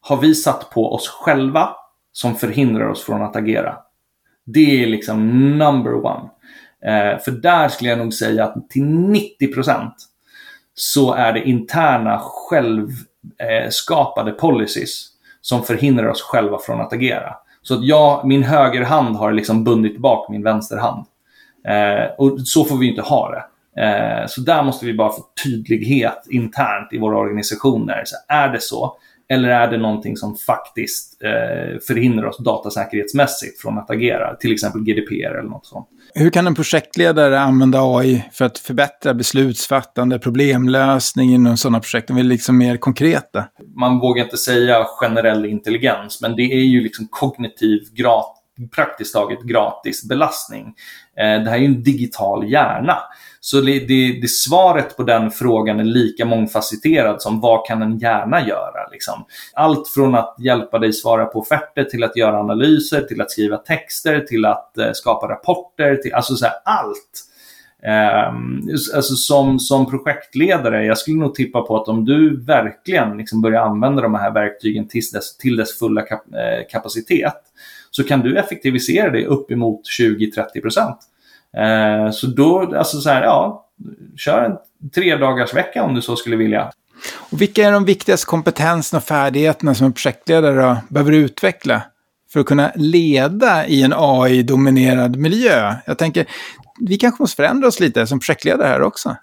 har 0.00 0.16
vi 0.16 0.34
satt 0.34 0.70
på 0.70 0.94
oss 0.94 1.08
själva 1.08 1.76
som 2.12 2.34
förhindrar 2.34 2.88
oss 2.88 3.04
från 3.04 3.22
att 3.22 3.36
agera. 3.36 3.76
Det 4.44 4.82
är 4.82 4.86
liksom 4.86 5.48
number 5.58 6.06
one. 6.06 6.30
Eh, 6.84 7.18
för 7.18 7.30
där 7.30 7.68
skulle 7.68 7.90
jag 7.90 7.98
nog 7.98 8.14
säga 8.14 8.44
att 8.44 8.70
till 8.70 8.82
90% 8.82 9.90
så 10.74 11.14
är 11.14 11.32
det 11.32 11.48
interna 11.48 12.20
självskapade 12.22 14.32
policies 14.32 15.08
som 15.40 15.62
förhindrar 15.62 16.08
oss 16.08 16.22
själva 16.22 16.58
från 16.58 16.80
att 16.80 16.92
agera. 16.92 17.34
Så 17.62 17.74
att 17.74 17.84
jag, 17.84 18.26
min 18.26 18.42
högerhand 18.42 19.16
har 19.16 19.32
liksom 19.32 19.64
bundit 19.64 19.98
bak 19.98 20.28
min 20.28 20.42
vänsterhand. 20.42 21.06
Eh, 21.68 22.04
och 22.18 22.40
så 22.40 22.64
får 22.64 22.76
vi 22.76 22.88
inte 22.88 23.02
ha 23.02 23.30
det. 23.30 23.44
Eh, 23.82 24.26
så 24.26 24.40
där 24.40 24.62
måste 24.62 24.86
vi 24.86 24.94
bara 24.94 25.12
få 25.12 25.22
tydlighet 25.44 26.26
internt 26.30 26.92
i 26.92 26.98
våra 26.98 27.18
organisationer. 27.18 28.02
Så 28.06 28.16
är 28.28 28.48
det 28.48 28.62
så, 28.62 28.96
eller 29.32 29.48
är 29.48 29.70
det 29.70 29.78
någonting 29.78 30.16
som 30.16 30.36
faktiskt 30.36 31.22
eh, 31.22 31.78
förhindrar 31.86 32.26
oss 32.26 32.38
datasäkerhetsmässigt 32.38 33.60
från 33.60 33.78
att 33.78 33.90
agera? 33.90 34.36
Till 34.36 34.52
exempel 34.52 34.82
GDPR 34.82 35.38
eller 35.38 35.50
något 35.50 35.66
sånt. 35.66 35.88
Hur 36.14 36.30
kan 36.30 36.46
en 36.46 36.54
projektledare 36.54 37.40
använda 37.40 37.78
AI 37.82 38.24
för 38.32 38.44
att 38.44 38.58
förbättra 38.58 39.14
beslutsfattande, 39.14 40.18
problemlösning 40.18 41.34
inom 41.34 41.56
sådana 41.56 41.80
projekt? 41.80 42.08
De 42.08 42.18
är 42.18 42.22
liksom 42.22 42.58
mer 42.58 42.76
konkreta. 42.76 43.44
Man 43.76 43.98
vågar 43.98 44.24
inte 44.24 44.36
säga 44.36 44.84
generell 45.00 45.46
intelligens, 45.46 46.22
men 46.22 46.36
det 46.36 46.42
är 46.42 46.64
ju 46.64 46.80
liksom 46.80 47.08
kognitiv 47.10 47.80
gratis 47.94 48.38
praktiskt 48.74 49.14
taget 49.14 49.42
gratis 49.42 50.08
belastning. 50.08 50.66
Eh, 51.16 51.42
det 51.42 51.50
här 51.50 51.56
är 51.56 51.60
ju 51.60 51.66
en 51.66 51.82
digital 51.82 52.50
hjärna. 52.50 52.98
Så 53.44 53.60
det, 53.60 53.78
det, 53.78 54.20
det, 54.20 54.28
svaret 54.28 54.96
på 54.96 55.02
den 55.02 55.30
frågan 55.30 55.80
är 55.80 55.84
lika 55.84 56.24
mångfacetterad 56.24 57.22
som 57.22 57.40
vad 57.40 57.66
kan 57.66 57.82
en 57.82 57.98
hjärna 57.98 58.48
göra? 58.48 58.88
Liksom. 58.92 59.24
Allt 59.54 59.88
från 59.88 60.14
att 60.14 60.36
hjälpa 60.38 60.78
dig 60.78 60.92
svara 60.92 61.24
på 61.24 61.38
offerter 61.38 61.84
till 61.84 62.04
att 62.04 62.16
göra 62.16 62.40
analyser, 62.40 63.00
till 63.00 63.20
att 63.20 63.30
skriva 63.30 63.56
texter, 63.56 64.20
till 64.20 64.44
att 64.44 64.78
eh, 64.78 64.92
skapa 64.92 65.28
rapporter, 65.28 65.96
till, 65.96 66.14
alltså 66.14 66.34
så 66.34 66.44
här, 66.44 66.54
allt. 66.64 67.28
Um, 68.30 68.68
alltså 68.94 69.14
som, 69.14 69.58
som 69.58 69.90
projektledare, 69.90 70.84
jag 70.84 70.98
skulle 70.98 71.16
nog 71.16 71.34
tippa 71.34 71.62
på 71.62 71.76
att 71.76 71.88
om 71.88 72.04
du 72.04 72.44
verkligen 72.44 73.16
liksom 73.16 73.42
börjar 73.42 73.62
använda 73.62 74.02
de 74.02 74.14
här 74.14 74.30
verktygen 74.30 74.88
till 74.88 75.02
dess, 75.12 75.36
till 75.36 75.56
dess 75.56 75.78
fulla 75.78 76.02
kap, 76.02 76.20
eh, 76.34 76.68
kapacitet 76.70 77.42
så 77.90 78.04
kan 78.04 78.20
du 78.20 78.38
effektivisera 78.38 79.10
det 79.10 79.26
uppemot 79.26 79.80
20-30 80.00 80.60
procent. 80.60 80.98
Eh, 81.56 82.10
så 82.10 82.26
då, 82.26 82.76
alltså 82.76 83.00
så 83.00 83.10
här, 83.10 83.22
ja, 83.22 83.68
kör 84.16 84.44
en 84.44 84.56
tre 84.94 85.16
dagars 85.16 85.54
vecka 85.54 85.82
om 85.82 85.94
du 85.94 86.02
så 86.02 86.16
skulle 86.16 86.36
vilja. 86.36 86.70
Och 87.14 87.40
vilka 87.40 87.68
är 87.68 87.72
de 87.72 87.84
viktigaste 87.84 88.26
kompetenserna 88.26 88.98
och 88.98 89.04
färdigheterna 89.04 89.74
som 89.74 89.86
en 89.86 89.92
projektledare 89.92 90.76
behöver 90.88 91.12
utveckla 91.12 91.82
för 92.32 92.40
att 92.40 92.46
kunna 92.46 92.72
leda 92.74 93.66
i 93.66 93.82
en 93.82 93.92
AI-dominerad 93.96 95.16
miljö? 95.16 95.74
Jag 95.86 95.98
tänker, 95.98 96.26
vi 96.80 96.96
kanske 96.96 97.22
måste 97.22 97.36
förändra 97.36 97.68
oss 97.68 97.80
lite 97.80 98.06
som 98.06 98.20
projektledare 98.20 98.68
här 98.68 98.82
också. 98.82 99.16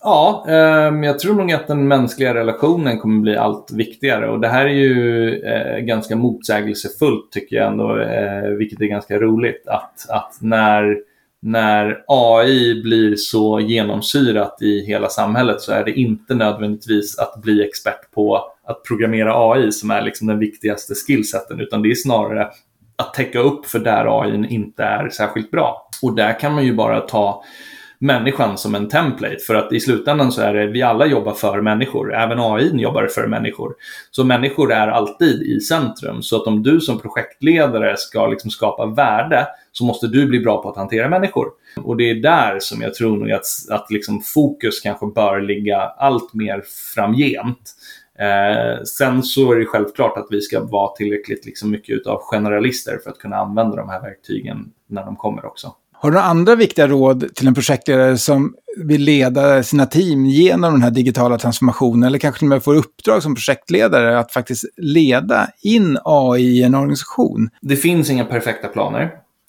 Ja, 0.00 0.44
eh, 0.48 1.04
jag 1.04 1.18
tror 1.18 1.34
nog 1.34 1.52
att 1.52 1.66
den 1.66 1.88
mänskliga 1.88 2.34
relationen 2.34 2.98
kommer 2.98 3.20
bli 3.20 3.36
allt 3.36 3.72
viktigare 3.72 4.28
och 4.30 4.40
det 4.40 4.48
här 4.48 4.64
är 4.64 4.74
ju 4.74 5.28
eh, 5.40 5.78
ganska 5.78 6.16
motsägelsefullt 6.16 7.32
tycker 7.32 7.56
jag 7.56 7.66
ändå, 7.66 8.00
eh, 8.00 8.48
vilket 8.58 8.80
är 8.80 8.86
ganska 8.86 9.18
roligt 9.18 9.68
att, 9.68 10.10
att 10.10 10.36
när 10.40 10.96
när 11.46 12.04
AI 12.06 12.82
blir 12.82 13.16
så 13.16 13.60
genomsyrat 13.60 14.62
i 14.62 14.86
hela 14.86 15.08
samhället 15.08 15.60
så 15.60 15.72
är 15.72 15.84
det 15.84 15.92
inte 15.92 16.34
nödvändigtvis 16.34 17.18
att 17.18 17.42
bli 17.42 17.64
expert 17.64 18.10
på 18.14 18.52
att 18.64 18.84
programmera 18.84 19.50
AI 19.50 19.72
som 19.72 19.90
är 19.90 20.02
liksom 20.02 20.26
den 20.26 20.38
viktigaste 20.38 20.94
skillseten 20.94 21.60
utan 21.60 21.82
det 21.82 21.90
är 21.90 21.94
snarare 21.94 22.48
att 22.96 23.14
täcka 23.14 23.38
upp 23.38 23.66
för 23.66 23.78
där 23.78 24.20
AI 24.20 24.46
inte 24.54 24.82
är 24.82 25.08
särskilt 25.08 25.50
bra. 25.50 25.88
Och 26.02 26.14
där 26.14 26.40
kan 26.40 26.54
man 26.54 26.64
ju 26.64 26.74
bara 26.74 27.00
ta 27.00 27.44
människan 27.98 28.58
som 28.58 28.74
en 28.74 28.88
template. 28.88 29.38
För 29.46 29.54
att 29.54 29.72
i 29.72 29.80
slutändan 29.80 30.32
så 30.32 30.40
är 30.40 30.54
det, 30.54 30.66
vi 30.66 30.82
alla 30.82 31.06
jobbar 31.06 31.32
för 31.32 31.60
människor. 31.60 32.14
Även 32.14 32.40
AI 32.40 32.70
jobbar 32.76 33.06
för 33.06 33.26
människor. 33.26 33.74
Så 34.10 34.24
människor 34.24 34.72
är 34.72 34.88
alltid 34.88 35.42
i 35.42 35.60
centrum. 35.60 36.22
Så 36.22 36.36
att 36.36 36.46
om 36.46 36.62
du 36.62 36.80
som 36.80 37.00
projektledare 37.00 37.96
ska 37.96 38.26
liksom 38.26 38.50
skapa 38.50 38.86
värde 38.86 39.46
så 39.72 39.84
måste 39.84 40.06
du 40.06 40.26
bli 40.26 40.40
bra 40.40 40.62
på 40.62 40.70
att 40.70 40.76
hantera 40.76 41.08
människor. 41.08 41.46
Och 41.82 41.96
det 41.96 42.10
är 42.10 42.14
där 42.14 42.58
som 42.60 42.82
jag 42.82 42.94
tror 42.94 43.16
nog 43.16 43.32
att, 43.32 43.44
att 43.70 43.90
liksom 43.90 44.20
fokus 44.20 44.80
kanske 44.80 45.06
bör 45.06 45.40
ligga 45.40 45.78
allt 45.80 46.34
mer 46.34 46.62
framgent. 46.94 47.74
Eh, 48.18 48.82
sen 48.82 49.22
så 49.22 49.52
är 49.52 49.56
det 49.56 49.66
självklart 49.66 50.18
att 50.18 50.26
vi 50.30 50.40
ska 50.40 50.64
vara 50.64 50.96
tillräckligt 50.96 51.46
liksom 51.46 51.70
mycket 51.70 52.06
av 52.06 52.20
generalister 52.22 52.98
för 53.04 53.10
att 53.10 53.18
kunna 53.18 53.36
använda 53.36 53.76
de 53.76 53.88
här 53.88 54.00
verktygen 54.00 54.72
när 54.86 55.04
de 55.04 55.16
kommer 55.16 55.46
också. 55.46 55.74
Har 56.06 56.10
du 56.10 56.14
några 56.14 56.28
andra 56.28 56.54
viktiga 56.54 56.86
råd 56.86 57.34
till 57.34 57.48
en 57.48 57.54
projektledare 57.54 58.18
som 58.18 58.54
vill 58.76 59.02
leda 59.02 59.62
sina 59.62 59.86
team 59.86 60.26
genom 60.26 60.72
den 60.72 60.82
här 60.82 60.90
digitala 60.90 61.38
transformationen 61.38 62.02
eller 62.02 62.18
kanske 62.18 62.38
till 62.38 62.46
och 62.46 62.48
med 62.48 62.64
får 62.64 62.74
uppdrag 62.74 63.22
som 63.22 63.34
projektledare 63.34 64.18
att 64.18 64.32
faktiskt 64.32 64.64
leda 64.76 65.48
in 65.62 65.98
AI 66.04 66.42
i 66.42 66.62
en 66.62 66.74
organisation? 66.74 67.50
Det 67.60 67.76
finns 67.76 68.10
inga 68.10 68.24
perfekta 68.24 68.68
planer. 68.68 69.02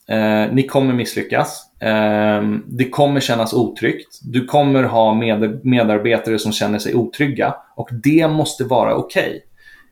Eh, 0.09 0.53
ni 0.53 0.67
kommer 0.67 0.93
misslyckas. 0.93 1.61
Eh, 1.81 2.41
det 2.65 2.89
kommer 2.89 3.19
kännas 3.19 3.53
otryggt. 3.53 4.19
Du 4.21 4.45
kommer 4.45 4.83
ha 4.83 5.13
med, 5.13 5.65
medarbetare 5.65 6.39
som 6.39 6.51
känner 6.51 6.79
sig 6.79 6.95
otrygga 6.95 7.55
och 7.75 7.89
det 8.03 8.27
måste 8.27 8.63
vara 8.63 8.95
okej. 8.95 9.41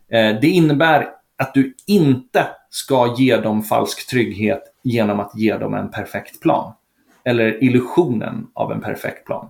Okay. 0.07 0.19
Eh, 0.19 0.39
det 0.41 0.47
innebär 0.47 1.07
att 1.37 1.53
du 1.53 1.73
inte 1.87 2.47
ska 2.69 3.15
ge 3.17 3.37
dem 3.37 3.63
falsk 3.63 4.09
trygghet 4.09 4.63
genom 4.85 5.19
att 5.19 5.31
ge 5.35 5.57
dem 5.57 5.73
en 5.73 5.91
perfekt 5.91 6.41
plan. 6.41 6.73
Eller 7.25 7.63
illusionen 7.63 8.47
av 8.53 8.71
en 8.71 8.81
perfekt 8.81 9.25
plan. 9.25 9.47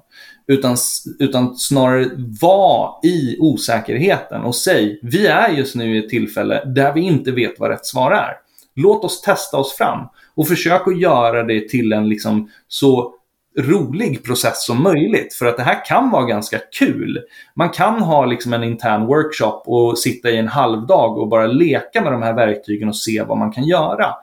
Utan, 0.47 0.77
utan 1.19 1.55
snarare 1.55 2.09
var 2.41 2.99
i 3.03 3.37
osäkerheten 3.39 4.41
och 4.41 4.55
säg, 4.55 4.99
vi 5.03 5.27
är 5.27 5.49
just 5.49 5.75
nu 5.75 5.95
i 5.95 5.99
ett 5.99 6.09
tillfälle 6.09 6.65
där 6.65 6.93
vi 6.93 7.01
inte 7.01 7.31
vet 7.31 7.59
vad 7.59 7.69
rätt 7.69 7.85
svar 7.85 8.11
är. 8.11 8.33
Låt 8.75 9.03
oss 9.03 9.21
testa 9.21 9.57
oss 9.57 9.73
fram 9.73 10.07
och 10.35 10.47
försök 10.47 10.87
att 10.87 10.99
göra 10.99 11.43
det 11.43 11.69
till 11.69 11.93
en 11.93 12.09
liksom 12.09 12.49
så 12.67 13.13
rolig 13.57 14.23
process 14.23 14.65
som 14.65 14.83
möjligt. 14.83 15.33
För 15.33 15.45
att 15.45 15.57
det 15.57 15.63
här 15.63 15.85
kan 15.85 16.11
vara 16.11 16.25
ganska 16.25 16.59
kul. 16.79 17.19
Man 17.55 17.69
kan 17.69 18.01
ha 18.01 18.25
liksom 18.25 18.53
en 18.53 18.63
intern 18.63 19.05
workshop 19.05 19.61
och 19.65 19.99
sitta 19.99 20.29
i 20.29 20.37
en 20.37 20.47
halvdag 20.47 21.17
och 21.17 21.27
bara 21.27 21.47
leka 21.47 22.01
med 22.01 22.11
de 22.11 22.21
här 22.21 22.33
verktygen 22.33 22.89
och 22.89 22.97
se 22.97 23.23
vad 23.23 23.37
man 23.37 23.51
kan 23.51 23.63
göra. 23.63 24.13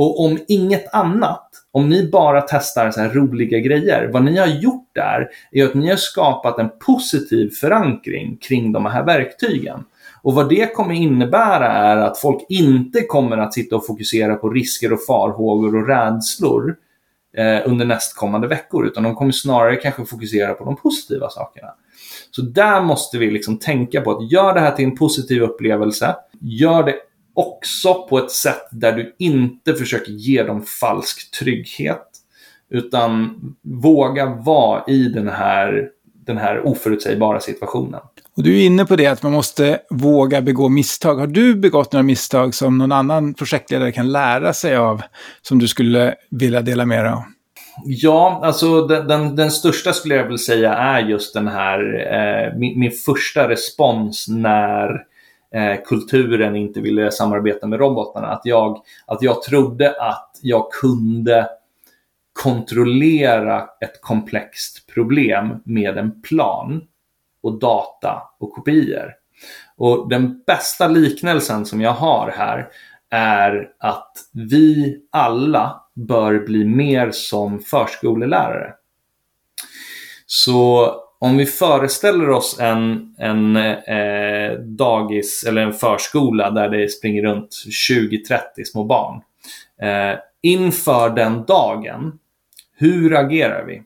Och 0.00 0.24
om 0.24 0.38
inget 0.48 0.94
annat, 0.94 1.48
om 1.72 1.88
ni 1.88 2.08
bara 2.12 2.40
testar 2.40 2.90
så 2.90 3.00
här 3.00 3.10
roliga 3.10 3.58
grejer, 3.58 4.10
vad 4.12 4.24
ni 4.24 4.36
har 4.36 4.46
gjort 4.46 4.88
där 4.92 5.28
är 5.52 5.64
att 5.64 5.74
ni 5.74 5.88
har 5.88 5.96
skapat 5.96 6.58
en 6.58 6.68
positiv 6.86 7.50
förankring 7.50 8.36
kring 8.36 8.72
de 8.72 8.86
här 8.86 9.04
verktygen. 9.04 9.84
Och 10.22 10.34
vad 10.34 10.48
det 10.48 10.74
kommer 10.74 10.94
innebära 10.94 11.66
är 11.66 11.96
att 11.96 12.18
folk 12.18 12.46
inte 12.48 13.00
kommer 13.00 13.38
att 13.38 13.54
sitta 13.54 13.76
och 13.76 13.86
fokusera 13.86 14.34
på 14.34 14.48
risker 14.48 14.92
och 14.92 15.04
farhågor 15.06 15.76
och 15.76 15.88
rädslor 15.88 16.76
eh, 17.36 17.70
under 17.70 17.84
nästkommande 17.86 18.48
veckor, 18.48 18.86
utan 18.86 19.02
de 19.02 19.14
kommer 19.14 19.32
snarare 19.32 19.76
kanske 19.76 20.04
fokusera 20.04 20.54
på 20.54 20.64
de 20.64 20.76
positiva 20.76 21.28
sakerna. 21.28 21.68
Så 22.30 22.42
där 22.42 22.82
måste 22.82 23.18
vi 23.18 23.30
liksom 23.30 23.58
tänka 23.58 24.00
på 24.00 24.10
att 24.10 24.32
gör 24.32 24.54
det 24.54 24.60
här 24.60 24.72
till 24.72 24.84
en 24.84 24.96
positiv 24.96 25.42
upplevelse. 25.42 26.16
Gör 26.40 26.82
det 26.82 26.94
också 27.34 28.06
på 28.08 28.18
ett 28.18 28.30
sätt 28.30 28.68
där 28.70 28.92
du 28.92 29.14
inte 29.18 29.74
försöker 29.74 30.12
ge 30.12 30.42
dem 30.42 30.62
falsk 30.62 31.30
trygghet. 31.30 32.06
Utan 32.70 33.40
våga 33.62 34.26
vara 34.26 34.84
i 34.86 35.08
den 35.08 35.28
här, 35.28 35.88
den 36.26 36.38
här 36.38 36.66
oförutsägbara 36.66 37.40
situationen. 37.40 38.00
Och 38.36 38.42
du 38.42 38.60
är 38.60 38.66
inne 38.66 38.86
på 38.86 38.96
det 38.96 39.06
att 39.06 39.22
man 39.22 39.32
måste 39.32 39.80
våga 39.90 40.42
begå 40.42 40.68
misstag. 40.68 41.14
Har 41.14 41.26
du 41.26 41.54
begått 41.54 41.92
några 41.92 42.02
misstag 42.02 42.54
som 42.54 42.78
någon 42.78 42.92
annan 42.92 43.34
projektledare 43.34 43.92
kan 43.92 44.12
lära 44.12 44.52
sig 44.52 44.76
av, 44.76 45.02
som 45.42 45.58
du 45.58 45.68
skulle 45.68 46.14
vilja 46.30 46.62
dela 46.62 46.86
med 46.86 47.04
dig 47.04 47.12
av? 47.12 47.22
Ja, 47.84 48.40
alltså 48.44 48.86
den, 48.86 49.08
den, 49.08 49.36
den, 49.36 49.50
största 49.50 49.92
skulle 49.92 50.14
jag 50.14 50.22
vilja 50.22 50.38
säga 50.38 50.74
är 50.74 51.00
just 51.00 51.34
den 51.34 51.48
här, 51.48 51.78
eh, 52.12 52.58
min, 52.58 52.80
min, 52.80 52.90
första 52.90 53.48
respons 53.48 54.28
när 54.28 54.88
eh, 55.54 55.82
kulturen 55.84 56.56
inte 56.56 56.80
ville 56.80 57.10
samarbeta 57.10 57.66
med 57.66 57.78
robotarna. 57.78 58.26
Att 58.26 58.42
jag, 58.44 58.82
att 59.06 59.22
jag 59.22 59.42
trodde 59.42 59.90
att 60.00 60.38
jag 60.42 60.72
kunde 60.72 61.48
kontrollera 62.32 63.68
ett 63.80 64.00
komplext 64.00 64.86
problem 64.94 65.56
med 65.64 65.98
en 65.98 66.22
plan 66.22 66.82
och 67.42 67.58
data 67.58 68.22
och 68.38 68.52
kopior. 68.52 69.14
Och 69.76 70.08
den 70.08 70.42
bästa 70.46 70.88
liknelsen 70.88 71.66
som 71.66 71.80
jag 71.80 71.92
har 71.92 72.30
här 72.30 72.68
är 73.10 73.72
att 73.78 74.12
vi 74.32 75.00
alla 75.10 75.84
bör 75.94 76.38
bli 76.46 76.64
mer 76.64 77.10
som 77.10 77.58
förskolelärare. 77.58 78.74
Så 80.26 80.94
om 81.20 81.36
vi 81.36 81.46
föreställer 81.46 82.30
oss 82.30 82.60
en, 82.60 83.14
en 83.18 83.56
eh, 83.56 84.52
dagis 84.58 85.44
eller 85.48 85.62
en 85.62 85.72
förskola 85.72 86.50
där 86.50 86.68
det 86.68 86.88
springer 86.88 87.22
runt 87.22 87.50
20-30 87.90 88.64
små 88.64 88.84
barn. 88.84 89.22
Eh, 89.82 90.18
inför 90.42 91.10
den 91.10 91.44
dagen, 91.44 92.18
hur 92.76 93.14
agerar 93.16 93.64
vi? 93.64 93.82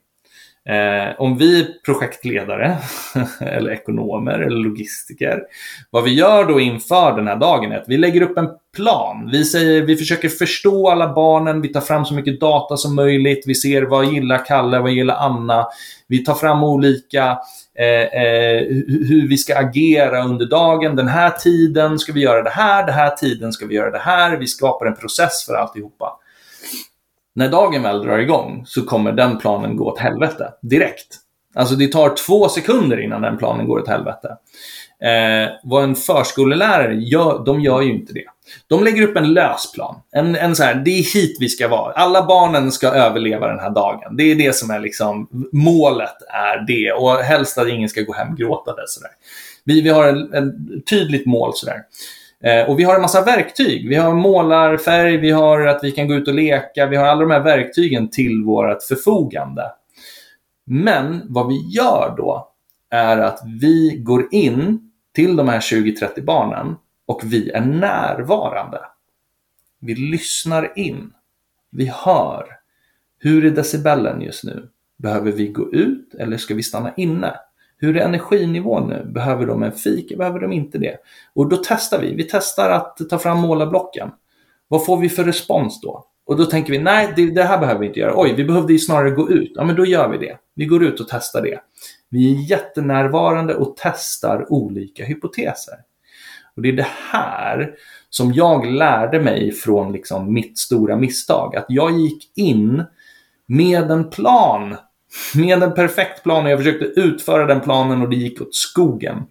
Eh, 0.68 1.20
om 1.20 1.38
vi 1.38 1.66
projektledare 1.84 2.76
eller 3.40 3.70
ekonomer 3.70 4.32
eller 4.32 4.56
logistiker, 4.56 5.42
vad 5.90 6.04
vi 6.04 6.14
gör 6.14 6.44
då 6.44 6.60
inför 6.60 7.16
den 7.16 7.28
här 7.28 7.36
dagen 7.36 7.72
är 7.72 7.78
att 7.78 7.88
vi 7.88 7.96
lägger 7.96 8.20
upp 8.20 8.38
en 8.38 8.48
plan. 8.76 9.28
Vi, 9.32 9.44
säger, 9.44 9.82
vi 9.82 9.96
försöker 9.96 10.28
förstå 10.28 10.88
alla 10.88 11.14
barnen, 11.14 11.60
vi 11.60 11.68
tar 11.68 11.80
fram 11.80 12.04
så 12.04 12.14
mycket 12.14 12.40
data 12.40 12.76
som 12.76 12.94
möjligt, 12.94 13.44
vi 13.46 13.54
ser 13.54 13.82
vad 13.82 14.06
gillar 14.06 14.44
Kalle, 14.44 14.78
vad 14.78 14.90
gillar 14.90 15.14
Anna. 15.14 15.66
Vi 16.08 16.24
tar 16.24 16.34
fram 16.34 16.64
olika 16.64 17.38
eh, 17.78 18.22
eh, 18.22 18.62
hur 18.86 19.28
vi 19.28 19.38
ska 19.38 19.58
agera 19.58 20.24
under 20.24 20.46
dagen. 20.46 20.96
Den 20.96 21.08
här 21.08 21.30
tiden 21.30 21.98
ska 21.98 22.12
vi 22.12 22.20
göra 22.20 22.42
det 22.42 22.50
här, 22.50 22.86
den 22.86 22.94
här 22.94 23.10
tiden 23.10 23.52
ska 23.52 23.66
vi 23.66 23.74
göra 23.74 23.90
det 23.90 23.98
här. 23.98 24.36
Vi 24.36 24.46
skapar 24.46 24.86
en 24.86 24.96
process 24.96 25.46
för 25.46 25.54
alltihopa. 25.54 26.20
När 27.34 27.48
dagen 27.48 27.82
väl 27.82 28.02
drar 28.02 28.18
igång 28.18 28.62
så 28.66 28.82
kommer 28.82 29.12
den 29.12 29.38
planen 29.38 29.76
gå 29.76 29.84
åt 29.84 29.98
helvete 29.98 30.52
direkt. 30.62 31.16
Alltså 31.54 31.74
det 31.74 31.92
tar 31.92 32.16
två 32.26 32.48
sekunder 32.48 33.00
innan 33.00 33.22
den 33.22 33.38
planen 33.38 33.66
går 33.66 33.78
åt 33.78 33.88
helvete. 33.88 34.36
Eh, 35.02 35.50
vad 35.62 35.84
en 35.84 35.94
förskolelärare 35.94 36.94
gör, 36.94 37.44
de 37.44 37.60
gör 37.60 37.82
ju 37.82 37.92
inte 37.92 38.12
det. 38.12 38.24
De 38.66 38.84
lägger 38.84 39.02
upp 39.02 39.16
en 39.16 39.32
lösplan. 39.32 40.00
En, 40.12 40.36
en 40.36 40.56
så 40.56 40.62
här, 40.62 40.74
det 40.74 40.90
är 40.90 41.14
hit 41.14 41.36
vi 41.40 41.48
ska 41.48 41.68
vara. 41.68 41.92
Alla 41.92 42.26
barnen 42.26 42.72
ska 42.72 42.88
överleva 42.88 43.48
den 43.48 43.60
här 43.60 43.70
dagen. 43.70 44.16
Det 44.16 44.22
är 44.22 44.34
det 44.34 44.56
som 44.56 44.70
är 44.70 44.80
liksom, 44.80 45.28
målet 45.52 46.22
är 46.28 46.66
det. 46.66 46.92
Och 46.92 47.16
helst 47.16 47.58
att 47.58 47.68
ingen 47.68 47.88
ska 47.88 48.02
gå 48.02 48.12
hem 48.12 48.36
gråtande. 48.36 48.82
Sådär. 48.86 49.10
Vi, 49.64 49.80
vi 49.80 49.88
har 49.88 50.08
ett 50.08 50.86
tydligt 50.86 51.26
mål 51.26 51.52
sådär. 51.54 51.76
Eh, 51.76 51.82
Eh, 52.44 52.70
och 52.70 52.78
vi 52.78 52.84
har 52.84 52.94
en 52.94 53.02
massa 53.02 53.24
verktyg. 53.24 53.88
Vi 53.88 53.94
har 53.94 54.14
målarfärg, 54.14 55.16
vi 55.16 55.30
har 55.30 55.66
att 55.66 55.84
vi 55.84 55.90
kan 55.92 56.08
gå 56.08 56.14
ut 56.14 56.28
och 56.28 56.34
leka, 56.34 56.86
vi 56.86 56.96
har 56.96 57.06
alla 57.06 57.20
de 57.20 57.30
här 57.30 57.40
verktygen 57.40 58.10
till 58.10 58.44
vårt 58.44 58.82
förfogande. 58.82 59.72
Men 60.64 61.22
vad 61.28 61.48
vi 61.48 61.68
gör 61.68 62.14
då 62.16 62.48
är 62.90 63.18
att 63.18 63.40
vi 63.60 63.96
går 63.96 64.28
in 64.30 64.90
till 65.14 65.36
de 65.36 65.48
här 65.48 65.60
20-30 65.60 66.24
barnen 66.24 66.76
och 67.06 67.20
vi 67.24 67.50
är 67.50 67.60
närvarande. 67.60 68.80
Vi 69.80 69.94
lyssnar 69.94 70.78
in. 70.78 71.12
Vi 71.70 71.92
hör. 71.94 72.46
Hur 73.18 73.44
är 73.44 73.50
decibellen 73.50 74.20
just 74.20 74.44
nu? 74.44 74.68
Behöver 74.96 75.32
vi 75.32 75.48
gå 75.48 75.72
ut 75.72 76.14
eller 76.14 76.36
ska 76.36 76.54
vi 76.54 76.62
stanna 76.62 76.94
inne? 76.96 77.34
Hur 77.76 77.96
är 77.96 78.04
energinivån 78.04 78.88
nu? 78.88 79.04
Behöver 79.04 79.46
de 79.46 79.62
en 79.62 79.72
fik? 79.72 80.18
Behöver 80.18 80.40
de 80.40 80.52
inte 80.52 80.78
det? 80.78 80.96
Och 81.34 81.48
då 81.48 81.56
testar 81.56 82.00
vi. 82.00 82.14
Vi 82.14 82.24
testar 82.24 82.70
att 82.70 82.98
ta 83.10 83.18
fram 83.18 83.38
målarblocken. 83.38 84.10
Vad 84.68 84.86
får 84.86 84.96
vi 84.96 85.08
för 85.08 85.24
respons 85.24 85.80
då? 85.80 86.06
Och 86.26 86.36
då 86.36 86.44
tänker 86.44 86.72
vi, 86.72 86.78
nej, 86.78 87.12
det, 87.16 87.30
det, 87.30 87.42
här 87.42 87.58
behöver 87.58 87.80
vi 87.80 87.86
inte 87.86 88.00
göra. 88.00 88.12
Oj, 88.16 88.34
vi 88.36 88.44
behövde 88.44 88.72
ju 88.72 88.78
snarare 88.78 89.10
gå 89.10 89.30
ut. 89.30 89.52
Ja, 89.54 89.64
men 89.64 89.76
då 89.76 89.86
gör 89.86 90.08
vi 90.08 90.18
det. 90.18 90.38
Vi 90.54 90.64
går 90.64 90.84
ut 90.84 91.00
och 91.00 91.08
testar 91.08 91.42
det. 91.42 91.60
Vi 92.08 92.34
är 92.34 92.50
jättenärvarande 92.50 93.54
och 93.54 93.76
testar 93.76 94.52
olika 94.52 95.04
hypoteser. 95.04 95.74
Och 96.56 96.62
det 96.62 96.68
är 96.68 96.72
det 96.72 96.86
här 97.12 97.74
som 98.10 98.32
jag 98.32 98.66
lärde 98.66 99.20
mig 99.20 99.52
från 99.52 99.92
liksom 99.92 100.32
mitt 100.32 100.58
stora 100.58 100.96
misstag. 100.96 101.56
Att 101.56 101.66
jag 101.68 101.98
gick 101.98 102.38
in 102.38 102.84
med 103.46 103.90
en 103.90 104.10
plan 104.10 104.76
med 105.34 105.62
en 105.62 105.74
perfekt 105.74 106.22
plan 106.22 106.44
och 106.44 106.50
jag 106.50 106.58
försökte 106.58 107.00
utföra 107.00 107.46
den 107.46 107.60
planen 107.60 108.02
och 108.02 108.10
det 108.10 108.16
gick 108.16 108.40
åt 108.40 108.54
skogen. 108.54 109.22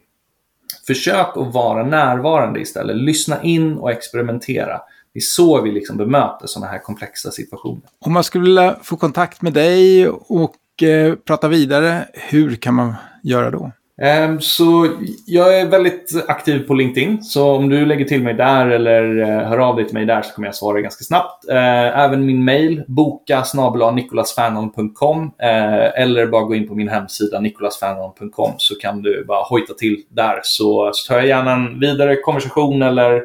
Försök 0.88 1.38
att 1.38 1.54
vara 1.54 1.84
närvarande 1.84 2.60
istället. 2.60 2.96
Lyssna 2.96 3.44
in 3.44 3.74
och 3.74 3.92
experimentera. 3.92 4.82
Det 5.14 5.20
är 5.20 5.22
så 5.22 5.62
vi 5.62 5.72
liksom 5.72 5.98
bemöter 5.98 6.48
sådana 6.48 6.72
här 6.72 6.80
komplexa 6.80 7.32
situationer. 7.32 7.84
Om 8.00 8.14
man 8.14 8.24
skulle 8.24 8.44
vilja 8.44 8.80
få 8.84 8.98
kontakt 8.98 9.42
med 9.42 9.54
dig 9.54 10.10
och 10.10 10.84
eh, 10.84 11.16
prata 11.16 11.48
vidare, 11.48 12.08
hur 12.14 12.56
kan 12.56 12.74
man 12.74 12.94
göra 13.24 13.52
då? 13.52 13.72
Ehm, 14.02 14.42
så 14.42 14.88
jag 15.26 15.60
är 15.60 15.66
väldigt 15.66 16.26
aktiv 16.28 16.68
på 16.68 16.74
LinkedIn, 16.74 17.24
så 17.24 17.56
om 17.56 17.70
du 17.70 17.86
lägger 17.86 18.06
till 18.06 18.24
mig 18.24 18.34
där 18.34 18.68
eller 18.68 19.22
eh, 19.22 19.48
hör 19.50 19.58
av 19.58 19.76
dig 19.76 19.86
till 19.86 19.94
mig 19.94 20.06
där 20.06 20.22
så 20.22 20.34
kommer 20.34 20.48
jag 20.48 20.56
svara 20.56 20.82
ganska 20.82 21.04
snabbt. 21.04 21.50
Ehm, 21.50 21.94
även 21.96 22.26
min 22.26 22.46
mail, 22.46 22.84
boka 22.88 23.44
nikolasfanon.com 23.96 25.32
eh, 25.42 26.02
eller 26.02 26.28
bara 26.28 26.44
gå 26.44 26.56
in 26.56 26.68
på 26.68 26.76
min 26.76 26.90
hemsida 26.90 27.40
nikolasfanon.com 27.40 28.52
så 28.58 28.76
kan 28.76 29.02
du 29.02 29.26
bara 29.28 29.44
hojta 29.44 29.74
till 29.74 30.04
där 30.10 30.40
så, 30.44 30.92
så 30.94 31.08
tar 31.08 31.20
jag 31.20 31.28
gärna 31.28 31.52
en 31.54 31.80
vidare 31.80 32.16
konversation 32.16 32.82
eller 32.82 33.22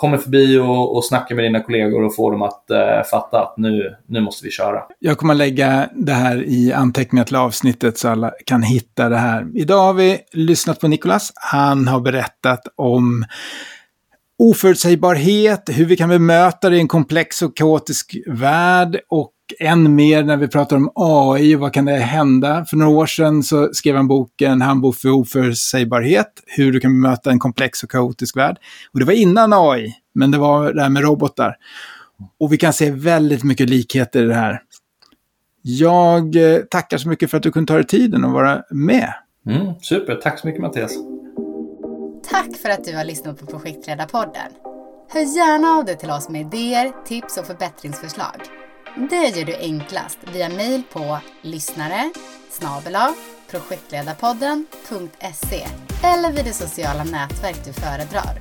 kommer 0.00 0.18
förbi 0.18 0.58
och, 0.58 0.96
och 0.96 1.04
snackar 1.04 1.34
med 1.34 1.44
dina 1.44 1.60
kollegor 1.60 2.02
och 2.02 2.14
får 2.14 2.32
dem 2.32 2.42
att 2.42 2.70
eh, 2.70 3.02
fatta 3.10 3.42
att 3.42 3.54
nu, 3.56 3.96
nu 4.06 4.20
måste 4.20 4.44
vi 4.44 4.50
köra. 4.50 4.82
Jag 4.98 5.18
kommer 5.18 5.34
att 5.34 5.38
lägga 5.38 5.88
det 5.94 6.12
här 6.12 6.42
i 6.42 6.72
anteckningar 6.72 7.24
till 7.24 7.36
avsnittet 7.36 7.98
så 7.98 8.08
alla 8.08 8.32
kan 8.46 8.62
hitta 8.62 9.08
det 9.08 9.16
här. 9.16 9.46
Idag 9.54 9.82
har 9.82 9.94
vi 9.94 10.18
lyssnat 10.32 10.80
på 10.80 10.88
Nikolas. 10.88 11.32
Han 11.34 11.88
har 11.88 12.00
berättat 12.00 12.60
om 12.76 13.24
oförutsägbarhet, 14.38 15.70
hur 15.72 15.84
vi 15.84 15.96
kan 15.96 16.08
bemöta 16.08 16.70
det 16.70 16.76
i 16.76 16.80
en 16.80 16.88
komplex 16.88 17.42
och 17.42 17.56
kaotisk 17.56 18.16
värld 18.26 19.00
och 19.08 19.32
än 19.58 19.94
mer 19.94 20.22
när 20.22 20.36
vi 20.36 20.48
pratar 20.48 20.76
om 20.76 20.92
AI 20.94 21.56
och 21.56 21.60
vad 21.60 21.72
kan 21.72 21.84
det 21.84 21.96
hända? 21.96 22.64
För 22.64 22.76
några 22.76 22.90
år 22.92 23.06
sedan 23.06 23.42
så 23.42 23.68
skrev 23.72 23.96
han 23.96 24.08
boken 24.08 24.60
Handbok 24.60 24.96
för 24.96 25.08
oförutsägbarhet, 25.08 26.26
hur 26.46 26.72
du 26.72 26.80
kan 26.80 27.02
bemöta 27.02 27.30
en 27.30 27.38
komplex 27.38 27.82
och 27.82 27.90
kaotisk 27.90 28.36
värld. 28.36 28.56
Och 28.92 29.00
det 29.00 29.06
var 29.06 29.12
innan 29.12 29.52
AI, 29.52 29.94
men 30.14 30.30
det 30.30 30.38
var 30.38 30.72
det 30.72 30.82
här 30.82 30.88
med 30.88 31.02
robotar. 31.02 31.56
Och 32.40 32.52
vi 32.52 32.56
kan 32.56 32.72
se 32.72 32.90
väldigt 32.90 33.44
mycket 33.44 33.70
likheter 33.70 34.22
i 34.22 34.26
det 34.26 34.34
här. 34.34 34.62
Jag 35.62 36.36
eh, 36.36 36.58
tackar 36.58 36.98
så 36.98 37.08
mycket 37.08 37.30
för 37.30 37.36
att 37.36 37.42
du 37.42 37.52
kunde 37.52 37.72
ta 37.72 37.74
dig 37.74 37.86
tiden 37.86 38.24
att 38.24 38.32
vara 38.32 38.62
med. 38.70 39.14
Mm, 39.46 39.74
super, 39.80 40.14
tack 40.14 40.38
så 40.38 40.46
mycket 40.46 40.62
Mattias. 40.62 40.92
Tack 42.30 42.56
för 42.56 42.68
att 42.68 42.84
du 42.84 42.96
har 42.96 43.04
lyssnat 43.04 43.40
på 43.40 43.46
Projektledarpodden. 43.46 44.52
Hör 45.12 45.20
gärna 45.20 45.68
av 45.68 45.84
dig 45.84 45.98
till 45.98 46.10
oss 46.10 46.28
med 46.28 46.40
idéer, 46.40 46.92
tips 47.04 47.38
och 47.38 47.46
förbättringsförslag. 47.46 48.40
Det 48.96 49.36
gör 49.36 49.44
du 49.44 49.56
enklast 49.56 50.18
via 50.32 50.48
mail 50.48 50.82
på 50.92 51.18
lyssnare 51.42 52.12
projektledarpodden.se 53.50 55.66
eller 56.04 56.32
vid 56.32 56.44
det 56.44 56.52
sociala 56.52 57.04
nätverk 57.04 57.64
du 57.64 57.72
föredrar. 57.72 58.40